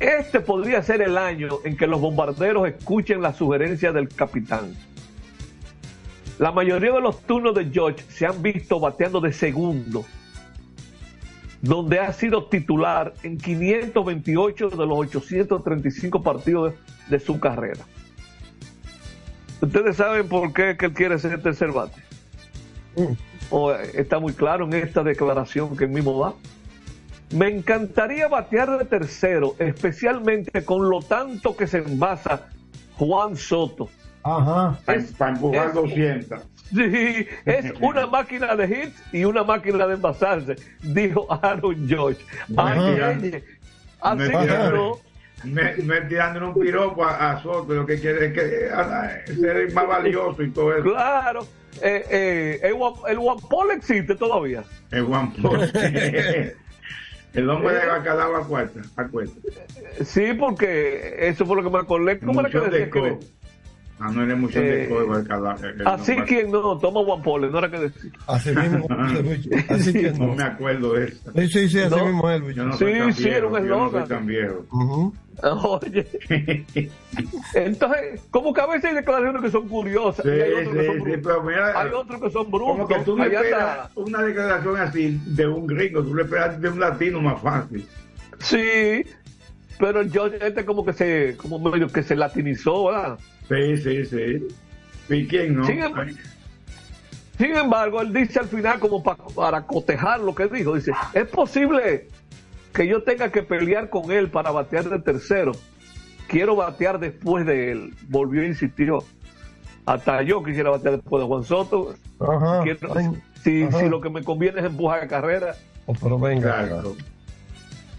Este 0.00 0.40
podría 0.40 0.82
ser 0.82 1.02
el 1.02 1.18
año 1.18 1.58
en 1.62 1.76
que 1.76 1.86
los 1.86 2.00
bombarderos 2.00 2.66
escuchen 2.66 3.20
la 3.20 3.34
sugerencia 3.34 3.92
del 3.92 4.08
capitán. 4.08 4.74
La 6.38 6.52
mayoría 6.52 6.92
de 6.92 7.02
los 7.02 7.20
turnos 7.20 7.54
de 7.54 7.66
George 7.66 8.02
se 8.08 8.24
han 8.24 8.40
visto 8.42 8.80
bateando 8.80 9.20
de 9.20 9.30
segundo, 9.34 10.06
donde 11.60 12.00
ha 12.00 12.10
sido 12.14 12.46
titular 12.46 13.12
en 13.22 13.36
528 13.36 14.70
de 14.70 14.86
los 14.86 14.98
835 14.98 16.22
partidos 16.22 16.72
de, 16.72 17.18
de 17.18 17.22
su 17.22 17.38
carrera. 17.38 17.84
Ustedes 19.60 19.96
saben 19.96 20.26
por 20.26 20.54
qué 20.54 20.78
que 20.78 20.86
él 20.86 20.94
quiere 20.94 21.18
ser 21.18 21.42
tercer 21.42 21.72
bate. 21.72 22.00
O 23.50 23.72
eh, 23.72 23.90
está 23.94 24.18
muy 24.18 24.32
claro 24.32 24.64
en 24.64 24.72
esta 24.72 25.02
declaración 25.02 25.76
que 25.76 25.84
él 25.84 25.90
mismo 25.90 26.18
da. 26.24 26.34
Me 27.32 27.48
encantaría 27.48 28.26
batear 28.28 28.78
de 28.78 28.84
tercero, 28.84 29.54
especialmente 29.58 30.64
con 30.64 30.88
lo 30.90 31.00
tanto 31.00 31.56
que 31.56 31.66
se 31.66 31.78
envasa 31.78 32.48
Juan 32.96 33.36
Soto. 33.36 33.88
Ajá. 34.22 34.78
Para 34.84 35.30
empujar 35.30 35.68
es- 35.68 35.74
200. 35.74 36.40
Sí, 36.74 37.26
es 37.46 37.72
una 37.80 38.06
máquina 38.06 38.54
de 38.54 38.64
hits 38.66 39.02
y 39.12 39.24
una 39.24 39.42
máquina 39.42 39.86
de 39.88 39.94
envasarse, 39.94 40.54
dijo 40.82 41.26
Aaron 41.42 41.88
George. 41.88 42.20
Ay. 42.56 43.42
Así 44.00 44.18
Me 44.18 44.28
que 44.30 44.46
no. 44.72 44.98
me, 45.44 45.74
me 45.82 46.00
tirándole 46.02 46.46
un 46.46 46.54
piropo 46.54 47.04
a, 47.04 47.32
a 47.32 47.42
Soto, 47.42 47.74
lo 47.74 47.84
que 47.86 47.98
quiere 47.98 48.26
es 48.26 48.32
que 48.32 48.68
ah, 48.72 49.10
ser 49.26 49.72
más 49.72 49.86
valioso 49.88 50.42
y 50.42 50.50
todo 50.50 50.72
eso. 50.74 50.82
Claro, 50.84 51.40
eh, 51.82 52.04
eh, 52.10 52.60
el, 52.62 52.74
Juan- 52.74 52.94
el 53.08 53.18
Juan 53.18 53.38
Paul 53.50 53.70
existe 53.72 54.14
todavía. 54.14 54.62
El 54.92 55.04
Juan 55.06 55.32
Paul. 55.42 55.72
El 57.34 57.48
hombre 57.48 57.74
de 57.74 57.86
bacalao 57.86 58.36
a 58.36 58.46
cuarta, 58.46 58.80
a 58.96 59.06
cuarta. 59.06 59.32
Sí, 60.04 60.32
porque 60.38 61.14
eso 61.28 61.46
fue 61.46 61.56
lo 61.56 61.62
que 61.62 61.70
me 61.70 61.78
acordé. 61.78 62.18
¿Cómo 62.18 62.40
era 62.40 62.50
que 62.50 62.60
decía 62.60 62.90
que-. 62.90 63.18
Ah, 64.02 64.10
no 64.10 64.22
era 64.24 64.34
mucho 64.34 64.58
de 64.58 64.84
Eh, 64.84 65.04
bacalao. 65.06 65.56
el 65.62 65.86
Así 65.86 66.16
quien 66.26 66.50
no, 66.50 66.78
toma 66.78 67.04
Juan 67.04 67.22
Paul, 67.22 67.52
no 67.52 67.58
era 67.58 67.70
que 67.70 67.78
decir. 67.80 68.12
Así 68.26 68.50
mismo, 68.54 68.86
así 69.68 69.92
que 69.92 70.10
No 70.12 70.26
no. 70.28 70.34
me 70.36 70.42
acuerdo 70.42 70.94
de 70.94 71.04
eso. 71.08 71.32
Sí, 71.36 71.48
sí, 71.48 71.68
sí, 71.68 71.78
así 71.80 71.94
No. 71.96 72.06
mismo 72.06 72.30
es, 72.30 72.42
Sí, 72.78 73.22
sí, 73.22 73.28
era 73.28 73.46
un 73.46 73.58
eslogan. 73.58 74.08
tan 74.08 74.24
viejo. 74.26 74.64
Oye, 75.42 76.06
entonces, 77.54 78.20
como 78.30 78.52
que 78.52 78.60
a 78.60 78.66
veces 78.66 78.84
hay 78.90 78.94
declaraciones 78.96 79.42
que 79.42 79.50
son 79.50 79.68
curiosas 79.68 80.24
Sí, 80.24 80.30
y 80.30 80.40
hay 80.40 80.52
otros 80.52 80.74
que 80.74 80.80
sí, 80.80 80.86
son 80.86 80.96
sí, 81.04 81.12
pero 81.22 81.42
mira, 81.42 81.80
hay 81.80 81.90
otros 81.92 82.20
que 82.20 82.30
son 82.30 82.50
Como 82.50 82.86
que 82.86 82.94
bruscos. 82.94 83.04
tú 83.04 83.22
Allá 83.22 83.40
esperas 83.40 83.88
está. 83.88 84.00
una 84.00 84.22
declaración 84.22 84.76
así 84.76 85.20
de 85.26 85.46
un 85.46 85.66
gringo, 85.66 86.02
tú 86.02 86.14
le 86.14 86.22
esperas 86.24 86.60
de 86.60 86.68
un 86.68 86.80
latino 86.80 87.20
más 87.20 87.40
fácil. 87.40 87.86
Sí, 88.38 89.04
pero 89.78 90.02
yo 90.02 90.26
este 90.26 90.64
como 90.64 90.84
que 90.84 90.92
se, 90.92 91.36
como 91.36 91.58
medio 91.58 91.88
que 91.88 92.02
se 92.02 92.16
latinizó, 92.16 92.86
¿verdad? 92.86 93.18
Sí, 93.48 93.76
sí, 93.78 94.04
sí. 94.04 94.48
¿Y 95.08 95.26
quién 95.26 95.56
no? 95.56 95.64
Sin, 95.64 95.80
em- 95.82 96.16
sin 97.38 97.56
embargo, 97.56 98.02
él 98.02 98.12
dice 98.12 98.38
al 98.40 98.46
final 98.46 98.78
como 98.78 99.02
pa- 99.02 99.16
para 99.16 99.62
cotejar 99.66 100.20
lo 100.20 100.34
que 100.34 100.46
dijo, 100.48 100.74
dice, 100.74 100.92
es 101.14 101.26
posible 101.28 102.06
que 102.72 102.86
yo 102.86 103.02
tenga 103.02 103.30
que 103.30 103.42
pelear 103.42 103.90
con 103.90 104.10
él 104.12 104.30
para 104.30 104.50
batear 104.50 104.88
de 104.88 104.98
tercero. 105.00 105.52
Quiero 106.28 106.54
batear 106.56 106.98
después 107.00 107.44
de 107.46 107.72
él. 107.72 107.94
Volvió 108.08 108.42
e 108.42 108.46
insistió. 108.48 108.98
Hasta 109.86 110.22
yo 110.22 110.42
quisiera 110.42 110.70
batear 110.70 110.96
después 110.96 111.20
de 111.22 111.26
Juan 111.26 111.44
Soto. 111.44 111.94
Ajá. 112.20 112.62
Quiero- 112.62 112.96
Ay, 112.96 113.10
si, 113.42 113.64
ajá. 113.64 113.80
si 113.80 113.88
lo 113.88 114.00
que 114.00 114.10
me 114.10 114.22
conviene 114.22 114.60
es 114.60 114.66
empujar 114.66 115.06
carrera. 115.08 115.56
Oh, 115.86 115.94
pero 116.00 116.18
venga. 116.18 116.66
Claro. 116.68 116.94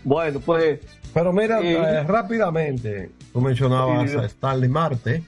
Bueno, 0.04 0.40
pues 0.40 0.80
Pero 1.14 1.34
mira, 1.34 1.60
eh, 1.62 2.04
rápidamente, 2.04 3.12
tú 3.34 3.42
mencionabas 3.42 4.16
a 4.16 4.26
Stanley 4.26 4.70
Marte 4.70 5.24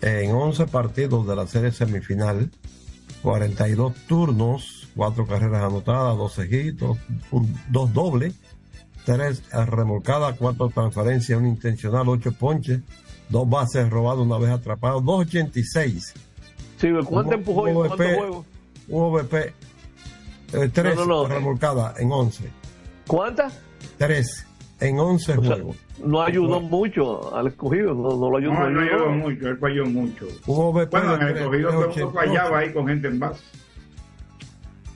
en 0.00 0.30
11 0.30 0.66
partidos 0.66 1.26
de 1.26 1.36
la 1.36 1.46
serie 1.46 1.72
semifinal, 1.72 2.50
42 3.22 3.94
turnos, 4.06 4.79
4 4.96 5.26
carreras 5.26 5.62
anotadas, 5.64 6.16
12 6.16 6.44
hits, 6.50 6.84
2 7.70 7.92
dobles, 7.92 8.34
3 9.04 9.42
remolcadas, 9.68 10.36
4 10.38 10.68
transferencias, 10.70 11.38
un 11.38 11.46
intencional, 11.46 12.08
8 12.08 12.32
ponches, 12.32 12.80
2 13.28 13.48
bases 13.48 13.88
robadas 13.90 14.20
una 14.20 14.38
vez 14.38 14.50
atrapado, 14.50 15.00
286. 15.00 16.14
sí, 16.78 16.88
¿cuánto 17.04 17.34
empujó 17.34 17.62
cuánto 17.72 18.44
OVP, 18.90 19.54
3 20.72 20.96
No, 20.96 21.04
no, 21.04 21.06
no. 21.06 21.28
remolcadas 21.28 21.98
en 22.00 22.10
11. 22.10 22.50
¿Cuántas? 23.06 23.58
3 23.98 24.46
en 24.80 24.98
11 24.98 25.32
O 25.38 25.42
sea, 25.42 25.54
juegos. 25.54 25.76
no 26.04 26.22
ayudó 26.22 26.60
mucho 26.60 27.34
al 27.36 27.46
escogido, 27.48 27.94
no, 27.94 28.16
no 28.16 28.30
lo 28.30 28.38
ayudó. 28.38 28.52
No, 28.54 28.70
no 28.70 28.80
ayudó. 28.80 29.10
mucho, 29.10 29.48
él 29.48 29.58
falló 29.58 29.86
mucho. 29.86 30.26
Hubo 30.46 30.72
VP 30.72 30.90
Bueno, 30.98 31.14
en 31.14 31.20
el 31.22 31.28
tres- 31.28 31.40
escogido 31.42 31.68
todo 31.70 31.80
el 31.82 31.86
mundo 31.86 31.94
388. 31.94 32.12
fallaba 32.12 32.58
ahí 32.58 32.72
con 32.72 32.86
gente 32.88 33.08
en 33.08 33.18
base. 33.20 33.40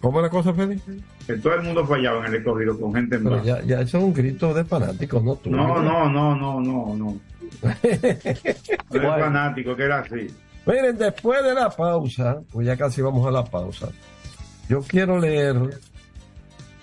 ¿Cómo 0.05 0.18
es 0.18 0.24
la 0.24 0.28
cosa, 0.28 0.52
Félix? 0.52 0.82
Que 1.26 1.32
todo 1.38 1.55
el 1.55 1.62
mundo 1.62 1.86
fallaba 1.86 2.20
en 2.20 2.34
el 2.34 2.34
escogido 2.40 2.78
con 2.78 2.94
gente 2.94 3.16
en 3.16 3.42
ya, 3.42 3.62
ya 3.62 3.80
eso 3.80 3.96
es 3.96 4.05
un 4.05 4.12
grito 4.12 4.52
de 4.52 4.62
fanáticos, 4.62 5.24
¿no? 5.24 5.36
Tú, 5.36 5.48
No, 5.50 5.80
no, 5.82 6.11
no, 6.11 6.36
no, 6.36 6.61
no, 6.61 6.94
no. 6.94 7.20
No 7.62 7.70
es 7.70 8.90
Bueno. 8.90 9.18
fanático, 9.18 9.74
que 9.74 9.82
era 9.84 10.00
así. 10.00 10.26
Miren, 10.66 10.98
después 10.98 11.42
de 11.42 11.55
la 11.55 11.70
pausa, 11.70 12.38
pues 12.52 12.66
ya 12.66 12.76
casi 12.76 13.00
vamos 13.00 13.26
a 13.26 13.30
la 13.30 13.44
pausa, 13.44 13.88
yo 14.68 14.82
quiero 14.82 15.18
leer 15.18 15.57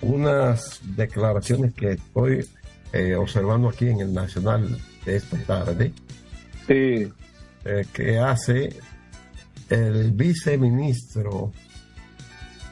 unas 0.00 0.80
declaraciones 0.96 1.74
que 1.74 1.92
estoy 1.92 2.44
eh, 2.92 3.14
observando 3.14 3.68
aquí 3.68 3.86
en 3.88 4.00
el 4.00 4.12
Nacional 4.12 4.76
de 5.04 5.16
esta 5.16 5.36
tarde, 5.44 5.92
Sí, 6.66 7.08
eh, 7.64 7.86
que 7.92 8.18
hace 8.18 8.76
el 9.70 10.10
viceministro, 10.10 11.52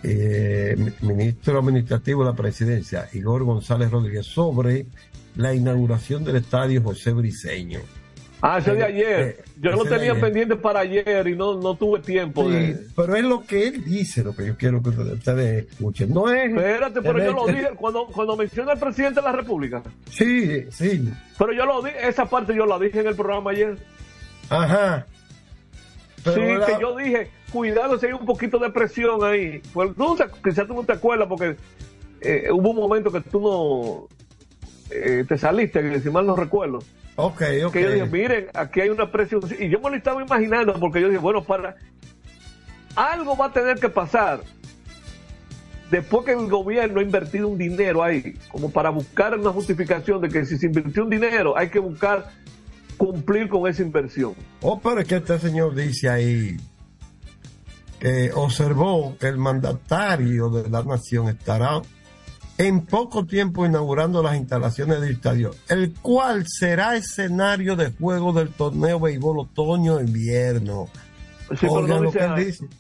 eh, 0.03 0.75
mi- 0.79 1.09
ministro 1.15 1.59
administrativo 1.59 2.25
de 2.25 2.31
la 2.31 2.37
presidencia, 2.37 3.09
Igor 3.13 3.45
González 3.45 3.91
Rodríguez, 3.91 4.27
sobre 4.27 4.87
la 5.37 5.55
inauguración 5.55 6.25
del 6.25 6.37
estadio 6.37 6.83
José 6.83 7.13
Briceño. 7.13 7.81
Ah, 8.43 8.57
ese 8.59 8.73
de 8.73 8.83
ayer. 8.85 9.21
Eh, 9.21 9.37
Yo 9.61 9.73
lo 9.73 9.85
tenía 9.85 10.19
pendiente 10.19 10.57
para 10.57 10.81
ayer 10.81 11.29
y 11.29 11.37
no, 11.37 11.61
no 11.61 11.75
tuve 11.75 12.01
tiempo 12.01 12.45
Sí, 12.49 12.57
de... 12.57 12.87
pero 12.97 13.15
es 13.15 13.23
lo 13.25 13.45
que 13.45 13.69
él 13.69 13.85
dice, 13.85 14.25
lo 14.25 14.35
que 14.35 14.47
yo 14.47 14.57
quiero 14.57 14.83
que 14.83 14.89
ustedes, 14.89 15.67
escuchen. 15.71 16.09
No 16.15 16.33
es. 16.33 16.49
Espérate, 16.51 17.03
pero 17.03 17.19
yo 17.23 17.33
lo 17.35 17.47
dije 17.47 17.69
cuando, 17.77 18.07
cuando 18.07 18.39
menciona 18.39 18.73
al 18.73 18.79
presidente 18.79 19.21
de 19.21 19.27
la 19.27 19.33
República. 19.33 19.83
Sí, 20.11 20.65
sí. 20.71 21.07
Pero 21.39 21.53
yo 21.53 21.67
lo 21.67 21.83
dije, 21.83 22.09
esa 22.09 22.25
parte 22.31 22.55
yo 22.55 22.65
la 22.65 22.79
dije 22.79 23.01
en 23.01 23.09
el 23.09 23.15
programa 23.15 23.51
ayer. 23.51 23.77
Ajá. 24.49 25.07
Pero 26.25 26.37
sí, 26.37 26.73
que 26.73 26.81
yo 26.81 26.97
dije, 26.97 27.31
cuidado 27.53 27.99
si 27.99 28.07
hay 28.07 28.13
un 28.13 28.25
poquito 28.27 28.59
de 28.59 28.71
presión 28.71 29.23
ahí. 29.25 29.61
Pues, 29.73 29.95
tú, 29.97 30.17
te- 30.17 30.27
quizás 30.43 30.67
tú 30.67 30.75
no 30.75 30.85
te 30.85 30.93
acuerdas 30.93 31.29
porque 31.29 31.57
eh, 32.21 32.49
hubo 32.53 32.71
un 32.71 32.77
momento 32.77 33.11
que 33.11 33.21
tú 33.21 33.41
no 33.41 34.09
eh, 34.95 35.25
te 35.29 35.37
saliste, 35.39 35.81
que 35.83 36.01
si 36.01 36.11
mal 36.11 36.27
no 36.27 36.37
recuerdo. 36.37 36.79
Ok, 37.17 37.43
ok. 37.67 37.73
Que 37.73 37.83
yo 37.83 37.91
dije, 37.93 38.07
miren, 38.07 38.47
aquí 38.55 38.81
hay 38.81 38.89
una 38.89 39.11
presión. 39.11 39.43
Y 39.59 39.69
yo 39.69 39.81
me 39.81 39.91
lo 39.91 39.97
estaba 39.97 40.23
imaginando 40.23 40.75
porque 40.81 41.01
yo 41.01 41.09
dije, 41.09 41.21
bueno, 41.21 41.43
para 41.45 41.77
algo 42.97 43.37
va 43.37 43.47
a 43.47 43.53
tener 43.53 43.79
que 43.79 43.89
pasar 43.89 44.41
después 45.91 46.25
que 46.25 46.33
el 46.33 46.49
gobierno 46.49 47.01
ha 47.01 47.03
invertido 47.03 47.49
un 47.49 47.59
dinero 47.59 48.03
ahí, 48.03 48.35
como 48.51 48.71
para 48.71 48.91
buscar 48.91 49.39
una 49.39 49.51
justificación 49.51 50.21
de 50.21 50.29
que 50.29 50.45
si 50.47 50.57
se 50.57 50.67
invirtió 50.67 51.03
un 51.05 51.11
dinero, 51.11 51.57
hay 51.57 51.69
que 51.69 51.79
buscar 51.81 52.31
cumplir 52.97 53.49
con 53.49 53.69
esa 53.69 53.83
inversión. 53.83 54.35
Oh, 54.61 54.81
pero 54.81 55.01
es 55.01 55.09
que 55.09 55.17
este 55.17 55.39
señor 55.39 55.75
dice 55.75 56.09
ahí 56.09 56.57
que 58.01 58.33
observó 58.35 59.17
que 59.19 59.29
el 59.29 59.37
mandatario 59.39 60.49
de 60.51 60.69
la 60.69 60.83
nación 60.83 61.29
estará 61.29 61.81
en 62.59 62.85
poco 62.87 63.25
tiempo 63.25 63.65
inaugurando 63.65 64.23
las 64.23 64.37
instalaciones 64.37 65.01
del 65.01 65.13
estadio, 65.13 65.53
el 65.69 65.93
cual 65.95 66.45
será 66.49 66.97
escenario 66.97 67.77
de 67.77 67.93
juego 67.93 68.33
del 68.33 68.49
torneo 68.51 68.99
béisbol 69.01 69.39
otoño-invierno. 69.41 70.89
Sí, 71.59 71.67
Oigan 71.69 71.89
no 71.89 72.03
lo 72.03 72.11
dice 72.11 72.19
que 72.19 72.25
él 72.25 72.31
año. 72.33 72.45
dice. 72.45 72.65
Él 72.65 72.71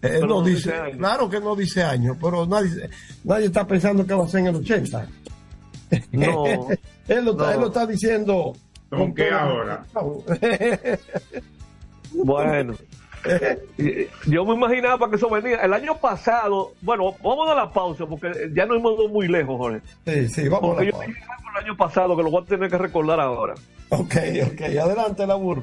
Pero 0.00 0.26
no 0.26 0.34
no 0.40 0.42
dice, 0.42 0.56
dice 0.70 0.74
año. 0.80 0.98
claro 0.98 1.30
que 1.30 1.40
no 1.40 1.56
dice 1.56 1.82
año, 1.82 2.16
pero 2.20 2.46
nadie, 2.46 2.90
nadie 3.24 3.46
está 3.46 3.66
pensando 3.66 4.06
que 4.06 4.12
va 4.14 4.24
a 4.24 4.28
ser 4.28 4.40
en 4.40 4.46
el 4.48 4.56
80. 4.56 5.08
No. 6.12 6.44
él, 7.08 7.24
lo, 7.24 7.30
está- 7.32 7.44
No. 7.46 7.50
él 7.52 7.60
lo 7.60 7.66
está 7.68 7.86
diciendo. 7.86 8.52
¿Con 8.90 9.14
qué 9.14 9.30
ahora? 9.30 9.84
Bueno, 12.12 12.74
yo 14.26 14.44
me 14.44 14.54
imaginaba 14.54 15.08
que 15.10 15.16
eso 15.16 15.28
venía. 15.30 15.56
El 15.62 15.72
año 15.72 15.96
pasado, 15.96 16.72
bueno, 16.80 17.14
vamos 17.22 17.48
a 17.50 17.54
la 17.54 17.70
pausa 17.70 18.06
porque 18.06 18.50
ya 18.54 18.66
no 18.66 18.74
hemos 18.76 18.94
ido 18.98 19.08
muy 19.08 19.28
lejos, 19.28 19.56
Jorge. 19.56 19.80
Sí, 20.06 20.28
sí, 20.28 20.48
vamos 20.48 20.76
a 20.76 20.80
la 20.80 20.86
yo 20.86 20.92
pausa. 20.92 21.06
dije 21.08 21.20
algo 21.22 21.50
el 21.58 21.64
año 21.64 21.76
pasado 21.76 22.16
que 22.16 22.22
lo 22.22 22.30
voy 22.30 22.42
a 22.42 22.46
tener 22.46 22.70
que 22.70 22.78
recordar 22.78 23.20
ahora. 23.20 23.54
Ok, 23.90 24.14
ok, 24.52 24.60
adelante 24.80 25.26
la 25.26 25.34
burro. 25.34 25.62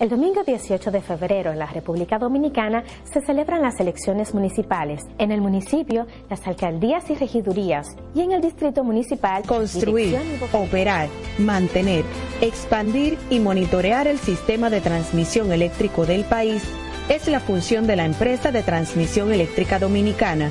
El 0.00 0.08
domingo 0.08 0.42
18 0.42 0.90
de 0.90 1.00
febrero 1.00 1.52
en 1.52 1.58
la 1.60 1.66
República 1.66 2.18
Dominicana 2.18 2.82
se 3.04 3.20
celebran 3.20 3.62
las 3.62 3.78
elecciones 3.78 4.34
municipales. 4.34 5.02
En 5.18 5.30
el 5.30 5.40
municipio, 5.40 6.08
las 6.28 6.44
alcaldías 6.48 7.08
y 7.10 7.14
regidurías 7.14 7.86
y 8.12 8.22
en 8.22 8.32
el 8.32 8.40
distrito 8.40 8.82
municipal, 8.82 9.44
Construir, 9.46 10.18
operar, 10.52 11.08
mantener, 11.38 12.04
expandir 12.40 13.16
y 13.30 13.38
monitorear 13.38 14.08
el 14.08 14.18
sistema 14.18 14.68
de 14.68 14.80
transmisión 14.80 15.52
eléctrico 15.52 16.06
del 16.06 16.24
país 16.24 16.64
es 17.08 17.28
la 17.28 17.38
función 17.38 17.86
de 17.86 17.94
la 17.94 18.04
empresa 18.04 18.50
de 18.50 18.64
transmisión 18.64 19.32
eléctrica 19.32 19.78
dominicana 19.78 20.50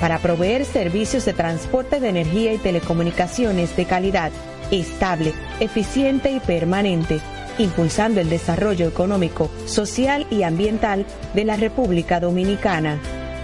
para 0.00 0.18
proveer 0.18 0.64
servicios 0.64 1.24
de 1.24 1.32
transporte 1.32 1.98
de 1.98 2.10
energía 2.10 2.52
y 2.52 2.58
telecomunicaciones 2.58 3.74
de 3.76 3.86
calidad, 3.86 4.30
estable, 4.70 5.32
eficiente 5.58 6.30
y 6.30 6.38
permanente, 6.38 7.20
impulsando 7.58 8.20
el 8.20 8.28
desarrollo 8.28 8.86
económico, 8.86 9.50
social 9.66 10.26
y 10.30 10.42
ambiental 10.42 11.06
de 11.34 11.44
la 11.44 11.56
República 11.56 12.20
Dominicana. 12.20 13.00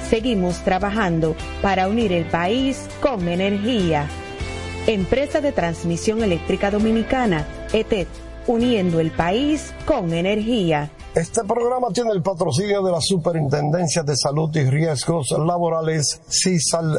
Seguimos 0.09 0.65
trabajando 0.65 1.37
para 1.63 1.89
unir 1.89 2.13
el 2.13 2.25
país 2.27 2.89
con 3.01 3.29
energía. 3.29 4.09
Empresa 4.87 5.41
de 5.41 5.53
Transmisión 5.53 6.23
Eléctrica 6.23 6.71
Dominicana, 6.71 7.47
ETED, 7.73 8.09
uniendo 8.47 8.99
el 8.99 9.11
país 9.11 9.73
con 9.87 10.13
energía. 10.13 10.91
Este 11.15 11.43
programa 11.45 11.89
tiene 11.93 12.13
el 12.13 12.23
patrocinio 12.23 12.83
de 12.83 12.93
la 12.93 13.01
Superintendencia 13.01 14.03
de 14.03 14.17
Salud 14.17 14.55
y 14.57 14.65
Riesgos 14.65 15.31
Laborales, 15.33 16.21
CISAL 16.29 16.99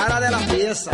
la 0.00 0.06
para 0.06 0.20
de 0.20 0.30
la 0.30 0.38
pieza. 0.38 0.90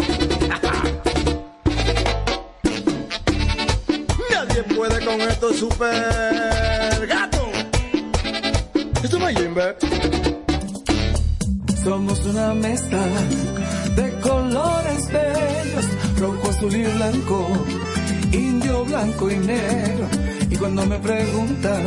Nadie 4.31 4.63
puede 4.75 5.05
con 5.05 5.21
esto 5.21 5.53
super 5.55 7.07
gato. 7.07 7.49
Esto 9.03 9.19
no 9.19 9.29
Jimbe. 9.29 9.77
Somos 11.85 12.19
una 12.25 12.53
mezcla 12.55 13.03
de 13.95 14.21
colores 14.21 15.09
bellos, 15.13 15.87
rojo, 16.19 16.51
azul 16.51 16.75
y 16.75 16.83
blanco, 16.83 17.49
indio, 18.33 18.85
blanco 18.87 19.31
y 19.31 19.37
negro. 19.37 20.09
Y 20.51 20.57
cuando 20.57 20.85
me 20.87 20.99
preguntan 20.99 21.87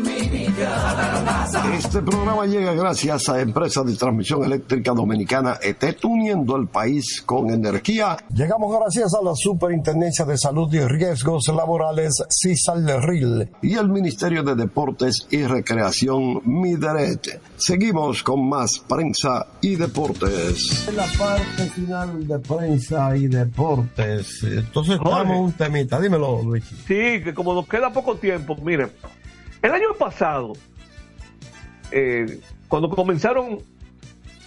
Este 1.73 2.01
programa 2.01 2.45
llega 2.45 2.73
gracias 2.73 3.27
a 3.27 3.41
Empresa 3.41 3.83
de 3.83 3.95
Transmisión 3.95 4.45
Eléctrica 4.45 4.93
Dominicana 4.93 5.57
ET, 5.61 5.83
uniendo 6.05 6.55
el 6.55 6.67
país 6.67 7.21
con 7.25 7.49
energía. 7.49 8.15
Llegamos 8.33 8.73
gracias 8.79 9.13
a 9.13 9.21
la 9.21 9.33
Superintendencia 9.35 10.23
de 10.23 10.37
Salud 10.37 10.73
y 10.73 10.79
Riesgos 10.79 11.47
Laborales, 11.47 12.23
CISALRIL, 12.29 13.49
y 13.61 13.75
el 13.75 13.89
Ministerio 13.89 14.43
de 14.43 14.55
Deportes 14.55 15.27
y 15.31 15.43
Recreación, 15.43 16.41
MIDERET. 16.45 17.41
Seguimos 17.57 18.23
con 18.23 18.47
más 18.47 18.79
prensa 18.79 19.47
y 19.59 19.75
deportes. 19.75 20.87
En 20.87 20.95
la 20.95 21.07
parte 21.17 21.63
final 21.75 22.25
de 22.25 22.39
prensa 22.39 23.17
y 23.17 23.27
deportes. 23.27 24.43
Entonces, 24.43 24.97
Jorge. 24.97 25.21
estamos 25.21 25.37
un 25.39 25.51
temita. 25.53 25.99
Dímelo, 25.99 26.41
Luis. 26.41 26.63
Sí, 26.87 27.21
que 27.21 27.33
como 27.33 27.53
nos 27.53 27.67
queda 27.67 27.91
poco 27.91 28.15
tiempo, 28.15 28.55
miren, 28.63 28.91
el 29.61 29.71
año 29.71 29.93
pasado, 29.97 30.53
eh, 31.91 32.39
cuando 32.67 32.89
comenzaron 32.89 33.59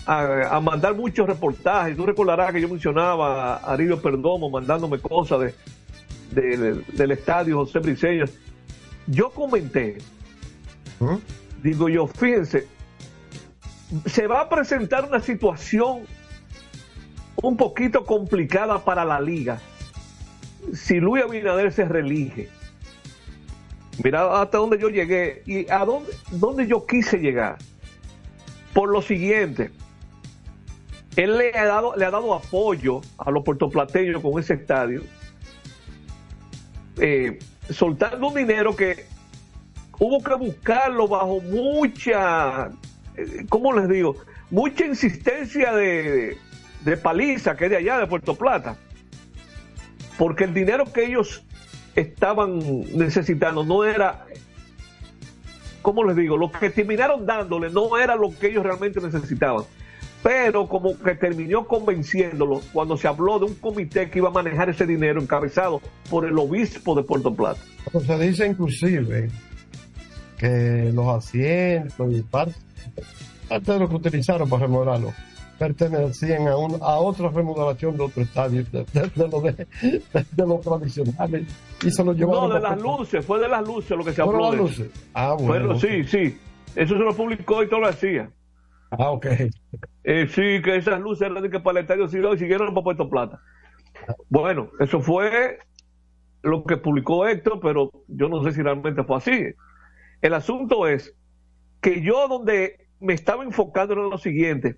a, 0.06 0.56
a 0.56 0.60
mandar 0.60 0.94
muchos 0.94 1.26
reportajes, 1.26 1.96
tú 1.96 2.04
recordarás 2.06 2.52
que 2.52 2.60
yo 2.60 2.68
mencionaba 2.68 3.54
a 3.56 3.72
Aridio 3.72 4.00
Perdomo 4.00 4.50
mandándome 4.50 4.98
cosas 4.98 5.40
de, 5.40 5.54
de- 6.40 6.56
de- 6.56 6.82
del 6.92 7.10
estadio 7.12 7.58
José 7.58 7.78
Briceño, 7.78 8.24
yo 9.06 9.30
comenté, 9.30 9.98
digo 11.62 11.88
yo, 11.88 12.06
fíjense, 12.06 12.66
se 14.06 14.26
va 14.26 14.40
a 14.42 14.48
presentar 14.48 15.04
una 15.06 15.20
situación 15.20 16.00
un 17.36 17.56
poquito 17.56 18.04
complicada 18.04 18.82
para 18.84 19.04
la 19.04 19.20
liga 19.20 19.60
si 20.72 20.94
Luis 20.98 21.22
Abinader 21.22 21.72
se 21.72 21.84
reelige. 21.84 22.48
Mira 24.02 24.40
hasta 24.40 24.58
dónde 24.58 24.78
yo 24.78 24.88
llegué 24.88 25.42
y 25.46 25.70
a 25.70 25.84
dónde, 25.84 26.10
dónde 26.32 26.66
yo 26.66 26.86
quise 26.86 27.18
llegar. 27.18 27.58
Por 28.72 28.88
lo 28.90 29.00
siguiente, 29.02 29.70
él 31.16 31.38
le 31.38 31.56
ha 31.56 31.64
dado, 31.64 31.96
le 31.96 32.04
ha 32.04 32.10
dado 32.10 32.34
apoyo 32.34 33.00
a 33.18 33.30
los 33.30 33.44
puertoplateños 33.44 34.20
con 34.20 34.40
ese 34.40 34.54
estadio, 34.54 35.02
eh, 36.98 37.38
soltando 37.70 38.28
un 38.28 38.34
dinero 38.34 38.74
que 38.74 39.06
hubo 39.98 40.22
que 40.22 40.34
buscarlo 40.34 41.06
bajo 41.06 41.40
mucha, 41.40 42.70
eh, 43.16 43.46
¿cómo 43.48 43.72
les 43.72 43.88
digo? 43.88 44.16
Mucha 44.50 44.86
insistencia 44.86 45.72
de, 45.72 46.36
de 46.84 46.96
Paliza, 46.96 47.56
que 47.56 47.66
es 47.66 47.70
de 47.70 47.76
allá, 47.76 47.98
de 47.98 48.06
Puerto 48.08 48.34
Plata 48.34 48.76
porque 50.18 50.44
el 50.44 50.54
dinero 50.54 50.92
que 50.92 51.04
ellos 51.04 51.43
estaban 51.94 52.58
necesitando 52.94 53.64
no 53.64 53.84
era, 53.84 54.26
¿cómo 55.82 56.04
les 56.04 56.16
digo? 56.16 56.36
Lo 56.36 56.50
que 56.50 56.70
terminaron 56.70 57.26
dándole 57.26 57.70
no 57.70 57.98
era 57.98 58.16
lo 58.16 58.30
que 58.38 58.48
ellos 58.48 58.64
realmente 58.64 59.00
necesitaban. 59.00 59.64
Pero 60.22 60.66
como 60.68 60.98
que 60.98 61.14
terminó 61.16 61.66
convenciéndolo 61.66 62.62
cuando 62.72 62.96
se 62.96 63.06
habló 63.06 63.38
de 63.38 63.44
un 63.44 63.54
comité 63.56 64.08
que 64.08 64.20
iba 64.20 64.30
a 64.30 64.32
manejar 64.32 64.70
ese 64.70 64.86
dinero 64.86 65.20
encabezado 65.20 65.82
por 66.08 66.24
el 66.24 66.38
obispo 66.38 66.94
de 66.94 67.02
Puerto 67.02 67.34
Plata. 67.34 67.60
Se 68.06 68.18
dice 68.18 68.46
inclusive 68.46 69.28
que 70.38 70.90
los 70.94 71.06
asientos 71.08 72.10
y 72.10 72.22
parte, 72.22 72.54
parte 73.48 73.72
de 73.72 73.78
lo 73.78 73.88
que 73.88 73.96
utilizaron 73.96 74.48
para 74.48 74.62
remodelarlo 74.62 75.12
pertenecían 75.58 76.48
a, 76.48 76.56
un, 76.56 76.74
a 76.82 76.96
otra 76.96 77.28
remodelación 77.28 77.96
de 77.96 78.02
otro 78.04 78.22
estadio, 78.22 78.64
de, 78.64 78.84
de, 78.92 79.10
de 79.14 79.28
lo, 79.28 79.40
de, 79.40 79.52
de, 79.52 80.26
de 80.32 80.46
lo 80.46 80.58
tradicional. 80.60 81.46
Y 81.84 81.90
se 81.90 82.04
lo 82.04 82.12
llevaron 82.12 82.48
No, 82.48 82.54
de 82.54 82.60
las 82.60 82.80
luces, 82.80 83.24
fue 83.24 83.38
de 83.40 83.48
las 83.48 83.66
luces 83.66 83.96
lo 83.96 84.04
que 84.04 84.12
se 84.12 84.22
¿Fueron 84.22 84.44
habló. 84.44 84.50
las 84.50 84.60
luces? 84.78 84.90
Ah, 85.14 85.34
bueno. 85.38 85.66
Bueno, 85.66 85.78
sí, 85.78 86.04
sí. 86.04 86.38
Eso 86.76 86.94
se 86.94 87.00
lo 87.04 87.14
publicó 87.14 87.62
y 87.62 87.68
todo 87.68 87.80
lo 87.80 87.86
decía. 87.88 88.30
Ah, 88.90 89.10
ok. 89.10 89.26
Eh, 90.04 90.26
sí, 90.28 90.62
que 90.62 90.76
esas 90.76 91.00
luces 91.00 91.28
eran 91.28 91.42
de 91.42 91.50
que 91.50 91.60
para 91.60 91.78
el 91.80 91.84
estadio 91.84 92.08
Ciudad 92.08 92.32
y 92.34 92.38
siguieron 92.38 92.74
para 92.74 92.84
Puerto 92.84 93.08
Plata. 93.08 93.40
Bueno, 94.28 94.70
eso 94.80 95.00
fue 95.00 95.58
lo 96.42 96.62
que 96.64 96.76
publicó 96.76 97.26
Héctor, 97.26 97.58
pero 97.60 97.90
yo 98.08 98.28
no 98.28 98.42
sé 98.44 98.52
si 98.52 98.62
realmente 98.62 99.02
fue 99.04 99.16
así. 99.16 99.46
El 100.20 100.34
asunto 100.34 100.86
es 100.86 101.14
que 101.80 102.02
yo 102.02 102.28
donde 102.28 102.86
me 103.00 103.14
estaba 103.14 103.44
enfocando 103.44 103.94
era 103.94 104.02
lo 104.02 104.18
siguiente. 104.18 104.76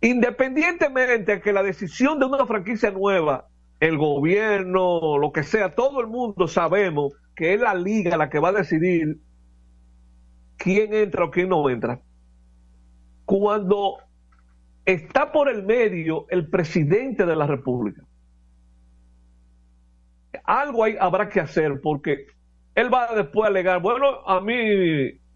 Independientemente 0.00 1.32
de 1.32 1.40
que 1.40 1.52
la 1.52 1.62
decisión 1.62 2.18
de 2.18 2.26
una 2.26 2.46
franquicia 2.46 2.90
nueva, 2.90 3.48
el 3.80 3.96
gobierno, 3.96 5.18
lo 5.18 5.32
que 5.32 5.42
sea, 5.42 5.74
todo 5.74 6.00
el 6.00 6.06
mundo 6.06 6.46
sabemos 6.46 7.14
que 7.34 7.54
es 7.54 7.60
la 7.60 7.74
liga 7.74 8.16
la 8.16 8.30
que 8.30 8.38
va 8.38 8.48
a 8.50 8.52
decidir 8.52 9.18
quién 10.56 10.92
entra 10.94 11.24
o 11.24 11.30
quién 11.30 11.48
no 11.48 11.68
entra. 11.68 12.00
Cuando 13.24 13.98
está 14.84 15.32
por 15.32 15.48
el 15.48 15.64
medio 15.64 16.26
el 16.30 16.48
presidente 16.48 17.26
de 17.26 17.36
la 17.36 17.46
República, 17.46 18.02
algo 20.44 20.84
hay, 20.84 20.96
habrá 20.98 21.28
que 21.28 21.40
hacer 21.40 21.80
porque 21.82 22.26
él 22.74 22.92
va 22.92 23.14
después 23.14 23.44
a 23.44 23.48
alegar, 23.48 23.82
bueno, 23.82 24.26
a 24.26 24.40
mí 24.40 24.54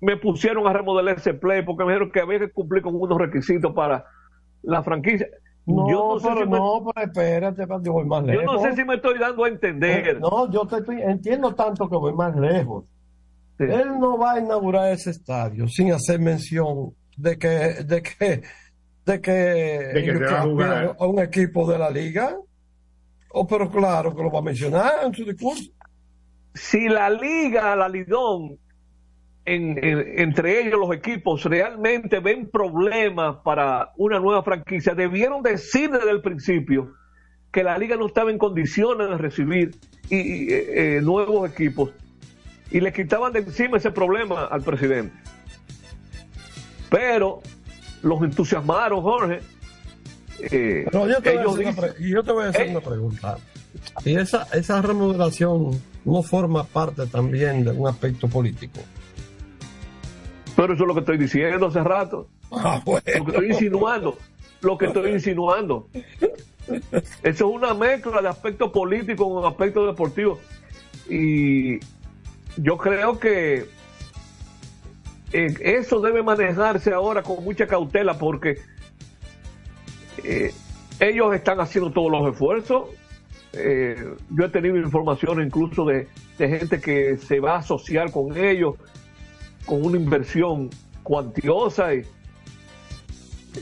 me 0.01 0.17
pusieron 0.17 0.67
a 0.67 0.73
remodelar 0.73 1.17
ese 1.19 1.35
play 1.35 1.63
porque 1.63 1.85
me 1.85 1.93
dijeron 1.93 2.13
que 2.13 2.21
había 2.21 2.39
que 2.39 2.51
cumplir 2.51 2.83
con 2.83 2.95
unos 2.95 3.19
requisitos 3.19 3.73
para 3.75 4.05
la 4.63 4.83
franquicia. 4.83 5.27
No, 5.65 5.89
yo 5.91 6.09
no 6.15 6.19
sé 6.19 6.29
pero 6.29 6.41
si 6.45 6.51
me- 6.51 6.59
no, 6.59 6.85
pero 6.93 7.07
espérate, 7.07 7.63
espérate, 7.63 7.91
voy 7.91 8.05
más 8.07 8.21
yo 8.23 8.33
lejos. 8.33 8.45
no 8.45 8.61
sé 8.63 8.75
si 8.77 8.85
me 8.85 8.95
estoy 8.97 9.19
dando 9.19 9.45
a 9.45 9.49
entender. 9.49 10.09
Eh, 10.09 10.19
No, 10.21 10.51
yo 10.51 10.67
te 10.67 10.77
estoy, 10.79 11.01
entiendo 11.03 11.55
tanto 11.55 11.89
que 11.89 11.97
voy 11.97 12.13
más 12.15 12.35
lejos. 12.37 12.85
Él 13.59 13.97
no 14.01 14.19
va 14.19 14.33
a 14.33 14.41
inaugurar 14.41 14.91
ese 14.93 15.11
estadio 15.11 15.69
sin 15.69 15.93
hacer 15.93 16.19
mención 16.19 16.95
de 17.17 17.39
que, 17.39 17.49
de 17.49 18.03
que, 18.03 18.43
de 19.07 19.21
que, 19.21 19.31
De 19.31 20.03
que 20.05 20.19
se 20.19 20.25
va 20.25 20.41
a 20.41 20.43
jugar. 20.43 20.97
a 20.99 21.07
un 21.07 21.19
equipo 21.21 21.71
de 21.71 21.79
la 21.79 21.91
liga. 21.91 22.37
Oh, 23.35 23.47
pero 23.47 23.71
claro 23.71 24.15
que 24.17 24.23
lo 24.23 24.31
va 24.33 24.41
a 24.41 24.43
mencionar 24.43 24.93
en 25.05 25.15
su 25.15 25.25
discurso. 25.25 25.71
si 26.55 26.89
la 26.89 27.09
liga, 27.09 27.77
la 27.77 27.89
Lidón, 27.89 28.59
en- 29.45 29.83
en- 29.83 30.21
entre 30.21 30.61
ellos 30.61 30.79
los 30.79 30.95
equipos 30.95 31.45
realmente 31.45 32.21
ven 32.21 32.49
problemas 32.51 33.37
para 33.45 33.91
una 33.97 34.19
nueva 34.21 34.43
franquicia, 34.43 34.95
debieron 34.95 35.43
decir 35.43 35.91
desde 35.91 36.11
el 36.11 36.21
principio 36.23 36.93
que 37.51 37.63
la 37.65 37.77
liga 37.77 37.97
no 37.97 38.07
estaba 38.07 38.31
en 38.31 38.39
condiciones 38.39 39.09
de 39.09 39.19
recibir 39.19 39.77
y, 40.09 40.17
y, 40.17 40.53
eh, 40.53 40.97
eh, 40.97 41.01
nuevos 41.03 41.51
equipos 41.51 41.91
y 42.71 42.81
le 42.81 42.93
quitaban 42.93 43.33
de 43.33 43.41
encima 43.41 43.77
ese 43.79 43.91
problema 43.91 44.45
al 44.47 44.63
presidente. 44.63 45.15
Pero 46.91 47.41
los 48.03 48.23
entusiasmaron, 48.23 49.03
Jorge. 49.03 49.41
Eh, 50.41 50.87
Pero 50.91 51.09
yo 51.09 51.21
te, 51.21 51.31
voy 51.31 51.39
a 51.39 51.41
ellos 51.43 51.55
hacer 51.55 51.67
una 51.67 51.87
dicen- 51.89 52.09
yo 52.11 52.23
te 52.23 52.33
voy 52.33 52.45
a 52.45 52.49
hacer 52.49 52.67
Eh. 52.67 52.71
una 52.71 52.81
pregunta. 52.81 53.37
Y 54.05 54.17
esa, 54.17 54.47
esa 54.53 54.83
remodelación 54.83 55.81
no 56.05 56.23
forma 56.23 56.65
parte 56.65 57.07
también 57.07 57.65
de 57.65 57.71
un 57.71 57.89
aspecto 57.89 58.29
político. 58.29 58.81
Pero 60.57 60.75
eso 60.75 60.83
es 60.83 60.89
lo 60.89 60.95
que 60.95 61.01
estoy 61.01 61.19
diciendo 61.19 61.67
hace 61.67 61.83
rato. 61.83 62.29
Ah, 62.51 62.81
bueno. 62.85 63.03
Lo 63.19 63.25
que 63.25 63.31
estoy 63.31 63.47
insinuando. 63.49 64.19
Lo 64.61 64.79
que 64.79 64.87
estoy 64.87 65.11
insinuando. 65.13 65.89
Eso 66.69 67.13
es 67.23 67.41
una 67.43 67.75
mezcla 67.75 68.23
de 68.23 68.29
aspecto 68.29 68.71
político 68.71 69.33
con 69.33 69.45
aspecto 69.45 69.87
deportivo. 69.87 70.39
Y 71.09 71.81
yo 72.57 72.77
creo 72.77 73.19
que 73.19 73.67
eh, 75.33 75.55
eso 75.61 76.01
debe 76.01 76.23
manejarse 76.23 76.93
ahora 76.93 77.23
con 77.23 77.43
mucha 77.43 77.67
cautela 77.67 78.19
porque 78.19 78.59
eh, 80.23 80.53
ellos 81.01 81.35
están 81.35 81.61
haciendo 81.61 81.91
todos 81.91 82.13
los 82.13 82.33
esfuerzos. 82.33 82.91
Eh, 83.55 83.97
yo 84.31 84.45
he 84.45 84.49
tenido 84.49 84.77
información 84.77 85.43
incluso 85.43 85.85
de, 85.85 86.09
de 86.39 86.49
gente 86.49 86.81
que 86.81 87.17
se 87.19 87.41
va 87.41 87.57
a 87.57 87.59
asociar 87.59 88.11
con 88.11 88.37
ellos 88.37 88.77
con 89.67 89.85
una 89.85 89.97
inversión 89.97 90.71
cuantiosa. 91.03 91.95
Y, 91.95 92.05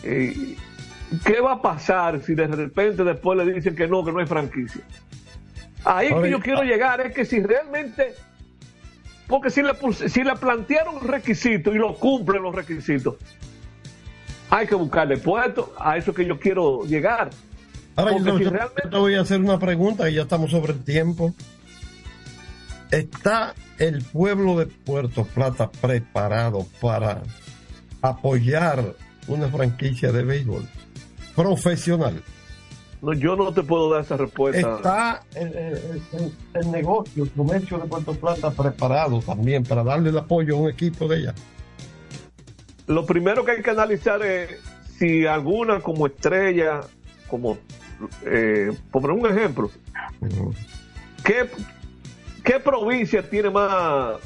y- 0.04 0.56
¿Qué 1.24 1.40
va 1.40 1.54
a 1.54 1.62
pasar 1.62 2.22
si 2.22 2.34
de 2.34 2.46
repente 2.46 3.02
después 3.02 3.36
le 3.44 3.52
dicen 3.52 3.74
que 3.74 3.88
no, 3.88 4.04
que 4.04 4.12
no 4.12 4.20
hay 4.20 4.26
franquicia? 4.26 4.82
Ahí 5.84 6.06
es 6.08 6.14
que 6.14 6.30
yo 6.30 6.38
quiero 6.40 6.62
llegar, 6.62 7.00
es 7.00 7.12
que 7.12 7.24
si 7.24 7.40
realmente, 7.40 8.14
porque 9.26 9.50
si 9.50 9.60
le, 9.62 9.72
si 10.08 10.22
le 10.22 10.36
plantearon 10.36 11.00
requisitos 11.08 11.74
y 11.74 11.78
lo 11.78 11.94
cumplen 11.96 12.42
los 12.42 12.54
requisitos, 12.54 13.16
hay 14.50 14.68
que 14.68 14.76
buscarle 14.76 15.16
puesto, 15.16 15.72
a 15.80 15.96
eso 15.96 16.12
es 16.12 16.16
que 16.16 16.26
yo 16.26 16.38
quiero 16.38 16.84
llegar. 16.84 17.30
Ahora 17.96 18.12
Porque 18.12 18.26
yo, 18.30 18.38
si 18.38 18.44
yo- 18.44 18.50
realmente- 18.50 18.82
yo 18.84 18.90
te 18.90 18.96
voy 18.98 19.14
a 19.16 19.20
hacer 19.22 19.40
una 19.40 19.58
pregunta 19.58 20.08
y 20.08 20.14
ya 20.14 20.22
estamos 20.22 20.52
sobre 20.52 20.74
el 20.74 20.84
tiempo. 20.84 21.34
¿Está 22.90 23.54
el 23.78 24.02
pueblo 24.02 24.58
de 24.58 24.66
Puerto 24.66 25.24
Plata 25.24 25.70
preparado 25.70 26.66
para 26.80 27.22
apoyar 28.02 28.94
una 29.28 29.48
franquicia 29.48 30.10
de 30.10 30.24
béisbol 30.24 30.66
profesional? 31.36 32.22
No, 33.02 33.12
yo 33.14 33.34
no 33.36 33.52
te 33.54 33.62
puedo 33.62 33.90
dar 33.90 34.02
esa 34.02 34.16
respuesta. 34.16 34.76
¿Está 34.76 35.22
el, 35.34 35.48
el- 35.56 36.02
el- 36.12 36.32
el 36.54 36.70
negocio, 36.70 37.24
el 37.24 37.30
comercio 37.30 37.78
de 37.78 37.86
Puerto 37.86 38.12
Plata 38.14 38.50
preparado 38.50 39.20
también 39.20 39.62
para 39.64 39.82
darle 39.84 40.10
el 40.10 40.18
apoyo 40.18 40.56
a 40.56 40.60
un 40.60 40.70
equipo 40.70 41.06
de 41.08 41.18
ella? 41.20 41.34
Lo 42.88 43.06
primero 43.06 43.44
que 43.44 43.52
hay 43.52 43.62
que 43.62 43.70
analizar 43.70 44.20
es 44.22 44.50
si 44.98 45.24
alguna 45.24 45.80
como 45.80 46.08
estrella, 46.08 46.80
como, 47.28 47.56
eh, 48.26 48.70
por 48.90 49.08
un 49.12 49.24
ejemplo, 49.26 49.70
¿qué, 51.24 51.48
qué 52.44 52.60
provincia 52.60 53.28
tiene 53.28 53.50
más, 53.50 54.16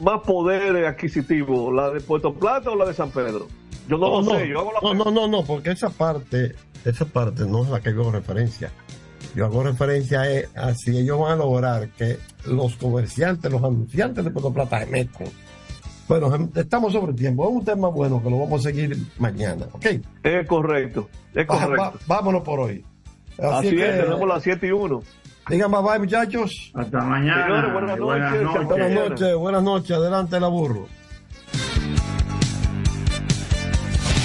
más 0.00 0.20
poder 0.20 0.84
adquisitivo? 0.86 1.72
¿La 1.72 1.90
de 1.90 2.00
Puerto 2.00 2.34
Plata 2.34 2.70
o 2.70 2.76
la 2.76 2.84
de 2.86 2.94
San 2.94 3.10
Pedro? 3.10 3.46
Yo 3.88 3.98
no, 3.98 4.20
lo 4.22 4.24
sé, 4.38 4.48
yo 4.48 4.60
hago 4.60 4.72
la 4.72 4.80
no, 4.94 5.04
no, 5.04 5.10
no, 5.10 5.28
no, 5.28 5.44
porque 5.44 5.70
esa 5.72 5.90
parte, 5.90 6.54
esa 6.84 7.04
parte 7.04 7.44
no 7.44 7.64
es 7.64 7.70
la 7.70 7.80
que 7.80 7.92
yo 7.92 8.00
hago 8.00 8.12
referencia. 8.12 8.70
Yo 9.34 9.44
hago 9.46 9.62
referencia 9.62 10.30
es 10.30 10.48
a 10.56 10.74
si 10.74 10.96
ellos 10.96 11.18
van 11.18 11.32
a 11.32 11.36
lograr 11.36 11.88
que 11.90 12.18
los 12.46 12.76
comerciantes, 12.76 13.50
los 13.50 13.62
anunciantes 13.62 14.24
de 14.24 14.30
Puerto 14.30 14.52
Plata 14.52 14.80
se 14.80 14.86
metan. 14.86 15.26
Bueno, 16.08 16.34
em- 16.34 16.50
estamos 16.54 16.92
sobre 16.92 17.12
el 17.12 17.18
tiempo. 17.18 17.48
Es 17.48 17.54
un 17.54 17.64
tema 17.64 17.88
bueno 17.88 18.22
que 18.22 18.30
lo 18.30 18.38
vamos 18.38 18.60
a 18.60 18.70
seguir 18.70 18.96
mañana, 19.18 19.66
¿ok? 19.72 19.86
Es 20.22 20.46
correcto, 20.46 21.08
es 21.34 21.46
correcto. 21.46 21.76
va- 21.82 21.92
vámonos 22.06 22.42
por 22.42 22.60
hoy. 22.60 22.84
Así, 23.38 23.70
que- 23.70 23.88
es, 23.88 24.02
tenemos 24.04 24.28
las 24.28 24.42
7 24.42 24.66
y 24.66 24.70
1. 24.70 25.02
Digan 25.48 25.70
bye 25.70 25.82
bye, 25.82 25.98
muchachos. 25.98 26.70
Hasta 26.74 27.00
mañana. 27.02 27.44
Señores, 27.44 27.72
buenas 27.72 27.98
noches. 27.98 28.42
noches. 28.42 28.66
Buenas 28.66 28.92
noches, 28.92 29.36
buenas 29.36 29.62
noches. 29.62 29.96
Adelante, 29.96 30.40
la 30.40 30.48
burro. 30.48 30.88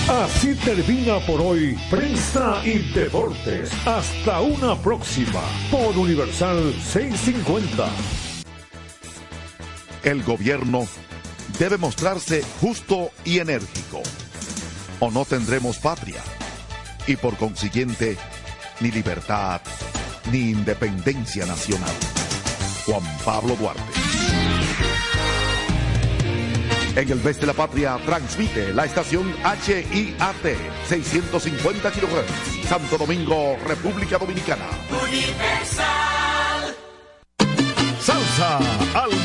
Así 0.10 0.56
termina 0.56 1.20
por 1.20 1.40
hoy 1.40 1.78
Prensa 1.90 2.62
y 2.66 2.80
Deportes. 2.94 3.72
Hasta 3.86 4.42
una 4.42 4.76
próxima 4.76 5.42
por 5.70 5.96
Universal 5.98 6.74
650. 6.74 7.88
El 10.04 10.24
gobierno 10.24 10.88
debe 11.60 11.78
mostrarse 11.78 12.44
justo 12.60 13.12
y 13.24 13.38
enérgico. 13.38 14.02
O 15.00 15.12
no 15.12 15.26
tendremos 15.26 15.78
patria. 15.78 16.22
Y 17.06 17.16
por 17.16 17.38
consiguiente, 17.38 18.18
ni 18.80 18.90
libertad, 18.92 19.62
ni 20.32 20.52
independencia 20.52 21.46
nacional. 21.46 21.92
Juan 22.86 23.04
Pablo 23.24 23.56
Duarte. 23.56 23.82
En 26.96 27.10
el 27.10 27.20
mes 27.22 27.40
de 27.40 27.48
la 27.48 27.54
patria 27.54 27.98
transmite 28.06 28.74
la 28.74 28.86
estación 28.86 29.34
HIAT 29.44 30.58
650 30.88 31.92
kHz. 31.92 32.68
Santo 32.68 32.98
Domingo, 32.98 33.58
República 33.66 34.18
Dominicana. 34.18 34.66
Universal. 35.08 36.76
Salsa 38.00 38.58
al 38.94 39.09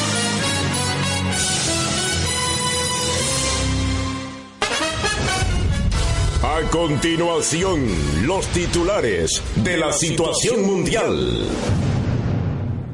A 6.61 6.69
continuación, 6.69 7.87
los 8.27 8.45
titulares 8.47 9.41
de 9.55 9.77
la 9.77 9.91
situación 9.91 10.63
mundial. 10.63 11.47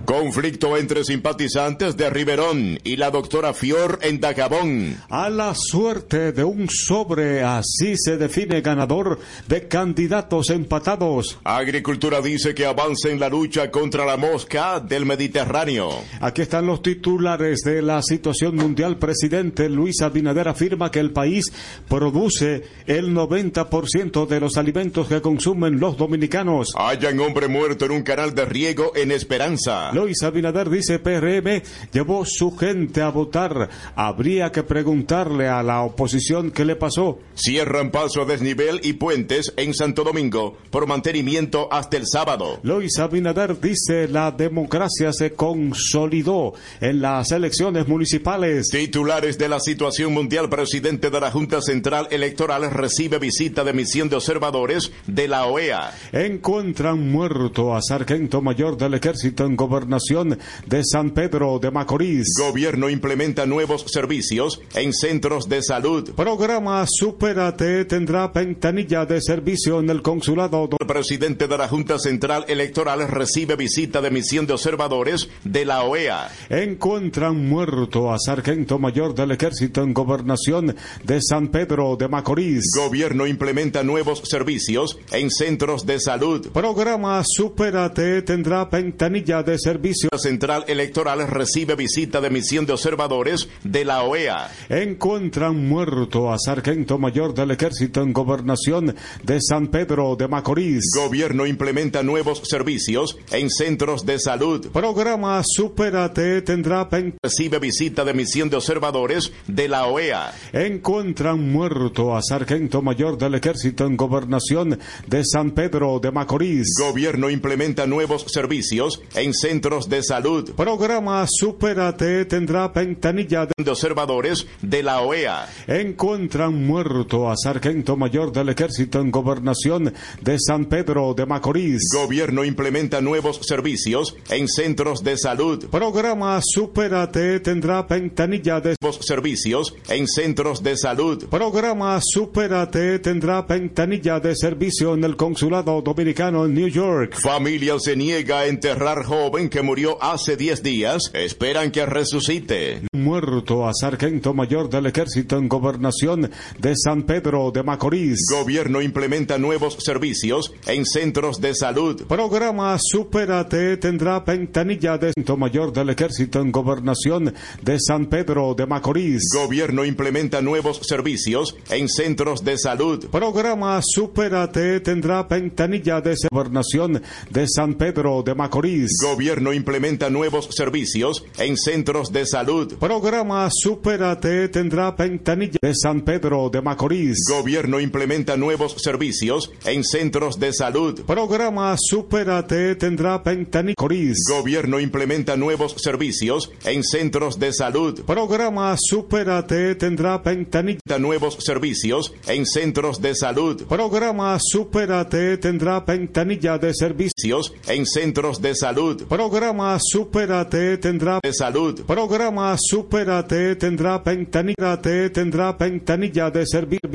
Conflicto 0.08 0.78
entre 0.78 1.04
simpatizantes 1.04 1.98
de 1.98 2.10
Riverón 2.10 2.80
y 2.86 2.96
la 2.96 3.12
doctora 3.12 3.54
Fior 3.54 4.00
en 4.02 4.22
Dajabón. 4.22 4.96
A 5.10 5.30
la 5.30 5.54
suerte 5.54 6.32
de 6.32 6.46
un 6.46 6.70
sobre, 6.70 7.44
así 7.44 7.98
se 7.98 8.16
define 8.16 8.62
ganador 8.62 9.20
de 9.50 9.68
candidatos 9.68 10.50
empatados. 10.50 11.38
Agricultura 11.44 12.22
dice 12.22 12.56
que 12.56 12.66
avanza 12.66 13.10
en 13.10 13.20
la 13.20 13.28
lucha 13.28 13.70
contra 13.70 14.06
la 14.06 14.16
mosca 14.16 14.80
del 14.80 15.06
Mediterráneo. 15.06 15.90
Aquí 16.22 16.42
están 16.42 16.68
los 16.68 16.82
titulares 16.82 17.64
de 17.66 17.82
la 17.82 18.02
situación 18.02 18.56
mundial. 18.56 19.00
Presidente 19.00 19.68
Luis 19.68 20.02
Abinader 20.02 20.48
afirma 20.48 20.90
que 20.90 21.00
el 21.00 21.12
país 21.12 21.52
produce 21.90 22.64
el 22.86 23.14
90% 23.14 24.26
de 24.26 24.40
los 24.40 24.56
alimentos 24.56 25.10
que 25.10 25.22
consumen 25.22 25.82
los 25.82 25.98
dominicanos. 25.98 26.72
Hayan 26.78 27.20
hombre 27.20 27.50
muerto 27.50 27.84
en 27.84 27.92
un 27.92 28.04
canal 28.04 28.34
de 28.34 28.46
riego 28.46 28.94
en 28.96 29.12
Esperanza. 29.12 29.92
Luis 29.98 30.22
Abinader 30.22 30.70
dice 30.70 31.00
PRM 31.00 31.64
llevó 31.92 32.24
su 32.24 32.56
gente 32.56 33.02
a 33.02 33.10
votar. 33.10 33.68
Habría 33.96 34.52
que 34.52 34.62
preguntarle 34.62 35.48
a 35.48 35.64
la 35.64 35.82
oposición 35.82 36.52
qué 36.52 36.66
le 36.66 36.76
pasó. 36.76 37.18
Cierran 37.34 37.90
paso 37.90 38.22
a 38.22 38.26
desnivel 38.26 38.80
y 38.84 38.94
puentes 38.94 39.54
en 39.58 39.74
Santo 39.74 40.04
Domingo 40.04 40.56
por 40.70 40.86
mantenimiento 40.86 41.68
hasta 41.74 41.98
el 41.98 42.06
sábado. 42.06 42.60
Luis 42.62 43.00
Abinader 43.00 43.60
dice 43.60 44.08
la 44.08 44.30
democracia 44.30 45.12
se 45.14 45.34
consolidó 45.34 46.54
en 46.80 47.02
las 47.02 47.32
elecciones 47.32 47.88
municipales. 47.88 48.68
Titulares 48.68 49.40
de 49.40 49.50
la 49.50 49.60
situación 49.60 50.14
mundial, 50.14 50.48
presidente 50.48 51.10
de 51.10 51.20
la 51.20 51.32
Junta 51.32 51.60
Central 51.60 52.08
Electoral 52.12 52.70
recibe 52.70 53.18
visita 53.18 53.64
de 53.64 53.74
misión 53.74 54.10
de 54.10 54.18
observadores 54.18 54.92
de 55.08 55.28
la 55.28 55.48
OEA. 55.48 55.92
Encuentran 56.12 57.12
muerto 57.12 57.76
a 57.76 57.82
sargento 57.82 58.44
mayor 58.44 58.78
del 58.78 58.94
ejército 58.94 59.44
en 59.44 59.56
gobernación 59.88 60.38
de 60.66 60.84
San 60.84 61.12
Pedro 61.12 61.60
de 61.60 61.72
Macorís. 61.72 62.34
Gobierno 62.38 62.90
implementa 62.90 63.46
nuevos 63.46 63.86
servicios 63.88 64.62
en 64.76 64.94
centros 64.94 65.48
de 65.48 65.62
salud. 65.62 66.12
Programa 66.14 66.86
Superate 66.88 67.86
tendrá 67.86 68.28
ventanilla 68.28 69.06
de 69.06 69.22
servicio 69.22 69.80
en 69.80 69.90
el 69.90 70.02
consulado. 70.02 70.70
El 70.78 70.88
presidente 70.88 71.48
de 71.48 71.58
la 71.58 71.70
Junta 71.70 71.98
Central 72.00 72.44
Electoral 72.50 73.08
recibe 73.08 73.56
visita 73.56 74.02
de 74.02 74.12
misión 74.12 74.46
de 74.46 74.54
observadores 74.54 75.30
de 75.46 75.64
la 75.64 75.84
OEA. 75.84 76.30
Encuentran 76.50 77.48
muerto 77.48 78.12
a 78.12 78.20
sargento 78.20 78.80
mayor 78.80 79.16
del 79.16 79.32
ejército 79.32 79.84
en 79.84 79.94
gobernación 79.94 80.76
de 81.04 81.22
San 81.22 81.48
Pedro 81.48 81.96
de 81.96 82.10
Macorís. 82.10 82.72
Gobierno 82.76 83.26
implementa 83.26 83.84
nuevos 83.84 84.22
servicios 84.26 85.00
en 85.12 85.32
centros 85.32 85.86
de 85.86 86.00
salud. 86.00 86.50
Programa 86.52 87.24
Superate 87.26 88.22
tendrá 88.24 88.66
ventanilla 88.66 89.44
de 89.44 89.58
servicio. 89.58 89.77
La 90.12 90.18
Central 90.18 90.66
Electoral 90.68 91.28
recibe 91.28 91.76
visita 91.76 92.20
de 92.20 92.32
misión 92.32 92.66
de 92.66 92.74
observadores 92.74 93.48
de 93.64 93.86
la 93.86 94.02
OEA. 94.02 94.50
Encuentran 94.70 95.68
muerto 95.68 96.34
a 96.34 96.40
sargento 96.40 96.98
mayor 96.98 97.36
del 97.36 97.52
ejército 97.52 98.02
en 98.02 98.12
gobernación 98.12 98.96
de 99.24 99.40
San 99.40 99.68
Pedro 99.68 100.16
de 100.16 100.28
Macorís. 100.28 100.84
Gobierno 100.96 101.46
implementa 101.46 102.02
nuevos 102.02 102.42
servicios 102.46 103.20
en 103.32 103.52
centros 103.52 104.04
de 104.04 104.18
salud. 104.18 104.68
Programa 104.72 105.44
Superate 105.46 106.42
tendrá. 106.42 106.90
Recibe 107.22 107.60
visita 107.60 108.04
de 108.04 108.14
misión 108.16 108.50
de 108.50 108.58
observadores 108.58 109.32
de 109.48 109.68
la 109.68 109.86
OEA. 109.86 110.34
Encuentran 110.54 111.52
muerto 111.52 112.16
a 112.16 112.22
sargento 112.24 112.82
mayor 112.82 113.18
del 113.18 113.36
ejército 113.36 113.86
en 113.86 113.96
gobernación 113.96 114.80
de 115.06 115.24
San 115.24 115.52
Pedro 115.52 116.00
de 116.00 116.12
Macorís. 116.12 116.74
Gobierno 116.80 117.30
implementa 117.30 117.86
nuevos 117.86 118.26
servicios 118.28 119.02
en 119.16 119.34
centros 119.34 119.67
de 119.68 120.02
salud. 120.02 120.52
Programa 120.56 121.26
Superate 121.28 122.24
tendrá 122.24 122.70
ventanilla 122.70 123.46
de 123.46 123.58
de 123.68 123.72
observadores 123.72 124.48
de 124.62 124.82
la 124.82 125.02
OEA. 125.02 125.46
Encuentran 125.68 126.66
muerto 126.66 127.30
a 127.30 127.36
sargento 127.36 127.98
mayor 127.98 128.32
del 128.32 128.48
ejército 128.48 129.02
en 129.02 129.12
gobernación 129.12 129.94
de 130.22 130.40
San 130.40 130.66
Pedro 130.66 131.14
de 131.14 131.26
Macorís. 131.26 131.82
Gobierno 131.94 132.46
implementa 132.46 133.02
nuevos 133.02 133.42
servicios 133.44 134.16
en 134.30 134.48
centros 134.48 135.04
de 135.04 135.18
salud. 135.18 135.66
Programa 135.66 136.40
Superate 136.42 137.42
tendrá 137.42 137.84
ventanilla 137.84 138.62
de 138.62 138.78
Nuevos 138.80 139.06
servicios 139.06 139.76
en 139.90 140.08
centros 140.08 140.64
de 140.64 140.78
salud. 140.78 141.26
Programa 141.26 142.00
Superate 142.02 143.00
tendrá 143.00 143.42
ventanilla 143.42 144.22
de 144.22 144.34
servicio 144.34 144.94
en 144.94 145.04
el 145.04 145.18
consulado 145.18 145.82
dominicano 145.82 146.46
en 146.46 146.54
New 146.54 146.70
York. 146.70 147.20
Familia 147.20 147.78
se 147.80 147.98
niega 147.98 148.40
a 148.40 148.48
enterrar 148.48 149.04
joven 149.04 149.50
que 149.50 149.57
murió 149.62 150.02
hace 150.02 150.38
10 150.38 150.64
días. 150.64 151.04
Esperan 151.14 151.72
que 151.72 151.86
resucite. 151.86 152.82
Muerto 152.94 153.68
a 153.68 153.74
sargento 153.74 154.34
mayor 154.34 154.70
del 154.70 154.88
ejército 154.88 155.38
en 155.38 155.48
gobernación 155.48 156.30
de 156.60 156.74
San 156.76 157.04
Pedro 157.04 157.52
de 157.52 157.64
Macorís. 157.64 158.26
Gobierno 158.32 158.82
implementa 158.82 159.38
nuevos 159.38 159.78
servicios 159.80 160.54
en 160.66 160.86
centros 160.86 161.40
de 161.40 161.56
salud. 161.56 162.06
Programa 162.08 162.78
Superate 162.80 163.78
tendrá 163.78 164.20
ventanilla 164.20 164.98
de 164.98 165.08
sargento 165.14 165.38
mayor 165.38 165.74
del 165.74 165.90
ejército 165.90 166.42
en 166.42 166.52
gobernación 166.52 167.34
de 167.62 167.80
San 167.80 168.08
Pedro 168.08 168.54
de 168.56 168.66
Macorís. 168.66 169.24
Gobierno 169.34 169.86
implementa 169.86 170.42
nuevos 170.42 170.80
servicios 170.84 171.56
en 171.70 171.88
centros 171.90 172.44
de 172.44 172.58
salud. 172.58 173.06
Programa 173.10 173.80
Superate 173.84 174.80
tendrá 174.82 175.24
ventanilla 175.24 176.02
de 176.02 176.16
gobernación 176.32 177.02
de 177.30 177.46
San 177.48 177.76
Pedro 177.76 178.24
de 178.24 178.36
Macorís. 178.36 178.92
Gobierno 179.04 179.47
implementa 179.54 180.10
nuevos 180.10 180.50
servicios 180.52 181.24
en 181.38 181.58
centros 181.58 182.12
de 182.12 182.26
salud. 182.26 182.76
Programa 182.76 183.50
Superate 183.52 184.50
tendrá 184.50 184.92
ventanilla 184.92 185.60
de 185.62 185.74
San 185.76 186.02
Pedro 186.02 186.50
de 186.50 186.62
Macorís. 186.62 187.26
Gobierno 187.30 187.80
implementa 187.80 188.38
nuevos 188.38 188.76
servicios 188.78 189.52
en 189.66 189.84
centros 189.84 190.40
de 190.40 190.54
salud. 190.54 191.02
Programa 191.06 191.76
Superate 191.78 192.76
tendrá 192.76 193.18
ventanilla 193.20 193.76
Macorís. 193.78 194.18
Gobierno 194.30 194.80
implementa 194.80 195.36
nuevos 195.36 195.76
servicios 195.78 196.52
en 196.66 196.84
centros 196.84 197.40
de 197.40 197.54
salud. 197.54 198.02
Programa 198.06 198.76
Superate 198.78 199.76
tendrá 199.76 200.18
ventanilla 200.18 200.98
Nuevos 201.00 201.38
servicios 201.40 202.14
en 202.28 202.46
centros 202.46 203.02
de 203.02 203.14
salud. 203.16 203.64
Programa 203.68 204.38
Superate 204.40 205.38
tendrá 205.38 205.80
ventanilla 205.80 206.58
de 206.58 206.74
servicios 206.74 207.54
en 207.68 207.86
centros 207.86 208.42
de 208.42 208.56
salud. 208.56 209.04
Programa 209.04 209.37
Superate 209.80 210.78
tendrá 210.78 211.20
De 211.24 211.32
salud. 211.32 211.84
Programa 211.86 212.56
Superate 212.58 213.56
tendrá 213.56 214.00
ventanilla 214.00 214.76
tendrá 215.14 215.52
ventanilla 215.52 216.32
de 216.32 216.44
servicio 216.46 216.90